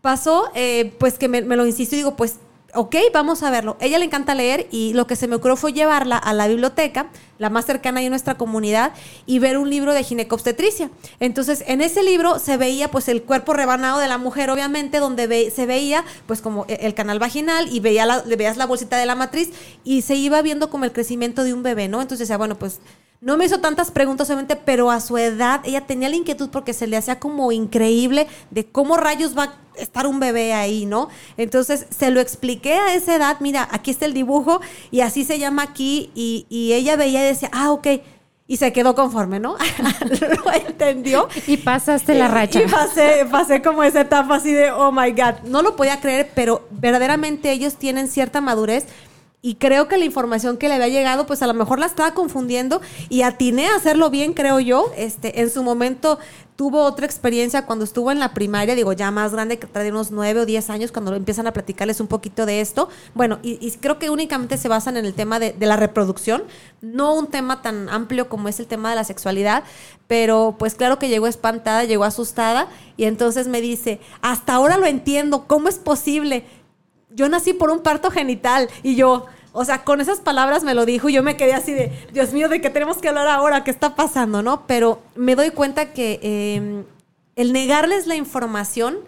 pasó, 0.00 0.50
eh, 0.54 0.92
pues 0.98 1.18
que 1.18 1.28
me, 1.28 1.42
me 1.42 1.56
lo 1.56 1.66
insisto 1.66 1.94
y 1.94 1.98
digo, 1.98 2.16
pues 2.16 2.36
ok, 2.74 2.96
vamos 3.12 3.42
a 3.42 3.50
verlo. 3.50 3.76
Ella 3.80 3.98
le 3.98 4.04
encanta 4.04 4.34
leer 4.34 4.66
y 4.70 4.92
lo 4.92 5.06
que 5.06 5.16
se 5.16 5.28
me 5.28 5.36
ocurrió 5.36 5.56
fue 5.56 5.72
llevarla 5.72 6.16
a 6.16 6.32
la 6.32 6.48
biblioteca, 6.48 7.10
la 7.38 7.50
más 7.50 7.66
cercana 7.66 8.02
en 8.02 8.10
nuestra 8.10 8.36
comunidad, 8.36 8.92
y 9.26 9.38
ver 9.38 9.58
un 9.58 9.70
libro 9.70 9.92
de 9.92 10.02
ginecobstetricia. 10.02 10.90
Entonces, 11.20 11.64
en 11.66 11.80
ese 11.80 12.02
libro 12.02 12.38
se 12.38 12.56
veía 12.56 12.90
pues 12.90 13.08
el 13.08 13.22
cuerpo 13.22 13.54
rebanado 13.54 13.98
de 13.98 14.08
la 14.08 14.18
mujer, 14.18 14.50
obviamente, 14.50 14.98
donde 14.98 15.50
se 15.50 15.66
veía 15.66 16.04
pues 16.26 16.40
como 16.40 16.64
e, 16.68 16.74
el 16.82 16.94
canal 16.94 17.18
vaginal 17.18 17.68
y 17.72 17.80
veía 17.80 18.06
la, 18.06 18.22
veías 18.22 18.56
la 18.56 18.66
bolsita 18.66 18.96
de 18.96 19.06
la 19.06 19.14
matriz 19.14 19.50
y 19.84 20.02
se 20.02 20.14
iba 20.14 20.42
viendo 20.42 20.70
como 20.70 20.84
el 20.84 20.92
crecimiento 20.92 21.44
de 21.44 21.54
un 21.54 21.62
bebé, 21.62 21.88
¿no? 21.88 22.00
Entonces 22.02 22.28
decía, 22.28 22.38
bueno, 22.38 22.58
pues 22.58 22.80
no 23.20 23.36
me 23.36 23.44
hizo 23.44 23.60
tantas 23.60 23.90
preguntas, 23.90 24.28
obviamente, 24.28 24.56
pero 24.56 24.90
a 24.90 25.00
su 25.00 25.18
edad 25.18 25.60
ella 25.64 25.82
tenía 25.82 26.08
la 26.08 26.16
inquietud 26.16 26.48
porque 26.48 26.72
se 26.72 26.86
le 26.86 26.96
hacía 26.96 27.20
como 27.20 27.52
increíble 27.52 28.26
de 28.50 28.64
cómo 28.64 28.96
rayos 28.96 29.36
va 29.36 29.44
a 29.44 29.52
estar 29.76 30.06
un 30.06 30.20
bebé 30.20 30.54
ahí, 30.54 30.86
¿no? 30.86 31.08
Entonces 31.36 31.86
se 31.90 32.10
lo 32.10 32.20
expliqué 32.20 32.74
a 32.74 32.94
esa 32.94 33.14
edad, 33.14 33.36
mira, 33.40 33.68
aquí 33.72 33.90
está 33.90 34.06
el 34.06 34.14
dibujo 34.14 34.60
y 34.90 35.02
así 35.02 35.24
se 35.24 35.38
llama 35.38 35.62
aquí 35.62 36.10
y, 36.14 36.46
ella 36.72 36.96
veía 36.96 37.22
y 37.22 37.28
decía, 37.28 37.50
ah, 37.52 37.70
ok. 37.72 37.88
Y 38.46 38.56
se 38.56 38.72
quedó 38.72 38.96
conforme, 38.96 39.38
¿no? 39.38 39.56
lo 40.44 40.52
entendió. 40.52 41.28
Y 41.46 41.58
pasaste 41.58 42.14
la 42.14 42.26
racha. 42.26 42.60
Y 42.60 42.66
pasé, 42.66 43.24
pasé 43.30 43.62
como 43.62 43.84
esa 43.84 44.00
etapa 44.00 44.36
así 44.36 44.52
de, 44.52 44.72
oh 44.72 44.90
my 44.90 45.12
God. 45.12 45.44
No 45.44 45.62
lo 45.62 45.76
podía 45.76 46.00
creer, 46.00 46.32
pero 46.34 46.66
verdaderamente 46.70 47.52
ellos 47.52 47.76
tienen 47.76 48.08
cierta 48.08 48.40
madurez 48.40 48.86
y 49.42 49.54
creo 49.54 49.88
que 49.88 49.96
la 49.96 50.04
información 50.04 50.58
que 50.58 50.68
le 50.68 50.74
había 50.74 50.88
llegado, 50.88 51.26
pues 51.26 51.42
a 51.42 51.46
lo 51.46 51.54
mejor 51.54 51.78
la 51.78 51.86
estaba 51.86 52.12
confundiendo 52.12 52.82
y 53.08 53.22
atiné 53.22 53.68
a 53.68 53.76
hacerlo 53.76 54.10
bien, 54.10 54.34
creo 54.34 54.60
yo. 54.60 54.92
Este, 54.96 55.40
en 55.40 55.50
su 55.50 55.62
momento 55.62 56.18
tuvo 56.56 56.82
otra 56.84 57.06
experiencia 57.06 57.64
cuando 57.64 57.86
estuvo 57.86 58.12
en 58.12 58.18
la 58.18 58.34
primaria, 58.34 58.74
digo, 58.74 58.92
ya 58.92 59.10
más 59.10 59.32
grande, 59.32 59.58
que 59.58 59.66
trae 59.66 59.90
unos 59.90 60.10
nueve 60.10 60.40
o 60.40 60.44
diez 60.44 60.68
años, 60.68 60.92
cuando 60.92 61.14
empiezan 61.14 61.46
a 61.46 61.54
platicarles 61.54 62.00
un 62.00 62.06
poquito 62.06 62.44
de 62.44 62.60
esto. 62.60 62.90
Bueno, 63.14 63.38
y, 63.42 63.70
creo 63.80 63.98
que 63.98 64.10
únicamente 64.10 64.58
se 64.58 64.68
basan 64.68 64.98
en 64.98 65.06
el 65.06 65.14
tema 65.14 65.38
de, 65.38 65.54
la 65.58 65.76
reproducción, 65.76 66.42
no 66.82 67.14
un 67.14 67.28
tema 67.28 67.62
tan 67.62 67.88
amplio 67.88 68.28
como 68.28 68.46
es 68.46 68.60
el 68.60 68.66
tema 68.66 68.90
de 68.90 68.96
la 68.96 69.04
sexualidad, 69.04 69.64
pero 70.06 70.56
pues 70.58 70.74
claro 70.74 70.98
que 70.98 71.08
llegó 71.08 71.28
espantada, 71.28 71.84
llegó 71.84 72.04
asustada 72.04 72.68
y 72.98 73.04
entonces 73.04 73.48
me 73.48 73.62
dice, 73.62 73.98
hasta 74.20 74.52
ahora 74.52 74.76
lo 74.76 74.84
entiendo, 74.84 75.46
¿cómo 75.46 75.68
es 75.70 75.78
posible? 75.78 76.44
Yo 77.14 77.28
nací 77.28 77.52
por 77.52 77.70
un 77.70 77.80
parto 77.80 78.10
genital 78.10 78.68
y 78.82 78.94
yo, 78.94 79.26
o 79.52 79.64
sea, 79.64 79.84
con 79.84 80.00
esas 80.00 80.20
palabras 80.20 80.62
me 80.62 80.74
lo 80.74 80.86
dijo 80.86 81.08
y 81.08 81.14
yo 81.14 81.22
me 81.22 81.36
quedé 81.36 81.54
así 81.54 81.72
de, 81.72 81.92
Dios 82.12 82.32
mío, 82.32 82.48
¿de 82.48 82.60
qué 82.60 82.70
tenemos 82.70 82.98
que 82.98 83.08
hablar 83.08 83.28
ahora? 83.28 83.64
¿Qué 83.64 83.70
está 83.70 83.94
pasando? 83.94 84.42
¿No? 84.42 84.66
Pero 84.66 85.02
me 85.14 85.34
doy 85.34 85.50
cuenta 85.50 85.92
que 85.92 86.20
em, 86.22 86.84
el 87.36 87.52
negarles 87.52 88.06
la 88.06 88.16
información, 88.16 88.98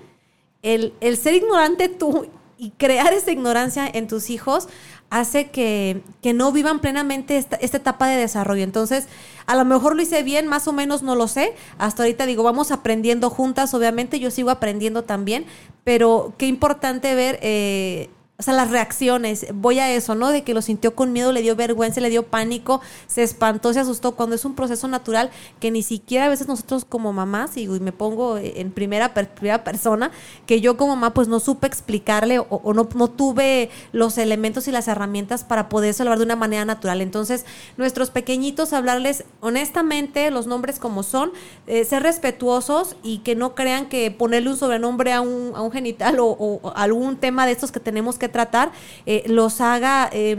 el, 0.63 0.95
el 1.01 1.17
ser 1.17 1.35
ignorante 1.35 1.89
tú 1.89 2.27
y 2.59 2.71
crear 2.71 3.13
esa 3.13 3.33
ignorancia 3.33 3.91
en 3.93 4.07
tus 4.07 4.31
hijos 4.31 4.69
hace 5.13 5.51
que, 5.51 6.03
no 6.35 6.53
vivan 6.53 6.81
plenamente 6.81 7.37
esta, 7.37 7.57
esta, 7.57 7.77
etapa 7.77 8.09
de 8.09 8.17
desarrollo. 8.17 8.65
Entonces, 8.65 9.09
a 9.45 9.55
lo 9.55 9.67
mejor 9.67 9.95
lo 9.95 10.01
hice 10.01 10.23
bien, 10.23 10.49
más 10.49 10.67
o 10.67 10.73
menos 10.73 11.03
no 11.03 11.15
lo 11.15 11.29
sé. 11.29 11.53
Hasta 11.77 12.03
ahorita 12.03 12.25
digo, 12.25 12.43
vamos 12.43 12.71
aprendiendo 12.71 13.29
juntas, 13.29 13.75
obviamente 13.75 14.19
yo 14.19 14.31
sigo 14.31 14.49
aprendiendo 14.51 15.05
también, 15.05 15.45
pero 15.85 16.33
qué 16.39 16.47
importante 16.47 17.15
ver... 17.15 17.39
Eh, 17.43 18.09
o 18.43 18.45
sea, 18.45 18.55
las 18.55 18.73
reacciones, 18.73 19.47
voy 19.55 19.79
a 19.79 19.93
eso, 19.93 20.17
¿no? 20.17 20.31
De 20.31 20.43
que 20.43 20.53
lo 20.53 20.63
sintió 20.63 20.97
con 20.97 21.13
miedo, 21.13 21.31
le 21.31 21.43
dio 21.43 21.55
vergüenza, 21.55 22.01
le 22.01 22.11
dio 22.11 22.25
pánico, 22.25 22.81
se 23.07 23.23
espantó, 23.23 23.73
se 23.73 23.79
asustó, 23.79 24.17
cuando 24.17 24.35
es 24.35 24.45
un 24.45 24.57
proceso 24.57 24.89
natural 24.89 25.31
que 25.61 25.71
ni 25.71 25.85
siquiera 25.85 26.25
a 26.25 26.29
veces 26.29 26.49
nosotros 26.49 26.85
como 26.85 27.13
mamás, 27.13 27.57
y, 27.57 27.69
me 27.69 27.93
pongo 27.93 28.39
en 28.39 28.73
primera, 28.73 29.15
primera 29.15 29.63
persona, 29.63 30.11
que 30.45 30.61
yo 30.61 30.77
como 30.77 30.97
mamá 30.97 31.15
pues 31.15 31.29
no 31.29 31.39
supe 31.39 31.69
explicarle 31.69 32.41
o, 32.41 32.75
no, 32.75 32.87
tuve 33.11 33.71
los 33.93 34.19
elementos 34.19 34.67
y 34.67 34.73
las 34.73 34.89
herramientas 34.89 35.45
para 35.45 35.69
poder 35.69 35.95
hablar 36.01 36.19
de 36.19 36.25
una 36.25 36.35
manera 36.35 36.65
natural. 36.65 37.01
Entonces, 37.01 37.47
nuestros 37.77 38.11
pequeñitos, 38.11 38.73
hablarles 38.73 39.25
honestamente 39.39 40.33
los 40.33 40.49
nombres 40.49 40.81
como 40.81 41.05
son, 41.05 41.31
eh, 41.69 41.85
ser 41.85 42.03
respetuosos 42.03 42.97
y 43.05 43.19
que 43.19 43.37
no 43.37 43.55
crean 43.55 43.89
que 43.89 44.11
ponerle 44.11 44.51
un 44.51 44.57
sobrenombre 44.57 45.13
a 45.13 45.21
un, 45.21 45.53
a 45.55 45.63
un 45.63 45.71
genital 45.71 46.17
o 46.19 46.73
algún 46.75 47.19
tema 47.19 47.47
de 47.47 47.53
estos 47.53 47.71
que 47.71 47.79
tenemos 47.79 48.19
que 48.19 48.32
tratar, 48.33 48.73
eh, 49.07 49.23
los 49.27 49.61
haga 49.61 50.09
eh, 50.13 50.37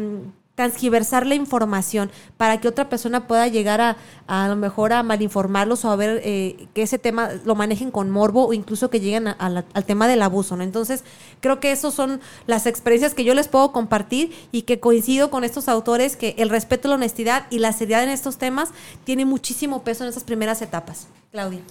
transgiversar 0.55 1.25
la 1.25 1.35
información 1.35 2.11
para 2.37 2.61
que 2.61 2.67
otra 2.67 2.87
persona 2.87 3.27
pueda 3.27 3.47
llegar 3.47 3.81
a 3.81 3.97
a 4.27 4.47
lo 4.47 4.55
mejor 4.55 4.93
a 4.93 5.03
malinformarlos 5.03 5.83
o 5.85 5.91
a 5.91 5.95
ver 5.95 6.21
eh, 6.23 6.67
que 6.73 6.83
ese 6.83 6.97
tema 6.97 7.29
lo 7.43 7.55
manejen 7.55 7.91
con 7.91 8.09
morbo 8.09 8.47
o 8.47 8.53
incluso 8.53 8.89
que 8.89 8.99
lleguen 8.99 9.27
al 9.27 9.85
tema 9.85 10.07
del 10.07 10.21
abuso, 10.21 10.55
¿no? 10.55 10.63
Entonces, 10.63 11.03
creo 11.41 11.59
que 11.59 11.71
esas 11.71 11.93
son 11.93 12.21
las 12.47 12.65
experiencias 12.65 13.13
que 13.13 13.23
yo 13.23 13.33
les 13.33 13.47
puedo 13.47 13.71
compartir 13.71 14.33
y 14.51 14.63
que 14.63 14.79
coincido 14.79 15.29
con 15.29 15.43
estos 15.43 15.67
autores 15.67 16.15
que 16.15 16.35
el 16.37 16.49
respeto, 16.49 16.87
la 16.87 16.95
honestidad 16.95 17.47
y 17.49 17.59
la 17.59 17.73
seriedad 17.73 18.03
en 18.03 18.09
estos 18.09 18.37
temas 18.37 18.69
tiene 19.03 19.25
muchísimo 19.25 19.83
peso 19.83 20.03
en 20.03 20.09
esas 20.09 20.23
primeras 20.23 20.61
etapas. 20.61 21.07
Claudia. 21.31 21.61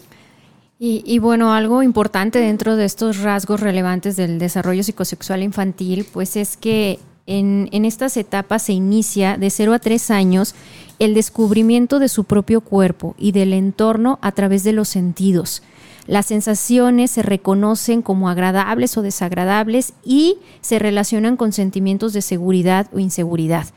Y, 0.85 1.21
bueno, 1.21 1.55
algo 1.55 1.85
importante 1.85 2.41
dentro 2.41 2.75
de 2.75 2.85
estos 2.87 3.21
rasgos 3.21 3.61
relevantes 3.61 4.17
del 4.17 4.41
desarrollo 4.41 4.83
psicosexual 4.83 5.45
infantil, 5.45 6.05
pues 6.13 6.35
es 6.35 6.57
que 6.57 6.99
en, 7.25 7.69
en, 7.71 7.85
estas 7.85 8.17
etapas 8.17 8.65
se 8.65 8.73
inicia 8.73 9.37
de 9.37 9.49
0 9.49 9.75
a 9.75 9.79
3 9.79 10.11
años 10.11 10.57
el 10.99 11.15
descubrimiento 11.15 12.01
de 12.01 12.09
su 12.09 12.25
propio 12.25 12.63
cuerpo 12.63 13.15
y 13.17 13.31
del 13.31 13.53
entorno 13.53 14.19
a 14.23 14.33
través 14.33 14.65
de 14.65 14.73
los 14.73 14.89
sentidos. 14.89 15.63
Las 16.09 16.27
sensaciones 16.27 17.13
se 17.13 17.23
reconocen 17.23 18.03
como 18.03 18.29
agradables 18.29 18.97
o 18.97 19.03
desagradables 19.03 19.93
y 20.05 20.39
se 20.63 20.81
relacionan 20.81 21.37
con 21.37 21.53
sentimientos 21.53 22.13
de 22.13 22.23
seguridad 22.23 22.89
o 22.93 22.99
inseguridad. 22.99 23.69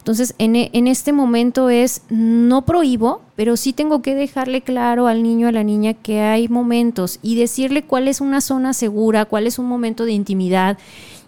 Entonces, 0.00 0.34
en, 0.38 0.56
e, 0.56 0.70
en, 0.72 0.86
este 0.86 1.12
momento 1.12 1.68
es, 1.68 2.02
no 2.08 2.64
prohíbo, 2.64 3.20
pero 3.36 3.58
sí 3.58 3.74
tengo 3.74 4.00
que 4.00 4.14
dejarle 4.14 4.62
claro 4.62 5.06
al 5.06 5.22
niño, 5.22 5.48
a 5.48 5.52
la 5.52 5.62
niña, 5.62 5.92
que 5.92 6.20
hay 6.20 6.48
momentos 6.48 7.18
y 7.22 7.36
decirle 7.36 7.84
cuál 7.84 8.08
es 8.08 8.22
una 8.22 8.40
zona 8.40 8.72
segura, 8.72 9.26
cuál 9.26 9.46
es 9.46 9.58
un 9.58 9.66
momento 9.66 10.06
de 10.06 10.12
intimidad 10.12 10.78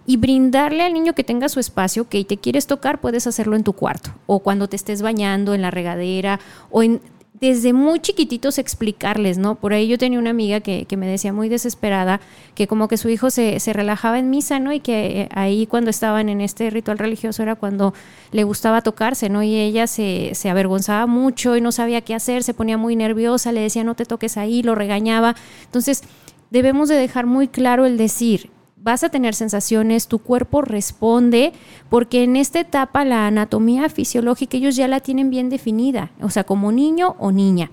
y 0.06 0.16
brindarle 0.16 0.82
al 0.82 0.94
niño 0.94 1.14
que 1.14 1.22
tenga 1.22 1.50
su 1.50 1.60
espacio, 1.60 2.08
que 2.08 2.24
te 2.24 2.38
quieres 2.38 2.66
tocar, 2.66 3.00
puedes 3.00 3.26
hacerlo 3.26 3.56
en 3.56 3.62
tu 3.62 3.74
cuarto 3.74 4.10
o 4.26 4.40
cuando 4.40 4.68
te 4.68 4.76
estés 4.76 5.02
bañando, 5.02 5.54
en 5.54 5.62
la 5.62 5.70
regadera 5.70 6.40
o 6.70 6.82
en 6.82 7.00
desde 7.42 7.72
muy 7.72 7.98
chiquititos 7.98 8.58
explicarles, 8.58 9.36
¿no? 9.36 9.56
Por 9.56 9.72
ahí 9.72 9.88
yo 9.88 9.98
tenía 9.98 10.20
una 10.20 10.30
amiga 10.30 10.60
que, 10.60 10.86
me 10.96 11.08
decía 11.08 11.32
muy 11.32 11.48
desesperada 11.48 12.20
que 12.54 12.68
como 12.68 12.86
que 12.86 12.96
su 12.96 13.08
hijo 13.08 13.30
se, 13.30 13.58
relajaba 13.72 14.20
en 14.20 14.30
misa, 14.30 14.60
¿no? 14.60 14.72
Y 14.72 14.78
que 14.78 15.22
eh, 15.22 15.28
ahí 15.34 15.66
cuando 15.66 15.90
estaban 15.90 16.28
en 16.28 16.40
este 16.40 16.70
ritual 16.70 16.98
religioso 16.98 17.42
era 17.42 17.56
cuando 17.56 17.94
le 18.30 18.44
gustaba 18.44 18.80
tocarse, 18.82 19.28
¿no? 19.28 19.42
Y 19.42 19.56
ella 19.56 19.88
se, 19.88 20.36
se 20.36 20.50
avergonzaba 20.50 21.08
mucho 21.08 21.56
y 21.56 21.60
no 21.60 21.72
sabía 21.72 22.02
qué 22.02 22.14
hacer, 22.14 22.44
se 22.44 22.54
ponía 22.54 22.78
muy 22.78 22.94
nerviosa, 22.94 23.50
le 23.50 23.62
decía 23.62 23.82
no 23.82 23.96
te 23.96 24.04
toques 24.04 24.36
ahí, 24.36 24.62
lo 24.62 24.76
regañaba. 24.76 25.34
Entonces, 25.64 26.04
debemos 26.50 26.88
de 26.88 26.94
dejar 26.94 27.26
muy 27.26 27.48
claro 27.48 27.86
el 27.86 27.96
decir, 27.96 28.50
vas 28.82 29.04
a 29.04 29.10
tener 29.10 29.34
sensaciones, 29.34 30.08
tu 30.08 30.18
cuerpo 30.18 30.60
responde, 30.60 31.52
porque 31.88 32.24
en 32.24 32.36
esta 32.36 32.60
etapa 32.60 33.04
la 33.04 33.26
anatomía 33.26 33.88
fisiológica 33.88 34.56
ellos 34.56 34.74
ya 34.74 34.88
la 34.88 35.00
tienen 35.00 35.30
bien 35.30 35.50
definida, 35.50 36.10
o 36.20 36.30
sea, 36.30 36.44
como 36.44 36.72
niño 36.72 37.14
o 37.18 37.30
niña. 37.30 37.70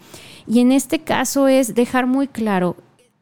Y 0.48 0.60
en 0.60 0.72
este 0.72 1.00
caso 1.00 1.48
es 1.48 1.74
dejar 1.74 2.06
muy 2.06 2.28
claro 2.28 2.76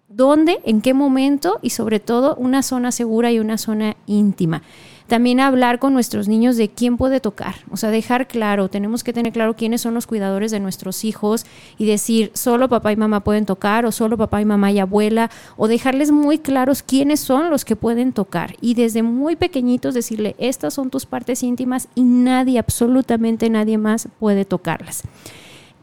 dónde, 0.09 0.59
en 0.65 0.81
qué 0.81 0.93
momento 0.93 1.59
y 1.61 1.69
sobre 1.69 1.99
todo 1.99 2.35
una 2.35 2.61
zona 2.61 2.91
segura 2.91 3.31
y 3.31 3.39
una 3.39 3.57
zona 3.57 3.95
íntima. 4.05 4.63
También 5.07 5.39
hablar 5.39 5.79
con 5.79 5.93
nuestros 5.93 6.27
niños 6.27 6.57
de 6.57 6.67
quién 6.67 6.97
puede 6.97 7.21
tocar, 7.21 7.55
o 7.71 7.77
sea, 7.77 7.91
dejar 7.91 8.27
claro, 8.27 8.67
tenemos 8.67 9.05
que 9.05 9.13
tener 9.13 9.31
claro 9.31 9.55
quiénes 9.55 9.79
son 9.79 9.93
los 9.93 10.05
cuidadores 10.05 10.51
de 10.51 10.59
nuestros 10.59 11.05
hijos 11.05 11.45
y 11.77 11.85
decir, 11.85 12.29
solo 12.33 12.67
papá 12.67 12.91
y 12.91 12.97
mamá 12.97 13.21
pueden 13.21 13.45
tocar 13.45 13.85
o 13.85 13.93
solo 13.93 14.17
papá 14.17 14.41
y 14.41 14.45
mamá 14.45 14.69
y 14.73 14.79
abuela, 14.79 15.31
o 15.55 15.69
dejarles 15.69 16.11
muy 16.11 16.39
claros 16.39 16.83
quiénes 16.83 17.21
son 17.21 17.49
los 17.49 17.63
que 17.63 17.77
pueden 17.77 18.11
tocar 18.11 18.55
y 18.59 18.73
desde 18.73 19.01
muy 19.01 19.37
pequeñitos 19.37 19.93
decirle, 19.93 20.35
estas 20.39 20.73
son 20.73 20.89
tus 20.89 21.05
partes 21.05 21.41
íntimas 21.41 21.87
y 21.95 22.03
nadie, 22.03 22.59
absolutamente 22.59 23.49
nadie 23.49 23.77
más 23.77 24.09
puede 24.19 24.43
tocarlas. 24.43 25.03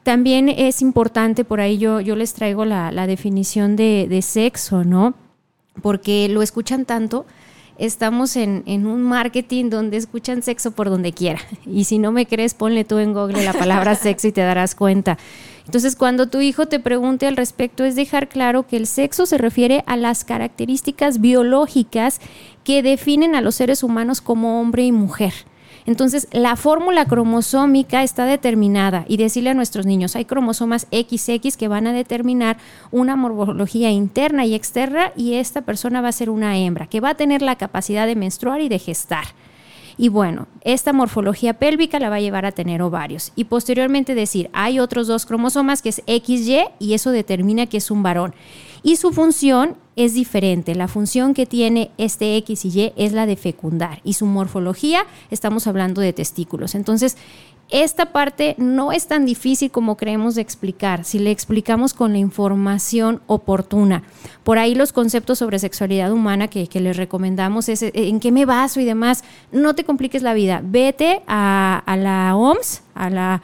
También 0.03 0.51
es 0.51 0.83
importante, 0.83 1.47
por 1.47 1.61
ahí 1.61 1.79
yo, 1.79 2.03
yo 2.03 2.15
les 2.15 2.35
traigo 2.35 2.67
la, 2.67 3.07
definición 3.07 3.75
de, 3.75 4.07
de 4.07 4.21
sexo, 4.21 4.85
¿no? 4.85 5.15
Porque 5.81 6.29
lo 6.29 6.43
escuchan 6.43 6.85
tanto 6.85 7.25
estamos 7.79 8.37
en, 8.37 8.65
un 8.87 9.03
marketing 9.03 9.71
donde 9.71 9.97
escuchan 9.97 10.43
sexo 10.43 10.71
por 10.73 10.91
donde 10.91 11.13
quiera. 11.13 11.41
Y 11.67 11.85
si 11.85 11.99
no 11.99 12.13
me 12.13 12.27
crees, 12.27 12.55
ponle 12.55 12.85
tú 12.85 12.99
en 12.99 13.13
Google 13.13 13.45
la 13.45 13.53
palabra 13.53 13.95
sexo 13.97 14.29
y 14.29 14.33
te 14.33 14.41
darás 14.41 14.75
cuenta. 14.75 15.19
Entonces, 15.67 15.97
cuando 15.97 16.29
tu 16.29 16.41
hijo 16.41 16.67
te 16.67 16.79
pregunte 16.79 17.27
al 17.27 17.37
respecto, 17.37 17.85
es 17.85 17.97
dejar 17.97 18.29
claro 18.29 18.67
que 18.67 18.77
el 18.77 18.87
sexo 18.87 19.27
se 19.27 19.39
refiere 19.39 19.83
a 19.87 19.97
las 19.97 20.25
características 20.25 21.21
biológicas 21.21 22.21
que 22.65 22.83
definen 22.83 23.35
a 23.35 23.41
los 23.41 23.55
seres 23.55 23.83
humanos 23.83 24.21
como 24.21 24.61
hombre 24.61 24.85
y 24.85 24.93
mujer. 24.93 25.33
Entonces, 25.87 26.29
la 26.33 26.57
fórmula 26.57 27.05
cromosómica 27.05 28.03
está 28.03 28.25
determinada 28.25 29.05
y 29.07 29.19
decirle 29.19 29.51
a 29.51 29.55
nuestros 29.55 29.85
niños, 29.85 30.17
hay 30.17 30.25
cromosomas 30.25 30.87
XX 30.91 31.57
que 31.57 31.69
van 31.69 31.87
a 31.87 31.93
determinar 31.93 32.57
una 32.91 33.17
morfología 33.17 33.91
interna 33.91 34.47
y 34.47 34.55
externa 34.55 35.13
y 35.15 35.35
esta 35.35 35.63
persona 35.63 36.01
va 36.01 36.09
a 36.09 36.13
ser 36.13 36.31
una 36.31 36.57
hembra, 36.57 36.87
que 36.87 37.01
va 37.01 37.11
a 37.11 37.17
tener 37.17 37.43
la 37.43 37.57
capacidad 37.57 38.07
de 38.07 38.17
menstruar 38.17 38.63
y 38.63 38.69
de 38.71 38.79
gestar. 38.79 39.27
Y 39.97 40.09
bueno, 40.09 40.49
esta 40.63 40.93
morfología 40.93 41.55
pélvica 41.55 42.01
la 42.01 42.11
va 42.11 42.17
a 42.17 42.21
llevar 42.21 42.47
a 42.47 42.53
tener 42.53 42.83
ovarios. 42.83 43.33
Y 43.37 43.45
posteriormente 43.45 44.15
decir, 44.15 44.51
hay 44.53 44.81
otros 44.81 45.07
dos 45.07 45.25
cromosomas 45.27 45.83
que 45.83 45.91
es 45.91 46.03
XY 46.07 46.65
y 46.81 46.95
eso 46.95 47.11
determina 47.13 47.67
que 47.67 47.77
es 47.77 47.91
un 47.91 48.03
varón 48.03 48.35
y 48.85 48.97
su 48.97 49.13
función 49.13 49.77
es 49.97 50.15
diferente. 50.15 50.75
La 50.75 50.89
función 50.89 51.35
que 51.35 51.47
tiene 51.47 51.91
este 51.99 52.37
X 52.37 52.67
y 52.67 52.69
Y 52.69 52.93
es 52.97 53.13
la 53.13 53.27
de 53.27 53.37
fecundar 53.37 54.01
y 54.05 54.13
su 54.13 54.27
morfología 54.27 55.07
estamos 55.31 55.67
hablando 55.67 56.01
de 56.01 56.13
testículos. 56.13 56.75
Entonces, 56.75 57.17
esta 57.71 58.13
parte 58.13 58.55
no 58.59 58.93
es 58.93 59.07
tan 59.07 59.25
difícil 59.25 59.71
como 59.71 59.97
creemos 59.97 60.35
de 60.35 60.43
explicar 60.43 61.05
si 61.05 61.19
le 61.19 61.31
explicamos 61.31 61.95
con 61.95 62.13
la 62.13 62.19
información 62.19 63.23
oportuna. 63.27 64.03
Por 64.45 64.59
ahí 64.59 64.75
los 64.75 64.93
conceptos 64.93 65.39
sobre 65.39 65.59
sexualidad 65.59 66.13
humana 66.13 66.49
que, 66.49 66.69
les 66.75 66.97
recomendamos 66.99 67.71
es 67.71 67.83
eh, 67.83 67.93
en 67.95 68.21
qué 68.21 68.33
me 68.33 68.45
baso 68.45 68.81
y 68.81 68.85
demás. 68.85 69.25
No 69.51 69.75
te 69.75 69.85
compliques 69.85 70.23
la 70.23 70.35
vida. 70.35 70.61
Vete 70.63 71.23
a, 71.27 71.83
a 71.87 71.97
la 71.97 72.37
OMS, 72.37 72.83
a 72.95 73.09
la 73.09 73.43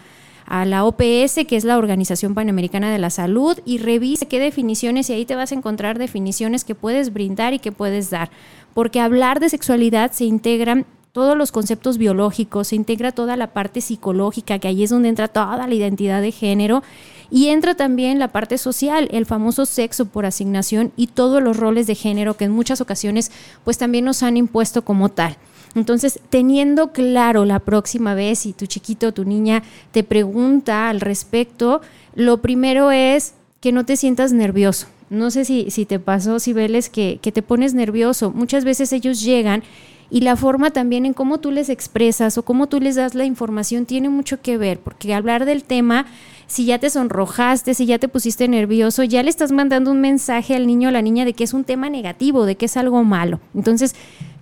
a 0.51 0.64
la 0.64 0.84
OPS, 0.84 1.46
que 1.46 1.57
es 1.57 1.64
la 1.64 1.78
Organización 1.78 2.34
Panamericana 2.34 2.90
de 2.90 2.98
la 2.98 3.11
Salud, 3.11 3.57
y 3.64 3.78
revise 3.78 4.26
qué 4.26 4.40
definiciones 4.40 5.09
y 5.09 5.12
ahí 5.12 5.24
te 5.24 5.36
vas 5.36 5.53
a 5.53 5.55
encontrar 5.55 5.96
definiciones 5.96 6.64
que 6.64 6.74
puedes 6.74 7.12
brindar 7.12 7.55
y 7.55 7.61
que 7.61 7.70
puedes 7.70 8.11
dar. 8.11 8.30
Porque 8.74 9.01
hablar 9.01 9.38
de 9.38 9.48
sexualidad 9.48 10.11
se 10.11 10.24
integran 10.24 10.86
todos 11.12 11.38
los 11.38 11.53
conceptos 11.53 11.98
biológicos, 11.98 12.68
se 12.68 12.76
integra 12.76 13.12
toda 13.12 13.36
la 13.36 13.53
parte 13.53 13.80
psicológica, 13.80 14.59
que 14.59 14.66
ahí 14.66 14.82
es 14.82 14.90
donde 14.90 15.09
entra 15.09 15.28
toda 15.28 15.68
la 15.68 15.72
identidad 15.72 16.20
de 16.20 16.32
género, 16.32 16.82
y 17.30 17.46
entra 17.46 17.76
también 17.76 18.18
la 18.18 18.28
parte 18.28 18.59
social, 18.59 19.09
el 19.12 19.26
famoso 19.26 19.66
sexo 19.66 20.07
por 20.07 20.26
asignación 20.26 20.90
y 20.96 21.07
todos 21.07 21.40
los 21.40 21.57
roles 21.59 21.86
de 21.86 21.94
género 21.94 22.36
que 22.36 22.46
en 22.46 22.51
muchas 22.51 22.80
ocasiones 22.80 23.30
pues 23.62 23.78
también 23.78 24.05
nos 24.05 24.24
han 24.24 24.36
impuesto 24.36 24.82
como 24.82 25.11
tal. 25.11 25.36
Entonces, 25.74 26.20
teniendo 26.30 26.92
claro 26.92 27.44
la 27.44 27.60
próxima 27.60 28.14
vez 28.14 28.40
si 28.40 28.52
tu 28.52 28.66
chiquito 28.66 29.08
o 29.08 29.12
tu 29.12 29.24
niña 29.24 29.62
te 29.92 30.02
pregunta 30.02 30.88
al 30.88 31.00
respecto, 31.00 31.80
lo 32.14 32.38
primero 32.38 32.90
es 32.90 33.34
que 33.60 33.72
no 33.72 33.84
te 33.84 33.96
sientas 33.96 34.32
nervioso. 34.32 34.88
No 35.10 35.30
sé 35.30 35.44
si, 35.44 35.70
si 35.70 35.86
te 35.86 35.98
pasó, 35.98 36.38
si 36.38 36.52
veles 36.52 36.88
que, 36.88 37.18
que 37.20 37.32
te 37.32 37.42
pones 37.42 37.74
nervioso. 37.74 38.30
Muchas 38.30 38.64
veces 38.64 38.92
ellos 38.92 39.22
llegan 39.22 39.62
y 40.10 40.20
la 40.20 40.36
forma 40.36 40.70
también 40.70 41.06
en 41.06 41.14
cómo 41.14 41.38
tú 41.38 41.50
les 41.52 41.68
expresas 41.68 42.36
o 42.36 42.44
cómo 42.44 42.66
tú 42.66 42.80
les 42.80 42.96
das 42.96 43.14
la 43.14 43.24
información 43.24 43.86
tiene 43.86 44.08
mucho 44.08 44.40
que 44.40 44.58
ver, 44.58 44.80
porque 44.80 45.14
hablar 45.14 45.44
del 45.44 45.62
tema, 45.62 46.06
si 46.48 46.64
ya 46.64 46.78
te 46.78 46.90
sonrojaste, 46.90 47.74
si 47.74 47.86
ya 47.86 47.98
te 47.98 48.08
pusiste 48.08 48.48
nervioso, 48.48 49.04
ya 49.04 49.22
le 49.22 49.30
estás 49.30 49.52
mandando 49.52 49.92
un 49.92 50.00
mensaje 50.00 50.56
al 50.56 50.66
niño 50.66 50.88
o 50.88 50.90
a 50.90 50.92
la 50.92 51.02
niña 51.02 51.24
de 51.24 51.32
que 51.32 51.44
es 51.44 51.54
un 51.54 51.62
tema 51.62 51.88
negativo, 51.88 52.44
de 52.44 52.56
que 52.56 52.66
es 52.66 52.76
algo 52.76 53.04
malo. 53.04 53.38
Entonces, 53.54 53.94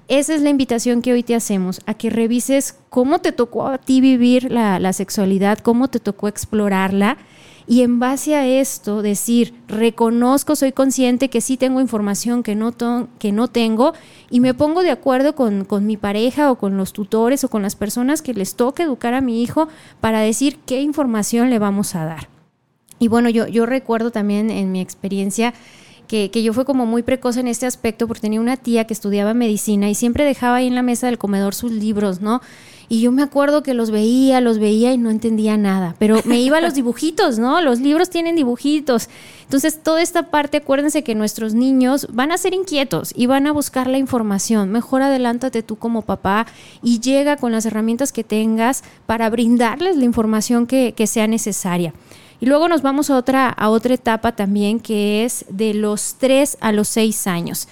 esa 0.08 0.34
es 0.34 0.40
la 0.40 0.48
invitación 0.48 1.02
que 1.02 1.12
hoy 1.12 1.22
te 1.22 1.34
hacemos, 1.34 1.82
a 1.84 1.92
que 1.92 2.08
revises 2.08 2.76
cómo 2.88 3.18
te 3.18 3.30
tocó 3.30 3.66
a 3.66 3.76
ti 3.76 4.00
vivir 4.00 4.50
la, 4.50 4.92
sexualidad, 4.94 5.58
cómo 5.58 5.88
te 5.88 6.00
tocó 6.00 6.28
explorarla. 6.28 7.18
Y 7.66 7.82
en 7.82 7.98
base 7.98 8.34
a 8.34 8.46
esto, 8.46 9.02
decir, 9.02 9.52
reconozco, 9.68 10.56
soy 10.56 10.72
consciente 10.72 11.28
que 11.28 11.42
sí 11.42 11.58
tengo 11.58 11.82
información 11.82 12.42
que 12.42 12.54
no, 12.54 12.74
que 13.18 13.32
no 13.32 13.48
tengo 13.48 13.92
y 14.30 14.40
me 14.40 14.54
pongo 14.54 14.82
de 14.82 14.90
acuerdo 14.90 15.34
con, 15.34 15.66
con, 15.66 15.86
mi 15.86 15.98
pareja 15.98 16.50
o 16.50 16.56
con 16.56 16.78
los 16.78 16.94
tutores 16.94 17.44
o 17.44 17.50
con 17.50 17.60
las 17.60 17.76
personas 17.76 18.22
que 18.22 18.32
les 18.32 18.54
toque 18.54 18.84
educar 18.84 19.12
a 19.12 19.20
mi 19.20 19.42
hijo 19.42 19.68
para 20.00 20.20
decir 20.20 20.58
qué 20.64 20.80
información 20.80 21.50
le 21.50 21.58
vamos 21.58 21.94
a 21.94 22.06
dar. 22.06 22.28
Y 22.98 23.08
bueno, 23.08 23.28
yo, 23.28 23.46
yo 23.46 23.66
recuerdo 23.66 24.10
también 24.10 24.50
en 24.50 24.72
mi 24.72 24.80
experiencia 24.80 25.52
que, 26.08 26.42
yo 26.42 26.52
fue 26.52 26.64
como 26.64 26.86
muy 26.86 27.02
precoz 27.02 27.36
en 27.36 27.46
este 27.46 27.66
aspecto 27.66 28.08
porque 28.08 28.22
tenía 28.22 28.40
una 28.40 28.56
tía 28.56 28.86
que 28.86 28.94
estudiaba 28.94 29.34
medicina 29.34 29.88
y 29.88 29.94
siempre 29.94 30.24
dejaba 30.24 30.56
ahí 30.56 30.66
en 30.66 30.74
la 30.74 30.82
mesa 30.82 31.06
del 31.06 31.18
comedor 31.18 31.54
sus 31.54 31.70
libros, 31.70 32.20
¿no? 32.20 32.40
Y 32.90 33.02
yo 33.02 33.12
me 33.12 33.22
acuerdo 33.22 33.62
que 33.62 33.74
los 33.74 33.90
veía, 33.90 34.40
los 34.40 34.58
veía 34.58 34.94
y 34.94 34.98
no 34.98 35.10
entendía 35.10 35.58
nada, 35.58 35.94
pero 35.98 36.22
me 36.24 36.40
iba 36.40 36.56
a 36.56 36.60
los 36.62 36.72
dibujitos, 36.72 37.38
¿no? 37.38 37.60
Los 37.60 37.80
libros 37.80 38.08
tienen 38.08 38.34
dibujitos. 38.34 39.10
Entonces, 39.42 39.82
toda 39.82 40.00
esta 40.00 40.30
parte, 40.30 40.56
acuérdense 40.56 41.04
que 41.04 41.14
nuestros 41.14 41.52
niños 41.52 42.08
van 42.10 42.32
a 42.32 42.38
ser 42.38 42.54
inquietos 42.54 43.12
y 43.14 43.26
van 43.26 43.46
a 43.46 43.52
buscar 43.52 43.88
la 43.88 43.98
información. 43.98 44.70
Mejor 44.70 45.02
adelántate 45.02 45.62
tú 45.62 45.76
como 45.76 46.00
papá 46.00 46.46
y 46.82 47.00
llega 47.00 47.36
con 47.36 47.52
las 47.52 47.66
herramientas 47.66 48.10
que 48.10 48.24
tengas 48.24 48.82
para 49.04 49.28
brindarles 49.28 49.98
la 49.98 50.06
información 50.06 50.66
que, 50.66 50.94
que 50.96 51.06
sea 51.06 51.26
necesaria. 51.26 51.92
Y 52.40 52.46
luego 52.46 52.68
nos 52.68 52.82
vamos 52.82 53.10
a 53.10 53.16
otra, 53.16 53.48
a 53.48 53.68
otra 53.68 53.94
etapa 53.94 54.32
también 54.32 54.80
que 54.80 55.24
es 55.24 55.44
de 55.48 55.74
los 55.74 56.14
3 56.18 56.58
a 56.60 56.72
los 56.72 56.88
6 56.88 57.26
años. 57.26 57.68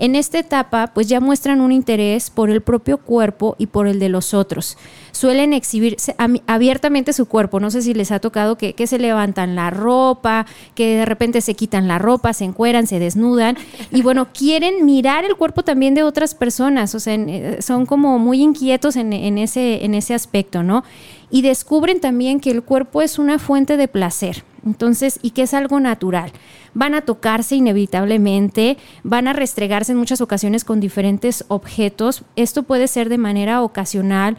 En 0.00 0.16
esta 0.16 0.38
etapa, 0.38 0.92
pues 0.94 1.08
ya 1.08 1.20
muestran 1.20 1.60
un 1.60 1.72
interés 1.72 2.30
por 2.30 2.48
el 2.48 2.62
propio 2.62 2.96
cuerpo 2.96 3.54
y 3.58 3.66
por 3.66 3.86
el 3.86 3.98
de 3.98 4.08
los 4.08 4.32
otros. 4.32 4.78
Suelen 5.12 5.52
exhibir 5.52 5.98
abiertamente 6.46 7.12
su 7.12 7.26
cuerpo. 7.26 7.60
No 7.60 7.70
sé 7.70 7.82
si 7.82 7.92
les 7.92 8.10
ha 8.10 8.18
tocado 8.18 8.56
que, 8.56 8.74
se 8.86 8.98
levantan 8.98 9.54
la 9.54 9.68
ropa, 9.68 10.46
que 10.74 10.96
de 10.96 11.04
repente 11.04 11.42
se 11.42 11.52
quitan 11.52 11.86
la 11.86 11.98
ropa, 11.98 12.32
se 12.32 12.46
encueran, 12.46 12.86
se 12.86 12.98
desnudan. 12.98 13.58
Y 13.90 14.00
bueno, 14.00 14.28
quieren 14.32 14.86
mirar 14.86 15.26
el 15.26 15.36
cuerpo 15.36 15.64
también 15.64 15.94
de 15.94 16.02
otras 16.02 16.34
personas. 16.34 16.94
O 16.94 16.98
sea, 16.98 17.16
eh, 17.16 17.58
son 17.60 17.84
como 17.84 18.18
muy 18.18 18.40
inquietos 18.40 18.96
en, 18.96 19.12
ese, 19.36 19.84
en 19.84 19.92
ese 19.92 20.14
aspecto, 20.14 20.62
¿no? 20.62 20.82
Y 21.30 21.42
descubren 21.42 22.00
también 22.00 22.40
que 22.40 22.50
el 22.50 22.62
cuerpo 22.62 23.02
es 23.02 23.18
una 23.18 23.38
fuente 23.38 23.76
de 23.76 23.86
placer. 23.86 24.44
Entonces, 24.64 25.18
y 25.20 25.32
que 25.32 25.42
es 25.42 25.52
algo 25.52 25.78
natural. 25.78 26.32
Van 26.72 26.94
a 26.94 27.00
tocarse 27.00 27.56
inevitablemente, 27.56 28.78
van 29.02 29.28
a 29.28 29.32
restregarse 29.32 29.92
en 29.92 29.98
muchas 29.98 30.20
ocasiones 30.20 30.64
con 30.64 30.80
diferentes 30.80 31.44
objetos. 31.48 32.22
Esto 32.36 32.62
puede 32.62 32.86
ser 32.86 33.08
de 33.08 33.18
manera 33.18 33.62
ocasional. 33.62 34.36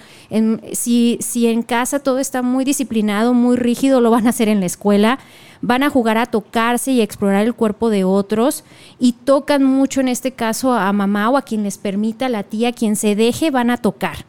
si, 0.71 1.17
si 1.21 1.47
en 1.47 1.61
casa 1.61 1.99
todo 1.99 2.19
está 2.19 2.41
muy 2.41 2.63
disciplinado, 2.63 3.33
muy 3.33 3.57
rígido, 3.57 4.01
lo 4.01 4.11
van 4.11 4.27
a 4.27 4.29
hacer 4.31 4.47
en 4.47 4.59
la 4.59 4.65
escuela. 4.65 5.19
Van 5.61 5.83
a 5.83 5.89
jugar 5.89 6.17
a 6.17 6.25
tocarse 6.25 6.91
y 6.91 7.01
explorar 7.01 7.45
el 7.45 7.53
cuerpo 7.53 7.89
de 7.89 8.03
otros 8.03 8.63
y 8.97 9.13
tocan 9.13 9.63
mucho 9.63 10.01
en 10.01 10.07
este 10.07 10.31
caso 10.31 10.73
a 10.73 10.91
mamá 10.93 11.29
o 11.29 11.37
a 11.37 11.43
quien 11.43 11.63
les 11.63 11.77
permita, 11.77 12.29
la 12.29 12.43
tía, 12.43 12.71
quien 12.71 12.95
se 12.95 13.15
deje, 13.15 13.51
van 13.51 13.69
a 13.69 13.77
tocar. 13.77 14.25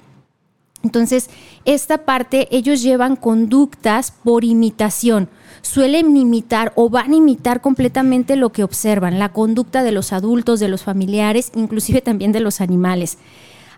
Entonces, 0.82 1.30
esta 1.64 1.98
parte 1.98 2.48
ellos 2.50 2.82
llevan 2.82 3.16
conductas 3.16 4.10
por 4.10 4.44
imitación 4.44 5.28
suelen 5.62 6.16
imitar 6.16 6.72
o 6.76 6.90
van 6.90 7.12
a 7.12 7.16
imitar 7.16 7.60
completamente 7.60 8.36
lo 8.36 8.52
que 8.52 8.64
observan, 8.64 9.18
la 9.18 9.30
conducta 9.30 9.82
de 9.82 9.92
los 9.92 10.12
adultos, 10.12 10.60
de 10.60 10.68
los 10.68 10.82
familiares, 10.82 11.52
inclusive 11.54 12.02
también 12.02 12.32
de 12.32 12.40
los 12.40 12.60
animales. 12.60 13.18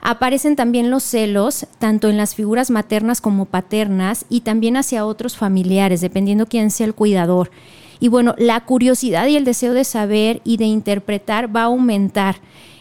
Aparecen 0.00 0.54
también 0.54 0.90
los 0.90 1.02
celos, 1.02 1.66
tanto 1.78 2.10
en 2.10 2.18
las 2.18 2.34
figuras 2.34 2.70
maternas 2.70 3.22
como 3.22 3.46
paternas, 3.46 4.26
y 4.28 4.42
también 4.42 4.76
hacia 4.76 5.06
otros 5.06 5.36
familiares, 5.36 6.02
dependiendo 6.02 6.46
quién 6.46 6.70
sea 6.70 6.86
el 6.86 6.94
cuidador. 6.94 7.50
Y 8.00 8.08
bueno, 8.08 8.34
la 8.36 8.64
curiosidad 8.64 9.26
y 9.28 9.36
el 9.36 9.46
deseo 9.46 9.72
de 9.72 9.84
saber 9.84 10.42
y 10.44 10.58
de 10.58 10.66
interpretar 10.66 11.54
va 11.54 11.62
a 11.62 11.66
aumentar. 11.66 12.36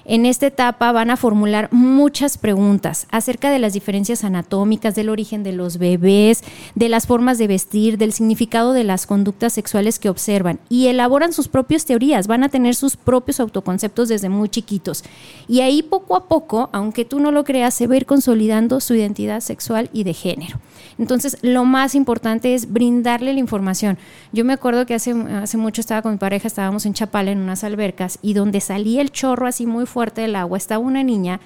En 0.05 0.25
esta 0.25 0.47
etapa 0.47 0.91
van 0.91 1.11
a 1.11 1.15
formular 1.15 1.69
muchas 1.71 2.37
preguntas 2.37 3.07
acerca 3.09 3.49
de 3.49 3.59
las 3.59 3.71
diferencias 3.71 4.25
anatómicas, 4.25 4.95
del 4.95 5.07
origen 5.07 5.43
de 5.43 5.53
los 5.53 5.77
bebés, 5.77 6.43
de 6.75 6.89
las 6.89 7.07
formas 7.07 7.37
de 7.37 7.47
vestir, 7.47 7.97
del 7.97 8.11
significado 8.11 8.73
de 8.73 8.83
las 8.83 9.07
conductas 9.07 9.53
sexuales 9.53 9.99
que 9.99 10.09
observan 10.09 10.59
y 10.67 10.87
elaboran 10.87 11.31
sus 11.31 11.47
propias 11.47 11.85
teorías, 11.85 12.27
van 12.27 12.43
a 12.43 12.49
tener 12.49 12.75
sus 12.75 12.97
propios 12.97 13.39
autoconceptos 13.39 14.09
desde 14.09 14.27
muy 14.27 14.49
chiquitos. 14.49 15.05
Y 15.47 15.61
ahí 15.61 15.81
poco 15.81 16.17
a 16.17 16.27
poco, 16.27 16.69
aunque 16.73 17.05
tú 17.05 17.21
no 17.21 17.31
lo 17.31 17.45
creas, 17.45 17.73
se 17.73 17.87
va 17.87 17.93
a 17.93 17.97
ir 17.97 18.05
consolidando 18.05 18.81
su 18.81 18.95
identidad 18.95 19.39
sexual 19.39 19.89
y 19.93 20.03
de 20.03 20.13
género. 20.13 20.59
Entonces, 20.97 21.37
lo 21.41 21.63
más 21.63 21.95
importante 21.95 22.55
es 22.55 22.71
brindarle 22.71 23.33
la 23.33 23.39
información. 23.39 23.97
Yo 24.33 24.43
me 24.43 24.53
acuerdo 24.53 24.85
que 24.85 24.95
hace, 24.95 25.11
hace 25.11 25.57
mucho 25.57 25.79
estaba 25.79 26.01
con 26.01 26.11
mi 26.11 26.17
pareja, 26.17 26.47
estábamos 26.47 26.85
en 26.85 26.93
Chapala 26.93 27.31
en 27.31 27.39
unas 27.39 27.63
albercas 27.63 28.19
y 28.21 28.33
donde 28.33 28.59
salía 28.59 29.01
el 29.01 29.11
chorro 29.11 29.47
así 29.47 29.65
muy 29.65 29.85
fuerte 29.93 30.21
del 30.21 30.35
agua, 30.35 30.57
estaba 30.57 30.83
una 30.83 31.03
niña 31.03 31.39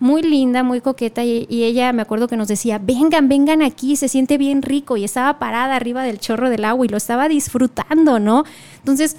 muy 0.00 0.22
linda, 0.22 0.62
muy 0.62 0.80
coqueta 0.80 1.24
y, 1.24 1.46
ella 1.48 1.92
me 1.92 2.02
acuerdo 2.02 2.28
que 2.28 2.36
nos 2.36 2.48
decía, 2.48 2.78
vengan, 2.78 3.28
vengan 3.28 3.62
aquí, 3.62 3.96
se 3.96 4.08
siente 4.08 4.36
bien 4.36 4.62
rico 4.62 4.96
y 4.96 5.04
estaba 5.04 5.38
parada 5.38 5.76
arriba 5.76 6.02
del 6.02 6.18
chorro 6.18 6.50
del 6.50 6.64
agua 6.64 6.84
y 6.84 6.90
lo 6.90 6.98
estaba 6.98 7.28
disfrutando, 7.28 8.18
¿no? 8.18 8.44
Entonces, 8.78 9.16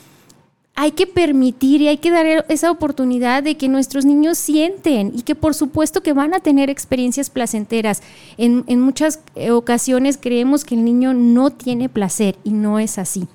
hay 0.76 0.92
que 0.92 1.08
permitir 1.08 1.82
y 1.82 1.88
hay 1.88 1.98
que 1.98 2.12
dar 2.12 2.46
esa 2.50 2.70
oportunidad 2.70 3.42
de 3.42 3.56
que 3.56 3.68
nuestros 3.68 4.06
niños 4.06 4.38
sienten 4.38 5.14
y 5.16 5.22
que 5.22 5.34
por 5.34 5.56
supuesto 5.56 6.04
que 6.04 6.14
van 6.14 6.34
a 6.34 6.42
tener 6.42 6.70
experiencias 6.70 7.30
placenteras. 7.30 8.04
En, 8.38 8.64
en 8.68 8.82
muchas 8.82 9.22
ocasiones 9.52 10.20
creemos 10.22 10.66
que 10.66 10.76
el 10.76 10.84
niño 10.84 11.14
no 11.14 11.50
tiene 11.50 11.90
placer 11.90 12.36
y 12.44 12.52
no 12.52 12.78
es 12.78 13.00
así. 13.00 13.28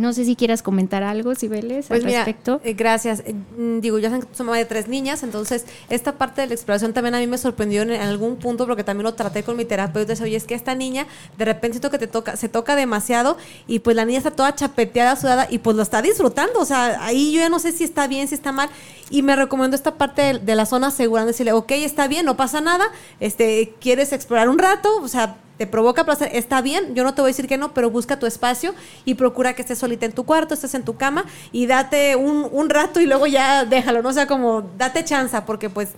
No 0.00 0.14
sé 0.14 0.24
si 0.24 0.34
quieras 0.34 0.62
comentar 0.62 1.02
algo, 1.02 1.34
Sibeles, 1.34 1.86
pues 1.88 2.02
al 2.02 2.10
respecto. 2.10 2.58
Eh, 2.64 2.72
gracias. 2.72 3.22
Eh, 3.26 3.34
mm, 3.34 3.80
digo, 3.80 3.98
yo 3.98 4.08
soy 4.08 4.46
mamá 4.46 4.56
de 4.56 4.64
tres 4.64 4.88
niñas, 4.88 5.22
entonces 5.22 5.66
esta 5.90 6.12
parte 6.12 6.40
de 6.40 6.46
la 6.46 6.54
exploración 6.54 6.94
también 6.94 7.14
a 7.14 7.18
mí 7.18 7.26
me 7.26 7.36
sorprendió 7.36 7.82
en, 7.82 7.92
algún 7.92 8.36
punto 8.36 8.66
porque 8.66 8.82
también 8.82 9.04
lo 9.04 9.12
traté 9.12 9.42
con 9.42 9.58
mi 9.58 9.66
terapeuta. 9.66 10.14
Oye, 10.22 10.36
es 10.36 10.44
que 10.44 10.54
esta 10.54 10.74
niña 10.74 11.06
de 11.36 11.44
repente 11.44 11.74
siento 11.74 11.90
que 11.90 11.98
te 11.98 12.06
toca, 12.06 12.36
se 12.36 12.48
toca 12.48 12.76
demasiado 12.76 13.36
y 13.66 13.80
pues 13.80 13.94
la 13.94 14.06
niña 14.06 14.18
está 14.18 14.30
toda 14.30 14.54
chapeteada, 14.54 15.16
sudada 15.16 15.46
y 15.50 15.58
pues 15.58 15.76
lo 15.76 15.82
está 15.82 16.00
disfrutando. 16.00 16.60
O 16.60 16.64
sea, 16.64 17.04
ahí 17.04 17.32
yo 17.32 17.40
ya 17.40 17.50
no 17.50 17.58
sé 17.58 17.72
si 17.72 17.84
está 17.84 18.06
bien, 18.06 18.26
si 18.26 18.34
está 18.34 18.52
mal. 18.52 18.70
Y 19.10 19.20
me 19.20 19.36
recomiendo 19.36 19.76
esta 19.76 19.96
parte 19.96 20.38
de, 20.38 20.54
la 20.54 20.64
zona 20.64 20.90
segura, 20.90 21.26
decirle, 21.26 21.52
ok, 21.52 21.72
está 21.72 22.08
bien, 22.08 22.24
no 22.24 22.38
pasa 22.38 22.62
nada, 22.62 22.86
este, 23.18 23.74
quieres 23.80 24.12
explorar 24.12 24.48
un 24.48 24.58
rato, 24.58 24.88
o 25.02 25.08
sea, 25.08 25.36
te 25.60 25.66
provoca 25.66 26.06
placer, 26.06 26.30
está 26.32 26.62
bien, 26.62 26.94
yo 26.94 27.04
no 27.04 27.12
te 27.12 27.20
voy 27.20 27.28
a 27.28 27.32
decir 27.32 27.46
que 27.46 27.58
no, 27.58 27.74
pero 27.74 27.90
busca 27.90 28.18
tu 28.18 28.24
espacio 28.24 28.74
y 29.04 29.12
procura 29.12 29.52
que 29.52 29.60
estés 29.60 29.76
solita 29.76 30.06
en 30.06 30.12
tu 30.12 30.24
cuarto, 30.24 30.54
estés 30.54 30.72
en 30.72 30.86
tu 30.86 30.96
cama 30.96 31.26
y 31.52 31.66
date 31.66 32.16
un, 32.16 32.70
rato 32.70 32.98
y 32.98 33.04
luego 33.04 33.26
ya 33.26 33.66
déjalo, 33.66 34.00
¿no? 34.00 34.08
O 34.08 34.12
sea, 34.14 34.26
como 34.26 34.62
date 34.78 35.04
chance, 35.04 35.38
porque 35.42 35.68
pues 35.68 35.90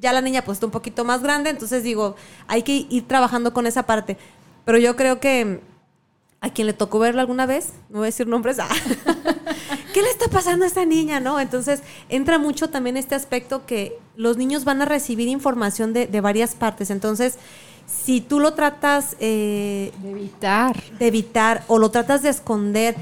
ya 0.00 0.12
la 0.12 0.22
niña 0.22 0.42
pues 0.42 0.56
está 0.56 0.66
un 0.66 0.72
poquito 0.72 1.04
más 1.04 1.22
grande, 1.22 1.50
entonces 1.50 1.84
digo, 1.84 2.16
hay 2.48 2.64
que 2.64 2.84
ir 2.90 3.06
trabajando 3.06 3.52
con 3.52 3.68
esa 3.68 3.84
parte. 3.84 4.16
Pero 4.64 4.76
yo 4.78 4.96
creo 4.96 5.20
que 5.20 5.60
a 6.40 6.50
quien 6.50 6.66
le 6.66 6.72
tocó 6.72 6.98
verlo 6.98 7.20
alguna 7.20 7.46
vez, 7.46 7.74
no 7.90 7.98
voy 7.98 8.06
a 8.06 8.10
decir 8.10 8.26
nombres, 8.26 8.58
ah, 8.60 8.68
¿qué 9.94 10.02
le 10.02 10.10
está 10.10 10.26
pasando 10.26 10.64
a 10.64 10.66
esta 10.66 10.84
niña? 10.84 11.20
¿No? 11.20 11.38
Entonces 11.38 11.80
entra 12.08 12.40
mucho 12.40 12.70
también 12.70 12.96
este 12.96 13.14
aspecto 13.14 13.66
que 13.66 14.00
los 14.16 14.36
niños 14.36 14.64
van 14.64 14.82
a 14.82 14.84
recibir 14.84 15.28
información 15.28 15.92
de, 15.92 16.08
de 16.08 16.20
varias 16.20 16.56
partes. 16.56 16.90
Entonces, 16.90 17.38
si 17.86 18.20
tú 18.20 18.40
lo 18.40 18.54
tratas 18.54 19.16
eh, 19.20 19.92
de 20.02 20.10
evitar. 20.10 20.82
De 20.98 21.06
evitar 21.06 21.64
o 21.68 21.78
lo 21.78 21.90
tratas 21.90 22.22
de 22.22 22.28
esconder 22.28 22.96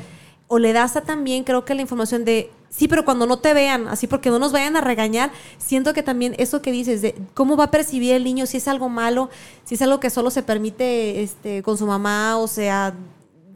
o 0.47 0.59
le 0.59 0.73
das 0.73 0.97
a 0.97 1.01
también 1.01 1.45
creo 1.45 1.65
que 1.65 1.75
la 1.75 1.83
información 1.83 2.25
de 2.25 2.51
sí, 2.69 2.89
pero 2.89 3.05
cuando 3.05 3.27
no 3.27 3.39
te 3.39 3.55
vean, 3.55 3.89
así 3.89 4.07
porque 4.07 4.31
no 4.31 4.39
nos 4.39 4.53
vayan 4.53 4.77
a 4.77 4.81
regañar, 4.81 5.31
siento 5.59 5.95
que 5.95 6.03
también 6.03 6.35
eso 6.39 6.61
que 6.61 6.73
dices 6.73 7.03
de 7.03 7.15
cómo 7.35 7.57
va 7.57 7.65
a 7.65 7.71
percibir 7.71 8.15
el 8.15 8.25
niño 8.25 8.47
si 8.47 8.59
es 8.59 8.69
algo 8.69 8.89
malo, 8.89 9.31
si 9.65 9.77
es 9.77 9.83
algo 9.83 10.01
que 10.01 10.11
solo 10.11 10.31
se 10.31 10.43
permite 10.43 11.23
este 11.23 11.63
con 11.63 11.79
su 11.79 11.87
mamá, 11.87 12.37
o 12.39 12.47
sea, 12.47 12.95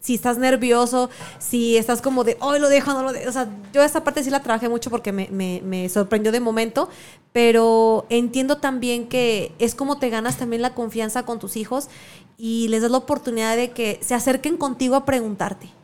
si 0.01 0.14
estás 0.14 0.38
nervioso, 0.38 1.11
si 1.38 1.76
estás 1.76 2.03
como 2.03 2.24
de, 2.24 2.36
hoy 2.40 2.59
lo 2.59 2.68
dejo, 2.68 2.92
no 2.92 3.03
lo 3.03 3.12
dejo. 3.12 3.28
O 3.28 3.32
sea, 3.32 3.49
yo 3.72 3.82
esa 3.82 4.05
parte 4.05 4.22
sí 4.22 4.30
la 4.30 4.42
trabajé 4.42 4.68
mucho 4.68 4.90
porque 4.90 5.12
me, 5.12 5.28
me, 5.30 5.61
me, 5.64 5.88
sorprendió 5.88 6.32
de 6.32 6.40
momento, 6.40 6.88
pero 7.32 8.07
entiendo 8.09 8.59
también 8.59 9.09
que 9.09 9.53
es 9.59 9.74
como 9.74 9.99
te 9.99 10.11
ganas 10.11 10.36
también 10.36 10.62
la 10.62 10.74
confianza 10.74 11.24
con 11.24 11.38
tus 11.38 11.57
hijos 11.57 11.88
y 12.36 12.68
les 12.68 12.82
das 12.82 12.90
la 12.90 12.99
oportunidad 12.99 13.57
de 13.57 13.70
que 13.70 13.99
se 14.03 14.14
acerquen 14.14 14.57
contigo 14.57 14.96
a 14.96 15.05
preguntarte. 15.05 15.78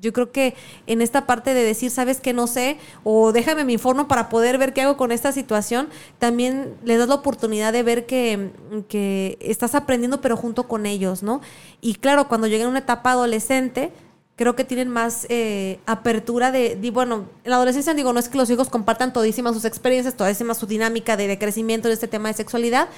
Yo 0.00 0.12
creo 0.12 0.32
que 0.32 0.54
en 0.86 1.02
esta 1.02 1.26
parte 1.26 1.54
de 1.54 1.62
decir, 1.62 1.90
sabes 1.90 2.20
que 2.20 2.32
no 2.32 2.46
sé, 2.46 2.78
o 3.04 3.32
déjame 3.32 3.64
mi 3.64 3.74
informo 3.74 4.08
para 4.08 4.28
poder 4.28 4.58
ver 4.58 4.72
qué 4.72 4.82
hago 4.82 4.96
con 4.96 5.12
esta 5.12 5.32
situación, 5.32 5.88
también 6.18 6.74
le 6.84 6.96
das 6.96 7.08
la 7.08 7.16
oportunidad 7.16 7.72
de 7.72 7.82
ver 7.82 8.06
que, 8.06 8.50
que 8.88 9.38
estás 9.40 9.74
aprendiendo, 9.74 10.20
pero 10.20 10.36
junto 10.36 10.68
con 10.68 10.86
ellos, 10.86 11.22
¿no? 11.22 11.40
Y 11.80 11.94
claro, 11.94 12.28
cuando 12.28 12.46
lleguen 12.46 12.66
a 12.66 12.70
una 12.70 12.78
etapa 12.80 13.12
adolescente, 13.12 13.92
creo 14.40 14.56
que 14.56 14.64
tienen 14.64 14.88
más 14.88 15.26
eh, 15.28 15.80
apertura 15.84 16.50
de, 16.50 16.78
bueno, 16.94 17.26
en 17.44 17.50
la 17.50 17.56
adolescencia 17.56 17.92
digo, 17.92 18.14
no 18.14 18.20
es 18.20 18.30
que 18.30 18.38
los 18.38 18.48
hijos 18.48 18.70
compartan 18.70 19.12
todísimas 19.12 19.52
sus 19.52 19.66
experiencias, 19.66 20.16
todísima 20.16 20.54
su 20.54 20.66
dinámica 20.66 21.18
de, 21.18 21.26
de 21.26 21.38
crecimiento 21.38 21.88
de 21.88 21.94
este 21.94 22.08
tema 22.08 22.28
de 22.30 22.34
sexualidad, 22.34 22.88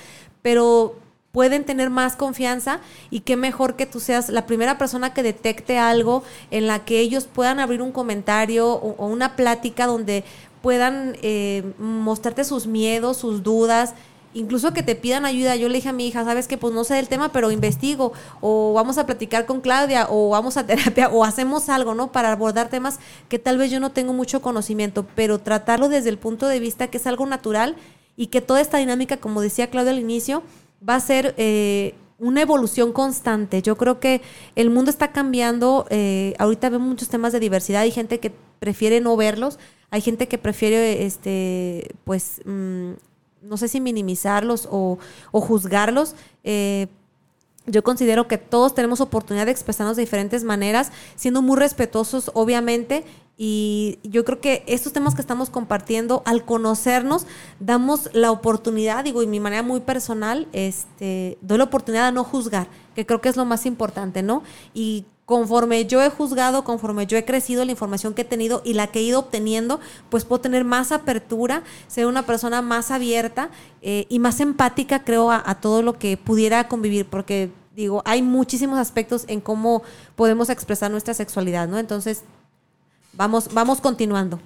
pero 0.40 0.94
pueden 1.32 1.64
tener 1.64 1.88
más 1.90 2.14
confianza 2.14 2.80
y 3.10 3.20
qué 3.20 3.36
mejor 3.36 3.74
que 3.74 3.86
tú 3.86 4.00
seas 4.00 4.28
la 4.28 4.46
primera 4.46 4.76
persona 4.78 5.14
que 5.14 5.22
detecte 5.22 5.78
algo 5.78 6.22
en 6.50 6.66
la 6.66 6.84
que 6.84 7.00
ellos 7.00 7.24
puedan 7.24 7.58
abrir 7.58 7.80
un 7.80 7.90
comentario 7.90 8.70
o, 8.70 9.06
una 9.06 9.34
plática 9.34 9.86
donde 9.86 10.24
puedan 10.60 11.16
eh, 11.22 11.72
mostrarte 11.78 12.44
sus 12.44 12.66
miedos, 12.66 13.16
sus 13.16 13.42
dudas, 13.42 13.94
incluso 14.34 14.72
que 14.72 14.82
te 14.82 14.94
pidan 14.94 15.24
ayuda. 15.24 15.56
Yo 15.56 15.68
le 15.68 15.76
dije 15.76 15.88
a 15.88 15.92
mi 15.92 16.06
hija, 16.06 16.24
sabes 16.24 16.48
que 16.48 16.58
pues 16.58 16.74
no 16.74 16.84
sé 16.84 16.94
del 16.94 17.08
tema, 17.08 17.32
pero 17.32 17.50
investigo, 17.50 18.12
o 18.40 18.72
vamos 18.74 18.98
a 18.98 19.06
platicar 19.06 19.46
con 19.46 19.60
Claudia, 19.60 20.06
o 20.10 20.28
vamos 20.28 20.56
a 20.56 20.66
terapia, 20.66 21.08
o 21.08 21.24
hacemos 21.24 21.68
algo, 21.70 21.94
¿no? 21.94 22.12
Para 22.12 22.32
abordar 22.32 22.68
temas 22.68 22.98
que 23.28 23.38
tal 23.38 23.58
vez 23.58 23.70
yo 23.70 23.80
no 23.80 23.90
tengo 23.90 24.12
mucho 24.12 24.42
conocimiento, 24.42 25.06
pero 25.14 25.38
tratarlo 25.38 25.88
desde 25.88 26.10
el 26.10 26.18
punto 26.18 26.46
de 26.46 26.60
vista 26.60 26.88
que 26.88 26.98
es 26.98 27.06
algo 27.06 27.26
natural 27.26 27.76
y 28.16 28.26
que 28.26 28.42
toda 28.42 28.60
esta 28.60 28.78
dinámica, 28.78 29.16
como 29.16 29.40
decía 29.40 29.70
Claudia 29.70 29.92
al 29.92 29.98
inicio, 29.98 30.42
va 30.88 30.96
a 30.96 31.00
ser 31.00 31.34
eh, 31.38 31.94
una 32.18 32.42
evolución 32.42 32.92
constante. 32.92 33.62
Yo 33.62 33.76
creo 33.76 34.00
que 34.00 34.22
el 34.54 34.70
mundo 34.70 34.90
está 34.90 35.12
cambiando. 35.12 35.86
Eh, 35.90 36.34
ahorita 36.38 36.70
vemos 36.70 36.88
muchos 36.88 37.08
temas 37.08 37.32
de 37.32 37.40
diversidad. 37.40 37.82
Hay 37.82 37.90
gente 37.90 38.20
que 38.20 38.32
prefiere 38.58 39.00
no 39.00 39.16
verlos. 39.16 39.58
Hay 39.90 40.00
gente 40.00 40.28
que 40.28 40.38
prefiere, 40.38 41.04
este, 41.04 41.94
pues, 42.04 42.40
mm, 42.44 42.92
no 43.42 43.56
sé 43.56 43.68
si 43.68 43.80
minimizarlos 43.80 44.68
o, 44.70 44.98
o 45.32 45.40
juzgarlos. 45.40 46.14
Eh, 46.44 46.86
yo 47.66 47.84
considero 47.84 48.26
que 48.26 48.38
todos 48.38 48.74
tenemos 48.74 49.00
oportunidad 49.00 49.46
de 49.46 49.52
expresarnos 49.52 49.96
de 49.96 50.02
diferentes 50.02 50.42
maneras, 50.42 50.90
siendo 51.14 51.42
muy 51.42 51.56
respetuosos, 51.56 52.30
obviamente, 52.34 53.04
Y 53.36 53.98
yo 54.02 54.24
creo 54.24 54.40
que 54.40 54.62
estos 54.66 54.92
temas 54.92 55.14
que 55.14 55.20
estamos 55.20 55.50
compartiendo, 55.50 56.22
al 56.26 56.44
conocernos, 56.44 57.26
damos 57.60 58.10
la 58.12 58.30
oportunidad, 58.30 59.04
digo, 59.04 59.22
y 59.22 59.26
mi 59.26 59.40
manera 59.40 59.62
muy 59.62 59.80
personal, 59.80 60.46
este, 60.52 61.38
doy 61.40 61.58
la 61.58 61.64
oportunidad 61.64 62.06
de 62.06 62.12
no 62.12 62.24
juzgar, 62.24 62.68
que 62.94 63.06
creo 63.06 63.20
que 63.20 63.30
es 63.30 63.36
lo 63.36 63.44
más 63.44 63.64
importante, 63.66 64.22
¿no? 64.22 64.42
Y 64.74 65.06
conforme 65.24 65.86
yo 65.86 66.02
he 66.02 66.10
juzgado, 66.10 66.62
conforme 66.62 67.06
yo 67.06 67.16
he 67.16 67.24
crecido, 67.24 67.64
la 67.64 67.70
información 67.70 68.12
que 68.12 68.22
he 68.22 68.26
tenido 68.26 68.60
y 68.64 68.74
la 68.74 68.88
que 68.88 68.98
he 68.98 69.02
ido 69.02 69.20
obteniendo, 69.20 69.80
pues 70.10 70.24
puedo 70.24 70.42
tener 70.42 70.64
más 70.64 70.92
apertura, 70.92 71.62
ser 71.88 72.06
una 72.06 72.26
persona 72.26 72.60
más 72.60 72.90
abierta 72.90 73.48
eh, 73.80 74.06
y 74.10 74.18
más 74.18 74.40
empática, 74.40 75.04
creo, 75.04 75.30
a, 75.30 75.42
a 75.44 75.60
todo 75.60 75.82
lo 75.82 75.98
que 75.98 76.18
pudiera 76.18 76.68
convivir, 76.68 77.06
porque 77.06 77.50
digo, 77.74 78.02
hay 78.04 78.20
muchísimos 78.20 78.78
aspectos 78.78 79.24
en 79.28 79.40
cómo 79.40 79.82
podemos 80.16 80.50
expresar 80.50 80.90
nuestra 80.90 81.14
sexualidad, 81.14 81.66
¿no? 81.66 81.78
Entonces, 81.78 82.24
Vamos, 83.14 83.52
vamos 83.52 83.80
continuando. 83.80 84.38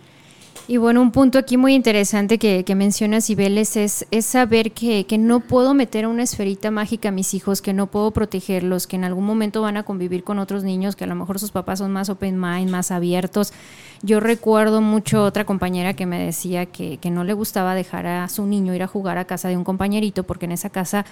Y 0.69 0.79
bueno, 0.79 1.01
un 1.01 1.13
punto 1.13 1.39
aquí 1.39 1.57
muy 1.57 1.75
interesante 1.75 2.39
que, 2.39 2.65
que 2.65 2.75
mencionas, 2.75 3.31
Ibeles, 3.31 3.77
es, 3.77 4.05
es 4.11 4.27
saber 4.27 4.73
que, 4.73 5.07
que, 5.07 5.17
no 5.17 5.39
puedo 5.39 5.75
meter 5.75 6.09
una 6.09 6.25
esferita 6.25 6.73
mágica 6.73 7.11
a 7.11 7.13
mis 7.13 7.35
hijos, 7.35 7.63
que 7.63 7.73
no 7.73 7.87
puedo 7.87 8.11
protegerlos, 8.11 8.89
que 8.89 8.97
en 8.97 9.05
algún 9.05 9.25
momento 9.25 9.63
van 9.63 9.77
a 9.77 9.85
convivir 9.85 10.25
con 10.25 10.41
otros 10.41 10.65
niños, 10.65 10.97
que 10.97 11.05
a 11.05 11.07
lo 11.07 11.15
mejor 11.15 11.39
sus 11.39 11.53
papás 11.53 11.79
son 11.79 11.93
más 11.93 12.09
open 12.09 12.41
mind, 12.41 12.69
más 12.69 12.91
abiertos. 12.91 13.53
Yo 14.03 14.19
recuerdo 14.19 14.81
mucho 14.81 15.23
otra 15.23 15.45
compañera 15.45 15.95
que 15.95 16.05
me 16.05 16.19
decía 16.19 16.67
que, 16.67 16.99
que 16.99 17.13
no 17.13 17.23
le 17.23 17.33
gustaba 17.33 17.77
dejar 17.77 18.09
a 18.09 18.29
su 18.29 18.45
niño 18.45 18.75
ir 18.75 18.83
a 18.83 18.89
jugar 18.89 19.19
a 19.19 19.25
casa 19.25 19.49
de 19.49 19.57
un 19.57 19.63
compañerito, 19.63 20.25
porque 20.25 20.47
en 20.47 20.53
esa 20.53 20.71
casa 20.71 21.07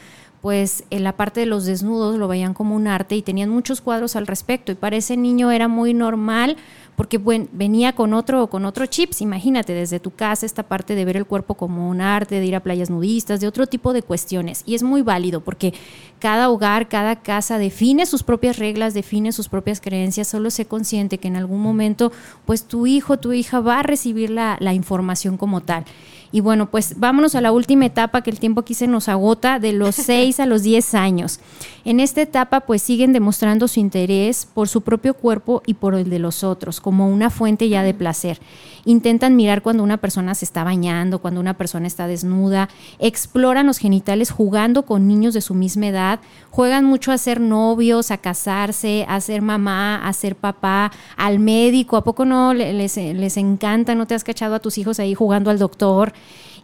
pues 0.45 0.85
en 0.91 1.05
la 1.05 1.17
parte 1.17 1.41
de 1.41 1.47
los 1.47 1.65
desnudos 1.65 2.19
lo 2.19 2.29
veían 2.29 2.53
como 2.53 2.77
un 2.77 2.87
arte 2.87 3.17
y 3.17 3.23
tenían 3.23 3.49
muchos 3.49 3.81
cuadros 3.81 4.15
al 4.15 4.27
respecto 4.27 4.73
y 4.73 4.75
para 4.75 4.95
ese 4.95 5.17
niño 5.17 5.51
era 5.51 5.69
muy 5.69 5.95
normal 5.95 6.59
porque 6.97 7.19
venía 7.19 7.95
con 7.95 8.13
otro, 8.13 8.49
con 8.49 8.67
otro 8.67 8.85
chips, 8.85 9.23
imagínate, 9.23 9.73
desde 9.73 10.01
tu 10.01 10.11
casa 10.11 10.45
esta 10.45 10.63
parte 10.63 10.95
de 10.95 11.07
ver 11.07 11.17
el 11.17 11.25
cuerpo 11.25 11.55
como 11.55 11.89
un 11.89 12.03
arte, 12.03 12.41
de 12.41 12.45
ir 12.45 12.55
a 12.57 12.61
playas 12.61 12.91
nudistas, 12.91 13.41
de 13.41 13.49
otro 13.49 13.67
tipo 13.67 13.95
de 13.95 14.03
cuestiones. 14.03 14.63
Y 14.67 14.75
es 14.75 14.83
muy 14.83 15.01
válido 15.01 15.41
porque 15.41 15.73
cada 16.19 16.51
hogar, 16.51 16.91
cada 16.91 17.23
casa 17.23 17.57
define 17.57 18.05
sus 18.05 18.23
propias 18.23 18.59
reglas, 18.59 18.93
define 18.93 19.33
sus 19.33 19.49
propias 19.49 19.81
creencias, 19.81 20.29
solo 20.29 20.51
sé 20.51 20.67
consciente 20.67 21.17
que 21.17 21.29
en 21.29 21.37
algún 21.37 21.63
momento 21.63 22.13
pues 22.45 22.65
tu 22.65 22.87
hijo, 22.87 23.17
tu 23.19 23.33
hija 23.33 23.61
va 23.61 23.81
a 23.81 23.83
recibir 23.83 24.29
la 24.29 24.75
información 24.75 25.39
como 25.39 25.63
tal. 25.63 25.87
Y 26.35 26.41
bueno, 26.41 26.69
pues 26.69 26.99
vámonos 26.99 27.37
a 27.37 27.41
la 27.41 27.53
última 27.53 27.87
etapa 27.87 28.23
que 28.23 28.31
el 28.31 28.41
tiempo 28.41 28.63
aquí 28.63 28.75
se 28.75 28.89
nos 28.89 29.09
agota, 29.09 29.61
de 29.61 29.73
los 29.73 29.95
6 29.95 30.41
a 30.41 30.47
los 30.47 30.65
10 30.65 30.95
años. 30.97 31.39
En 31.85 32.01
esta 32.01 32.23
etapa 32.23 32.63
pues 32.63 32.83
siguen 32.83 33.13
demostrando 33.13 33.69
su 33.69 33.79
interés 33.79 34.45
por 34.53 34.67
su 34.67 34.81
propio 34.81 35.15
cuerpo 35.15 35.63
y 35.65 35.75
por 35.75 35.95
el 35.95 36.11
de 36.11 36.19
los 36.19 36.43
otros, 36.43 36.81
como 36.81 37.09
una 37.09 37.31
fuente 37.31 37.69
ya 37.69 37.85
de 37.85 37.95
placer. 37.95 38.41
Intentan 38.85 39.37
mirar 39.37 39.63
cuando 39.63 39.83
una 39.83 39.97
persona 39.97 40.35
se 40.35 40.45
está 40.45 40.65
bañando, 40.65 41.19
cuando 41.19 41.41
una 41.41 41.55
persona 41.55 41.87
está 41.87 42.07
desnuda, 42.07 42.69
exploran 42.99 43.67
los 43.67 43.79
genitales 43.79 44.31
jugando 44.31 44.85
con 44.85 45.09
niños 45.09 45.35
de 45.35 45.41
su 45.41 45.55
misma 45.55 45.87
edad, 45.87 46.21
juegan 46.51 46.85
mucho 46.85 47.11
a 47.13 47.19
ser 47.19 47.41
novios, 47.41 48.11
a 48.11 48.19
casarse, 48.19 49.07
a 49.09 49.21
ser 49.21 49.43
mamá, 49.43 50.07
a 50.07 50.13
ser 50.13 50.37
papá, 50.37 50.93
al 51.17 51.39
médico, 51.39 51.97
¿a 51.97 52.05
poco 52.05 52.25
no 52.25 52.53
les, 52.53 52.97
les 52.97 53.37
encanta? 53.37 53.95
¿No 53.95 54.07
te 54.07 54.15
has 54.15 54.25
cachado 54.25 54.55
a 54.55 54.61
tus 54.61 54.79
hijos 54.79 55.01
ahí 55.01 55.15
jugando 55.15 55.51
al 55.51 55.59
doctor? 55.59 56.13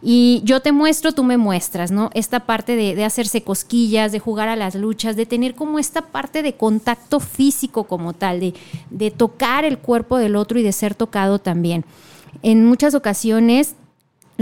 Y 0.03 0.41
yo 0.43 0.61
te 0.61 0.71
muestro, 0.71 1.11
tú 1.11 1.23
me 1.23 1.37
muestras, 1.37 1.91
¿no? 1.91 2.09
Esta 2.15 2.41
parte 2.41 2.75
de, 2.75 2.95
de, 2.95 3.05
hacerse 3.05 3.43
cosquillas, 3.43 4.11
de 4.11 4.19
jugar 4.19 4.47
a 4.47 4.55
las 4.55 4.73
luchas, 4.73 5.15
de 5.15 5.27
tener 5.27 5.53
como 5.53 5.77
esta 5.77 6.01
parte 6.01 6.41
de 6.41 6.53
contacto 6.53 7.19
físico 7.19 7.83
como 7.83 8.13
tal, 8.13 8.39
de, 8.39 8.53
de 8.89 9.11
tocar 9.11 9.63
el 9.63 9.77
cuerpo 9.77 10.17
del 10.17 10.35
otro 10.35 10.57
y 10.59 10.63
de 10.63 10.71
ser 10.71 10.95
tocado 10.95 11.37
también. 11.37 11.85
En 12.43 12.65
muchas 12.65 12.95
ocasiones 12.95 13.75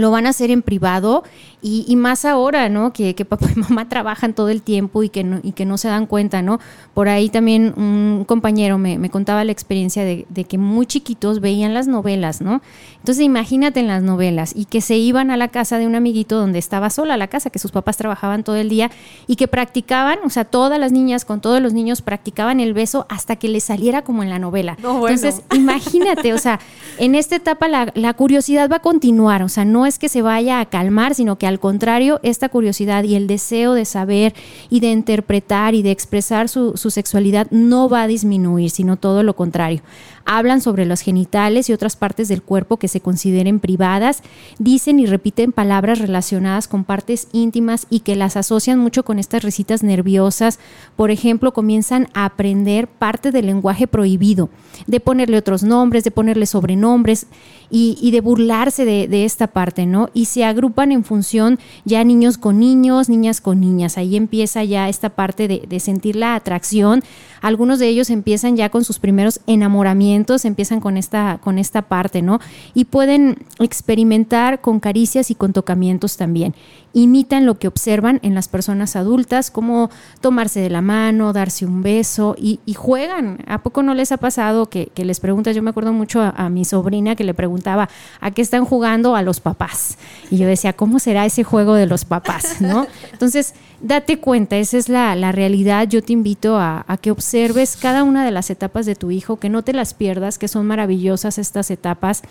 lo 0.00 0.10
van 0.10 0.26
a 0.26 0.30
hacer 0.30 0.50
en 0.50 0.62
privado 0.62 1.22
y, 1.62 1.84
y, 1.86 1.96
más 1.96 2.24
ahora, 2.24 2.68
¿no? 2.68 2.92
Que, 2.92 3.14
que, 3.14 3.24
papá 3.24 3.48
y 3.54 3.58
mamá 3.58 3.88
trabajan 3.88 4.34
todo 4.34 4.48
el 4.48 4.62
tiempo 4.62 5.02
y 5.02 5.10
que 5.10 5.24
no, 5.24 5.40
y 5.42 5.52
que 5.52 5.66
no 5.66 5.76
se 5.76 5.88
dan 5.88 6.06
cuenta, 6.06 6.40
¿no? 6.42 6.58
Por 6.94 7.08
ahí 7.08 7.28
también 7.28 7.74
un 7.76 8.24
compañero 8.26 8.78
me, 8.78 8.98
me 8.98 9.10
contaba 9.10 9.44
la 9.44 9.52
experiencia 9.52 10.04
de, 10.04 10.26
de, 10.30 10.44
que 10.44 10.56
muy 10.56 10.86
chiquitos 10.86 11.40
veían 11.40 11.74
las 11.74 11.86
novelas, 11.86 12.40
¿no? 12.40 12.62
Entonces 12.96 13.24
imagínate 13.24 13.80
en 13.80 13.88
las 13.88 14.02
novelas 14.02 14.52
y 14.56 14.64
que 14.64 14.80
se 14.80 14.96
iban 14.96 15.30
a 15.30 15.36
la 15.36 15.48
casa 15.48 15.78
de 15.78 15.86
un 15.86 15.94
amiguito 15.94 16.38
donde 16.38 16.58
estaba 16.58 16.88
sola 16.90 17.16
la 17.16 17.28
casa, 17.28 17.50
que 17.50 17.58
sus 17.58 17.72
papás 17.72 17.96
trabajaban 17.96 18.42
todo 18.42 18.56
el 18.56 18.68
día 18.68 18.90
y 19.26 19.36
que 19.36 19.48
practicaban, 19.48 20.18
o 20.24 20.30
sea, 20.30 20.44
todas 20.44 20.78
las 20.80 20.92
niñas 20.92 21.24
con 21.24 21.40
todos 21.40 21.60
los 21.60 21.74
niños 21.74 22.00
practicaban 22.00 22.60
el 22.60 22.72
beso 22.72 23.06
hasta 23.08 23.36
que 23.36 23.48
les 23.48 23.64
saliera 23.64 24.02
como 24.02 24.22
en 24.22 24.30
la 24.30 24.38
novela. 24.38 24.76
No, 24.82 24.98
bueno. 24.98 25.14
Entonces 25.14 25.42
imagínate, 25.54 26.32
o 26.32 26.38
sea, 26.38 26.58
en 26.98 27.14
esta 27.14 27.36
etapa 27.36 27.68
la, 27.68 27.92
la 27.94 28.14
curiosidad 28.14 28.70
va 28.70 28.76
a 28.76 28.80
continuar, 28.80 29.42
o 29.42 29.48
sea, 29.48 29.64
no 29.64 29.86
es 29.86 29.89
que 29.98 30.08
se 30.08 30.22
vaya 30.22 30.60
a 30.60 30.66
calmar, 30.66 31.14
sino 31.14 31.36
que 31.36 31.46
al 31.46 31.58
contrario, 31.58 32.20
esta 32.22 32.48
curiosidad 32.48 33.04
y 33.04 33.14
el 33.14 33.26
deseo 33.26 33.74
de 33.74 33.84
saber 33.84 34.34
y 34.68 34.80
de 34.80 34.90
interpretar 34.90 35.74
y 35.74 35.82
de 35.82 35.90
expresar 35.90 36.48
su, 36.48 36.76
su, 36.76 36.90
sexualidad 36.90 37.46
no 37.50 37.88
va 37.88 38.02
a 38.02 38.06
disminuir, 38.06 38.70
sino 38.70 38.96
todo 38.96 39.22
lo 39.22 39.34
contrario. 39.34 39.82
Hablan 40.24 40.60
sobre 40.60 40.86
los 40.86 41.00
genitales 41.00 41.68
y 41.68 41.72
otras 41.72 41.96
partes 41.96 42.28
del 42.28 42.42
cuerpo 42.42 42.76
que 42.76 42.88
se 42.88 43.00
consideren 43.00 43.60
privadas, 43.60 44.22
dicen 44.58 45.00
y 45.00 45.06
repiten 45.06 45.52
palabras 45.52 45.98
relacionadas 45.98 46.68
con 46.68 46.84
partes 46.84 47.28
íntimas 47.32 47.86
y 47.90 48.00
que 48.00 48.16
las 48.16 48.36
asocian 48.36 48.78
mucho 48.78 49.04
con 49.04 49.18
estas 49.18 49.42
risitas 49.42 49.82
nerviosas. 49.82 50.58
Por 50.96 51.10
ejemplo, 51.10 51.52
comienzan 51.52 52.08
a 52.14 52.24
aprender 52.24 52.86
parte 52.86 53.32
del 53.32 53.46
lenguaje 53.46 53.86
prohibido, 53.86 54.50
de 54.86 55.00
ponerle 55.00 55.38
otros 55.38 55.62
nombres, 55.62 56.04
de 56.04 56.10
ponerle 56.10 56.46
sobrenombres 56.46 57.26
y, 57.70 58.10
de 58.10 58.20
burlarse 58.20 58.84
de, 58.84 59.24
esta 59.24 59.46
parte, 59.46 59.86
¿no? 59.86 60.10
Y 60.12 60.24
se 60.24 60.44
agrupan 60.44 60.90
en 60.90 61.04
función 61.04 61.58
ya 61.84 62.02
niños 62.02 62.36
con 62.36 62.58
niños, 62.58 63.08
niñas 63.08 63.40
con 63.40 63.60
niñas. 63.60 63.96
Ahí 63.96 64.16
empieza 64.16 64.64
ya 64.64 64.88
esta 64.88 65.10
parte 65.10 65.46
de, 65.46 65.80
sentir 65.80 66.16
la 66.16 66.34
atracción. 66.34 67.02
Algunos 67.40 67.78
de 67.78 67.88
ellos 67.88 68.10
empiezan 68.10 68.56
ya 68.56 68.68
con 68.70 68.84
sus 68.84 68.98
primeros 68.98 69.40
enamoramientos, 69.46 70.09
empiezan 70.44 70.80
con 70.80 70.96
esta, 70.96 71.38
con 71.42 71.58
esta 71.58 71.82
parte, 71.82 72.22
¿no? 72.22 72.40
Y 72.74 72.86
pueden 72.86 73.38
experimentar 73.58 74.60
con 74.60 74.80
caricias 74.80 75.30
y 75.30 75.34
con 75.34 75.52
tocamientos 75.52 76.16
también. 76.16 76.54
Imitan 76.92 77.46
lo 77.46 77.58
que 77.58 77.68
observan 77.68 78.18
en 78.22 78.34
las 78.34 78.48
personas 78.48 78.96
adultas, 78.96 79.50
como 79.50 79.90
tomarse 80.20 80.60
de 80.60 80.70
la 80.70 80.80
mano, 80.80 81.32
darse 81.32 81.64
un 81.64 81.82
beso 81.82 82.34
y, 82.36 82.58
juegan. 82.74 83.38
¿A 83.46 83.62
poco 83.62 83.82
no 83.82 83.94
les 83.94 84.10
ha 84.10 84.16
pasado 84.16 84.66
que, 84.66 84.90
les 84.96 85.20
preguntas? 85.20 85.54
Yo 85.54 85.62
me 85.62 85.70
acuerdo 85.70 85.92
mucho 85.92 86.20
a, 86.20 86.48
mi 86.48 86.64
sobrina 86.64 87.14
que 87.14 87.24
le 87.24 87.34
preguntaba, 87.34 87.88
¿a 88.20 88.30
qué 88.32 88.42
están 88.42 88.64
jugando? 88.64 89.14
A 89.14 89.22
los 89.22 89.40
papás. 89.40 89.98
Y 90.30 90.38
yo 90.38 90.46
decía, 90.46 90.72
¿cómo 90.72 90.98
será 90.98 91.26
ese 91.26 91.44
juego 91.44 91.74
de 91.74 91.86
los 91.86 92.04
papás? 92.04 92.60
¿no? 92.60 92.86
Entonces, 93.12 93.54
date 93.80 94.18
cuenta, 94.18 94.56
esa 94.56 94.76
es 94.76 94.88
la, 94.88 95.14
la 95.14 95.30
realidad. 95.30 95.86
Yo 95.86 96.02
te 96.02 96.12
invito 96.12 96.56
a, 96.56 96.84
a, 96.88 96.96
que 96.96 97.10
observes 97.10 97.76
cada 97.76 98.02
una 98.02 98.24
de 98.24 98.32
las 98.32 98.50
etapas 98.50 98.84
de 98.84 98.96
tu 98.96 99.10
hijo, 99.10 99.36
que 99.36 99.48
no 99.48 99.62
te 99.62 99.72
las 99.72 99.94
pierdas, 99.94 100.38
que 100.38 100.48
son 100.48 100.66
maravillosas 100.66 101.38
estas 101.38 101.70
etapas, 101.70 102.22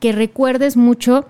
que 0.00 0.12
recuerdes 0.12 0.76
mucho 0.76 1.26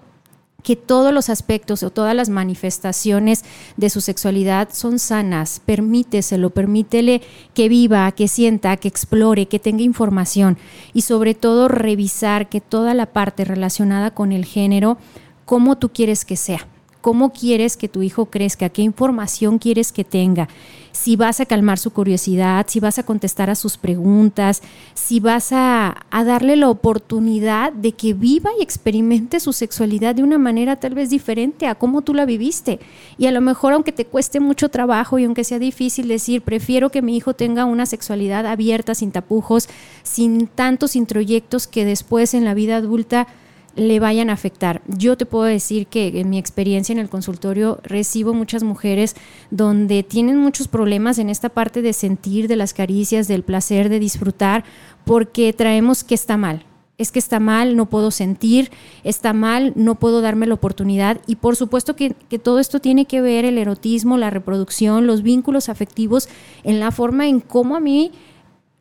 que 0.62 0.76
todos 0.76 1.12
los 1.12 1.28
aspectos 1.28 1.82
o 1.82 1.90
todas 1.90 2.14
las 2.14 2.28
manifestaciones 2.28 3.44
de 3.76 3.90
su 3.90 4.00
sexualidad 4.00 4.68
son 4.72 4.98
sanas. 4.98 5.60
Permíteselo, 5.64 6.50
permítele 6.50 7.22
que 7.54 7.68
viva, 7.68 8.10
que 8.12 8.28
sienta, 8.28 8.76
que 8.76 8.88
explore, 8.88 9.46
que 9.46 9.58
tenga 9.58 9.82
información 9.82 10.58
y 10.92 11.02
sobre 11.02 11.34
todo 11.34 11.68
revisar 11.68 12.48
que 12.48 12.60
toda 12.60 12.94
la 12.94 13.06
parte 13.06 13.44
relacionada 13.44 14.10
con 14.12 14.32
el 14.32 14.44
género, 14.44 14.98
cómo 15.44 15.78
tú 15.78 15.90
quieres 15.92 16.24
que 16.24 16.36
sea 16.36 16.66
cómo 17.06 17.32
quieres 17.32 17.76
que 17.76 17.86
tu 17.88 18.02
hijo 18.02 18.26
crezca, 18.26 18.68
qué 18.68 18.82
información 18.82 19.60
quieres 19.60 19.92
que 19.92 20.02
tenga, 20.02 20.48
si 20.90 21.14
vas 21.14 21.38
a 21.38 21.46
calmar 21.46 21.78
su 21.78 21.92
curiosidad, 21.92 22.66
si 22.68 22.80
vas 22.80 22.98
a 22.98 23.04
contestar 23.04 23.48
a 23.48 23.54
sus 23.54 23.76
preguntas, 23.76 24.60
si 24.94 25.20
vas 25.20 25.52
a, 25.52 26.04
darle 26.10 26.56
la 26.56 26.68
oportunidad 26.68 27.72
de 27.72 27.92
que 27.92 28.12
viva 28.12 28.50
y 28.58 28.62
experimente 28.64 29.38
su 29.38 29.52
sexualidad 29.52 30.16
de 30.16 30.24
una 30.24 30.36
manera 30.36 30.74
tal 30.74 30.94
vez 30.94 31.08
diferente 31.08 31.68
a 31.68 31.76
cómo 31.76 32.02
tú 32.02 32.12
la 32.12 32.24
viviste. 32.24 32.80
Y 33.18 33.26
a 33.26 33.30
lo 33.30 33.40
mejor 33.40 33.74
aunque 33.74 33.92
te 33.92 34.06
cueste 34.06 34.40
mucho 34.40 34.68
trabajo 34.68 35.20
y 35.20 35.26
aunque 35.26 35.44
sea 35.44 35.60
difícil 35.60 36.08
decir, 36.08 36.42
prefiero 36.42 36.90
que 36.90 37.02
mi 37.02 37.16
hijo 37.16 37.34
tenga 37.34 37.66
una 37.66 37.86
sexualidad 37.86 38.46
abierta, 38.46 38.96
sin 38.96 39.12
tapujos, 39.12 39.68
sin 40.02 40.48
tantos 40.48 40.96
introyectos 40.96 41.68
que 41.68 41.84
después 41.84 42.34
en 42.34 42.44
la 42.44 42.54
vida 42.54 42.78
adulta 42.78 43.28
le 43.76 44.00
vayan 44.00 44.30
a 44.30 44.32
afectar. 44.32 44.82
Yo 44.88 45.16
te 45.16 45.26
puedo 45.26 45.44
decir 45.44 45.86
que 45.86 46.20
en 46.20 46.30
mi 46.30 46.38
experiencia 46.38 46.92
en 46.92 46.98
el 46.98 47.08
consultorio 47.08 47.78
recibo 47.82 48.34
muchas 48.34 48.62
mujeres 48.62 49.14
donde 49.50 50.02
tienen 50.02 50.38
muchos 50.38 50.66
problemas 50.66 51.18
en 51.18 51.30
esta 51.30 51.50
parte 51.50 51.82
de 51.82 51.92
sentir, 51.92 52.48
de 52.48 52.56
las 52.56 52.74
caricias, 52.74 53.28
del 53.28 53.42
placer, 53.42 53.88
de 53.88 54.00
disfrutar, 54.00 54.64
porque 55.04 55.52
traemos 55.52 56.02
que 56.02 56.14
está 56.14 56.36
mal. 56.36 56.64
Es 56.98 57.12
que 57.12 57.18
está 57.18 57.38
mal, 57.40 57.76
no 57.76 57.90
puedo 57.90 58.10
sentir, 58.10 58.70
está 59.04 59.34
mal, 59.34 59.74
no 59.76 59.96
puedo 59.96 60.22
darme 60.22 60.46
la 60.46 60.54
oportunidad. 60.54 61.20
Y 61.26 61.36
por 61.36 61.54
supuesto 61.54 61.94
que, 61.94 62.14
que 62.30 62.38
todo 62.38 62.58
esto 62.58 62.80
tiene 62.80 63.04
que 63.04 63.20
ver 63.20 63.44
el 63.44 63.58
erotismo, 63.58 64.16
la 64.16 64.30
reproducción, 64.30 65.06
los 65.06 65.22
vínculos 65.22 65.68
afectivos, 65.68 66.30
en 66.64 66.80
la 66.80 66.90
forma 66.90 67.28
en 67.28 67.40
cómo 67.40 67.76
a 67.76 67.80
mí 67.80 68.12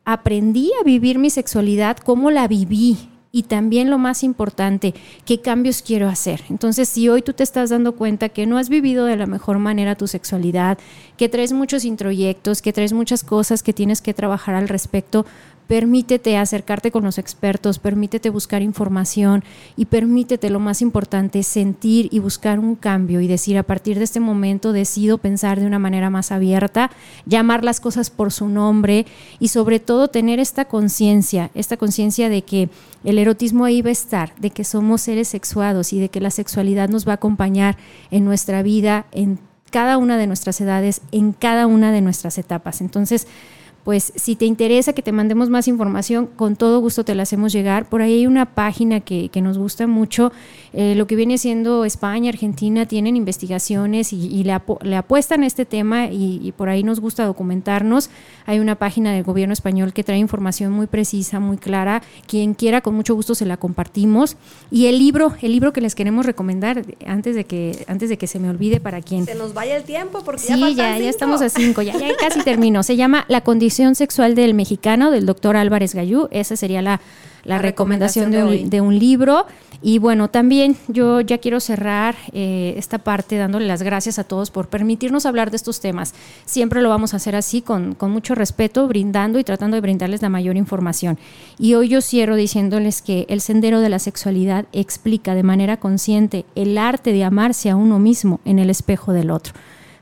aprendí 0.06 0.70
a 0.80 0.84
vivir 0.84 1.18
mi 1.18 1.28
sexualidad, 1.28 1.98
cómo 1.98 2.30
la 2.30 2.48
viví, 2.48 3.10
y 3.36 3.42
también 3.42 3.90
lo 3.90 3.98
más 3.98 4.22
importante, 4.22 4.94
qué 5.26 5.42
cambios 5.42 5.82
quiero 5.82 6.08
hacer. 6.08 6.40
Entonces, 6.48 6.88
si 6.88 7.10
hoy 7.10 7.20
tú 7.20 7.34
te 7.34 7.42
estás 7.42 7.68
dando 7.68 7.92
cuenta 7.92 8.30
que 8.30 8.46
no 8.46 8.56
has 8.56 8.70
vivido 8.70 9.04
de 9.04 9.18
la 9.18 9.26
mejor 9.26 9.58
manera 9.58 9.94
tu 9.94 10.06
sexualidad, 10.06 10.78
que 11.18 11.28
traes 11.28 11.52
muchos 11.52 11.84
introyectos, 11.84 12.62
que 12.62 12.72
traes 12.72 12.94
muchas 12.94 13.24
cosas 13.24 13.62
que 13.62 13.74
tienes 13.74 14.00
que 14.00 14.14
trabajar 14.14 14.54
al 14.54 14.68
respecto, 14.68 15.26
Permítete 15.66 16.36
acercarte 16.36 16.92
con 16.92 17.02
los 17.02 17.18
expertos, 17.18 17.80
permítete 17.80 18.30
buscar 18.30 18.62
información 18.62 19.42
y 19.76 19.86
permítete, 19.86 20.48
lo 20.48 20.60
más 20.60 20.80
importante, 20.80 21.42
sentir 21.42 22.08
y 22.12 22.20
buscar 22.20 22.60
un 22.60 22.76
cambio 22.76 23.20
y 23.20 23.26
decir, 23.26 23.58
a 23.58 23.64
partir 23.64 23.98
de 23.98 24.04
este 24.04 24.20
momento 24.20 24.72
decido 24.72 25.18
pensar 25.18 25.58
de 25.58 25.66
una 25.66 25.80
manera 25.80 26.08
más 26.08 26.30
abierta, 26.30 26.92
llamar 27.24 27.64
las 27.64 27.80
cosas 27.80 28.10
por 28.10 28.32
su 28.32 28.48
nombre 28.48 29.06
y 29.40 29.48
sobre 29.48 29.80
todo 29.80 30.06
tener 30.06 30.38
esta 30.38 30.66
conciencia, 30.66 31.50
esta 31.54 31.76
conciencia 31.76 32.28
de 32.28 32.42
que 32.42 32.68
el 33.02 33.18
erotismo 33.18 33.64
ahí 33.64 33.82
va 33.82 33.88
a 33.88 33.92
estar, 33.92 34.36
de 34.36 34.50
que 34.50 34.62
somos 34.62 35.00
seres 35.00 35.26
sexuados 35.26 35.92
y 35.92 35.98
de 35.98 36.10
que 36.10 36.20
la 36.20 36.30
sexualidad 36.30 36.88
nos 36.88 37.08
va 37.08 37.12
a 37.12 37.16
acompañar 37.16 37.76
en 38.12 38.24
nuestra 38.24 38.62
vida, 38.62 39.06
en 39.10 39.40
cada 39.72 39.98
una 39.98 40.16
de 40.16 40.28
nuestras 40.28 40.60
edades, 40.60 41.02
en 41.10 41.32
cada 41.32 41.66
una 41.66 41.90
de 41.90 42.02
nuestras 42.02 42.38
etapas. 42.38 42.80
Entonces, 42.80 43.26
pues 43.86 44.12
si 44.16 44.34
te 44.34 44.46
interesa 44.46 44.94
que 44.94 45.00
te 45.00 45.12
mandemos 45.12 45.48
más 45.48 45.68
información, 45.68 46.26
con 46.26 46.56
todo 46.56 46.80
gusto 46.80 47.04
te 47.04 47.14
la 47.14 47.22
hacemos 47.22 47.52
llegar. 47.52 47.88
Por 47.88 48.02
ahí 48.02 48.14
hay 48.14 48.26
una 48.26 48.44
página 48.44 48.98
que, 48.98 49.30
nos 49.40 49.58
gusta 49.58 49.86
mucho, 49.86 50.32
eh, 50.78 50.94
lo 50.94 51.06
que 51.06 51.16
viene 51.16 51.38
siendo 51.38 51.86
España, 51.86 52.28
Argentina, 52.28 52.84
tienen 52.84 53.16
investigaciones 53.16 54.12
y, 54.12 54.44
le, 54.44 54.52
apuestan 54.52 55.42
a 55.42 55.46
este 55.46 55.64
tema 55.64 56.08
y, 56.08 56.52
por 56.54 56.68
ahí 56.68 56.82
nos 56.82 57.00
gusta 57.00 57.24
documentarnos. 57.24 58.10
Hay 58.44 58.58
una 58.58 58.74
página 58.74 59.14
del 59.14 59.24
gobierno 59.24 59.54
español 59.54 59.94
que 59.94 60.04
trae 60.04 60.18
información 60.18 60.72
muy 60.72 60.86
precisa, 60.86 61.40
muy 61.40 61.56
clara. 61.56 62.02
Quien 62.26 62.52
quiera, 62.52 62.82
con 62.82 62.94
mucho 62.94 63.14
gusto 63.14 63.34
se 63.34 63.46
la 63.46 63.56
compartimos. 63.56 64.36
Y 64.70 64.84
el 64.84 64.98
libro, 64.98 65.34
el 65.40 65.52
libro 65.52 65.72
que 65.72 65.80
les 65.80 65.94
queremos 65.94 66.26
recomendar, 66.26 66.84
antes 67.06 67.34
de 67.34 67.44
que, 67.44 67.86
antes 67.88 68.10
de 68.10 68.18
que 68.18 68.26
se 68.26 68.38
me 68.38 68.50
olvide 68.50 68.78
para 68.78 69.00
quien... 69.00 69.24
Se 69.24 69.34
nos 69.34 69.54
vaya 69.54 69.78
el 69.78 69.84
tiempo 69.84 70.24
porque 70.26 70.42
sí, 70.42 70.60
ya, 70.74 70.98
ya, 70.98 71.08
estamos 71.08 71.40
a 71.40 71.48
cinco, 71.48 71.80
ya, 71.80 71.96
ya 71.96 72.14
casi 72.20 72.42
termino. 72.42 72.82
Se 72.82 72.96
llama 72.96 73.24
La 73.28 73.40
condición 73.40 73.94
sexual 73.94 74.34
del 74.34 74.52
mexicano, 74.52 75.10
del 75.10 75.24
doctor 75.24 75.56
Álvarez 75.56 75.94
Gallú. 75.94 76.28
Esa 76.32 76.54
sería 76.54 76.82
la, 76.82 77.00
recomendación, 77.58 78.30
de, 78.30 78.80
un, 78.80 78.98
libro. 78.98 79.46
Y 79.82 79.98
bueno, 79.98 80.28
también 80.28 80.76
yo 80.88 81.20
ya 81.20 81.38
quiero 81.38 81.60
cerrar 81.60 82.16
eh, 82.32 82.74
esta 82.76 82.98
parte 82.98 83.36
dándole 83.36 83.66
las 83.66 83.82
gracias 83.82 84.18
a 84.18 84.24
todos 84.24 84.50
por 84.50 84.68
permitirnos 84.68 85.26
hablar 85.26 85.50
de 85.50 85.56
estos 85.56 85.80
temas. 85.80 86.14
Siempre 86.44 86.82
lo 86.82 86.88
vamos 86.88 87.14
a 87.14 87.18
hacer 87.18 87.36
así, 87.36 87.62
con, 87.62 87.94
con 87.94 88.10
mucho 88.10 88.34
respeto, 88.34 88.88
brindando 88.88 89.38
y 89.38 89.44
tratando 89.44 89.76
de 89.76 89.80
brindarles 89.82 90.22
la 90.22 90.28
mayor 90.28 90.56
información. 90.56 91.18
Y 91.58 91.74
hoy 91.74 91.88
yo 91.88 92.00
cierro 92.00 92.36
diciéndoles 92.36 93.02
que 93.02 93.26
el 93.28 93.40
sendero 93.40 93.80
de 93.80 93.90
la 93.90 93.98
sexualidad 93.98 94.66
explica 94.72 95.34
de 95.34 95.42
manera 95.42 95.76
consciente 95.76 96.46
el 96.54 96.78
arte 96.78 97.12
de 97.12 97.24
amarse 97.24 97.70
a 97.70 97.76
uno 97.76 97.98
mismo 97.98 98.40
en 98.44 98.58
el 98.58 98.70
espejo 98.70 99.12
del 99.12 99.30
otro. 99.30 99.54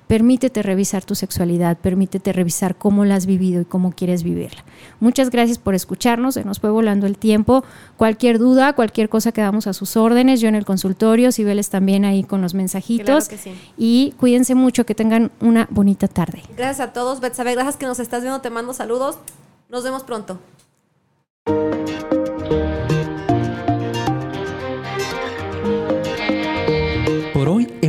Permítete 0.06 0.62
revisar 0.62 1.04
tu 1.04 1.14
sexualidad, 1.14 1.78
permítete 1.78 2.32
revisar 2.32 2.76
cómo 2.76 3.04
la 3.04 3.14
has 3.14 3.26
vivido 3.26 3.62
y 3.62 3.64
cómo 3.64 3.92
quieres 3.92 4.22
vivirla. 4.22 4.64
Muchas 5.00 5.30
gracias 5.30 5.58
por 5.58 5.74
escucharnos, 5.74 6.34
se 6.34 6.44
nos 6.44 6.60
fue 6.60 6.70
volando 6.70 7.06
el 7.06 7.16
tiempo. 7.16 7.64
Cualquier 7.96 8.38
duda, 8.38 8.74
cualquier 8.74 9.08
cosa 9.08 9.32
quedamos 9.32 9.66
a 9.66 9.72
sus 9.72 9.96
órdenes, 9.96 10.40
yo 10.40 10.48
en 10.48 10.54
el 10.54 10.64
consultorio, 10.64 11.32
Sibeles 11.32 11.70
también 11.70 12.04
ahí 12.04 12.22
con 12.22 12.42
los 12.42 12.54
mensajitos. 12.54 13.30
Y 13.78 14.14
cuídense 14.18 14.54
mucho, 14.54 14.84
que 14.84 14.94
tengan 14.94 15.30
una 15.40 15.68
bonita 15.70 16.08
tarde. 16.08 16.42
Gracias 16.56 16.88
a 16.88 16.92
todos, 16.92 17.20
Betsabe, 17.20 17.54
gracias 17.54 17.76
que 17.76 17.86
nos 17.86 17.98
estás 17.98 18.22
viendo, 18.22 18.40
te 18.40 18.50
mando 18.50 18.74
saludos. 18.74 19.18
Nos 19.70 19.84
vemos 19.84 20.02
pronto. 20.02 20.38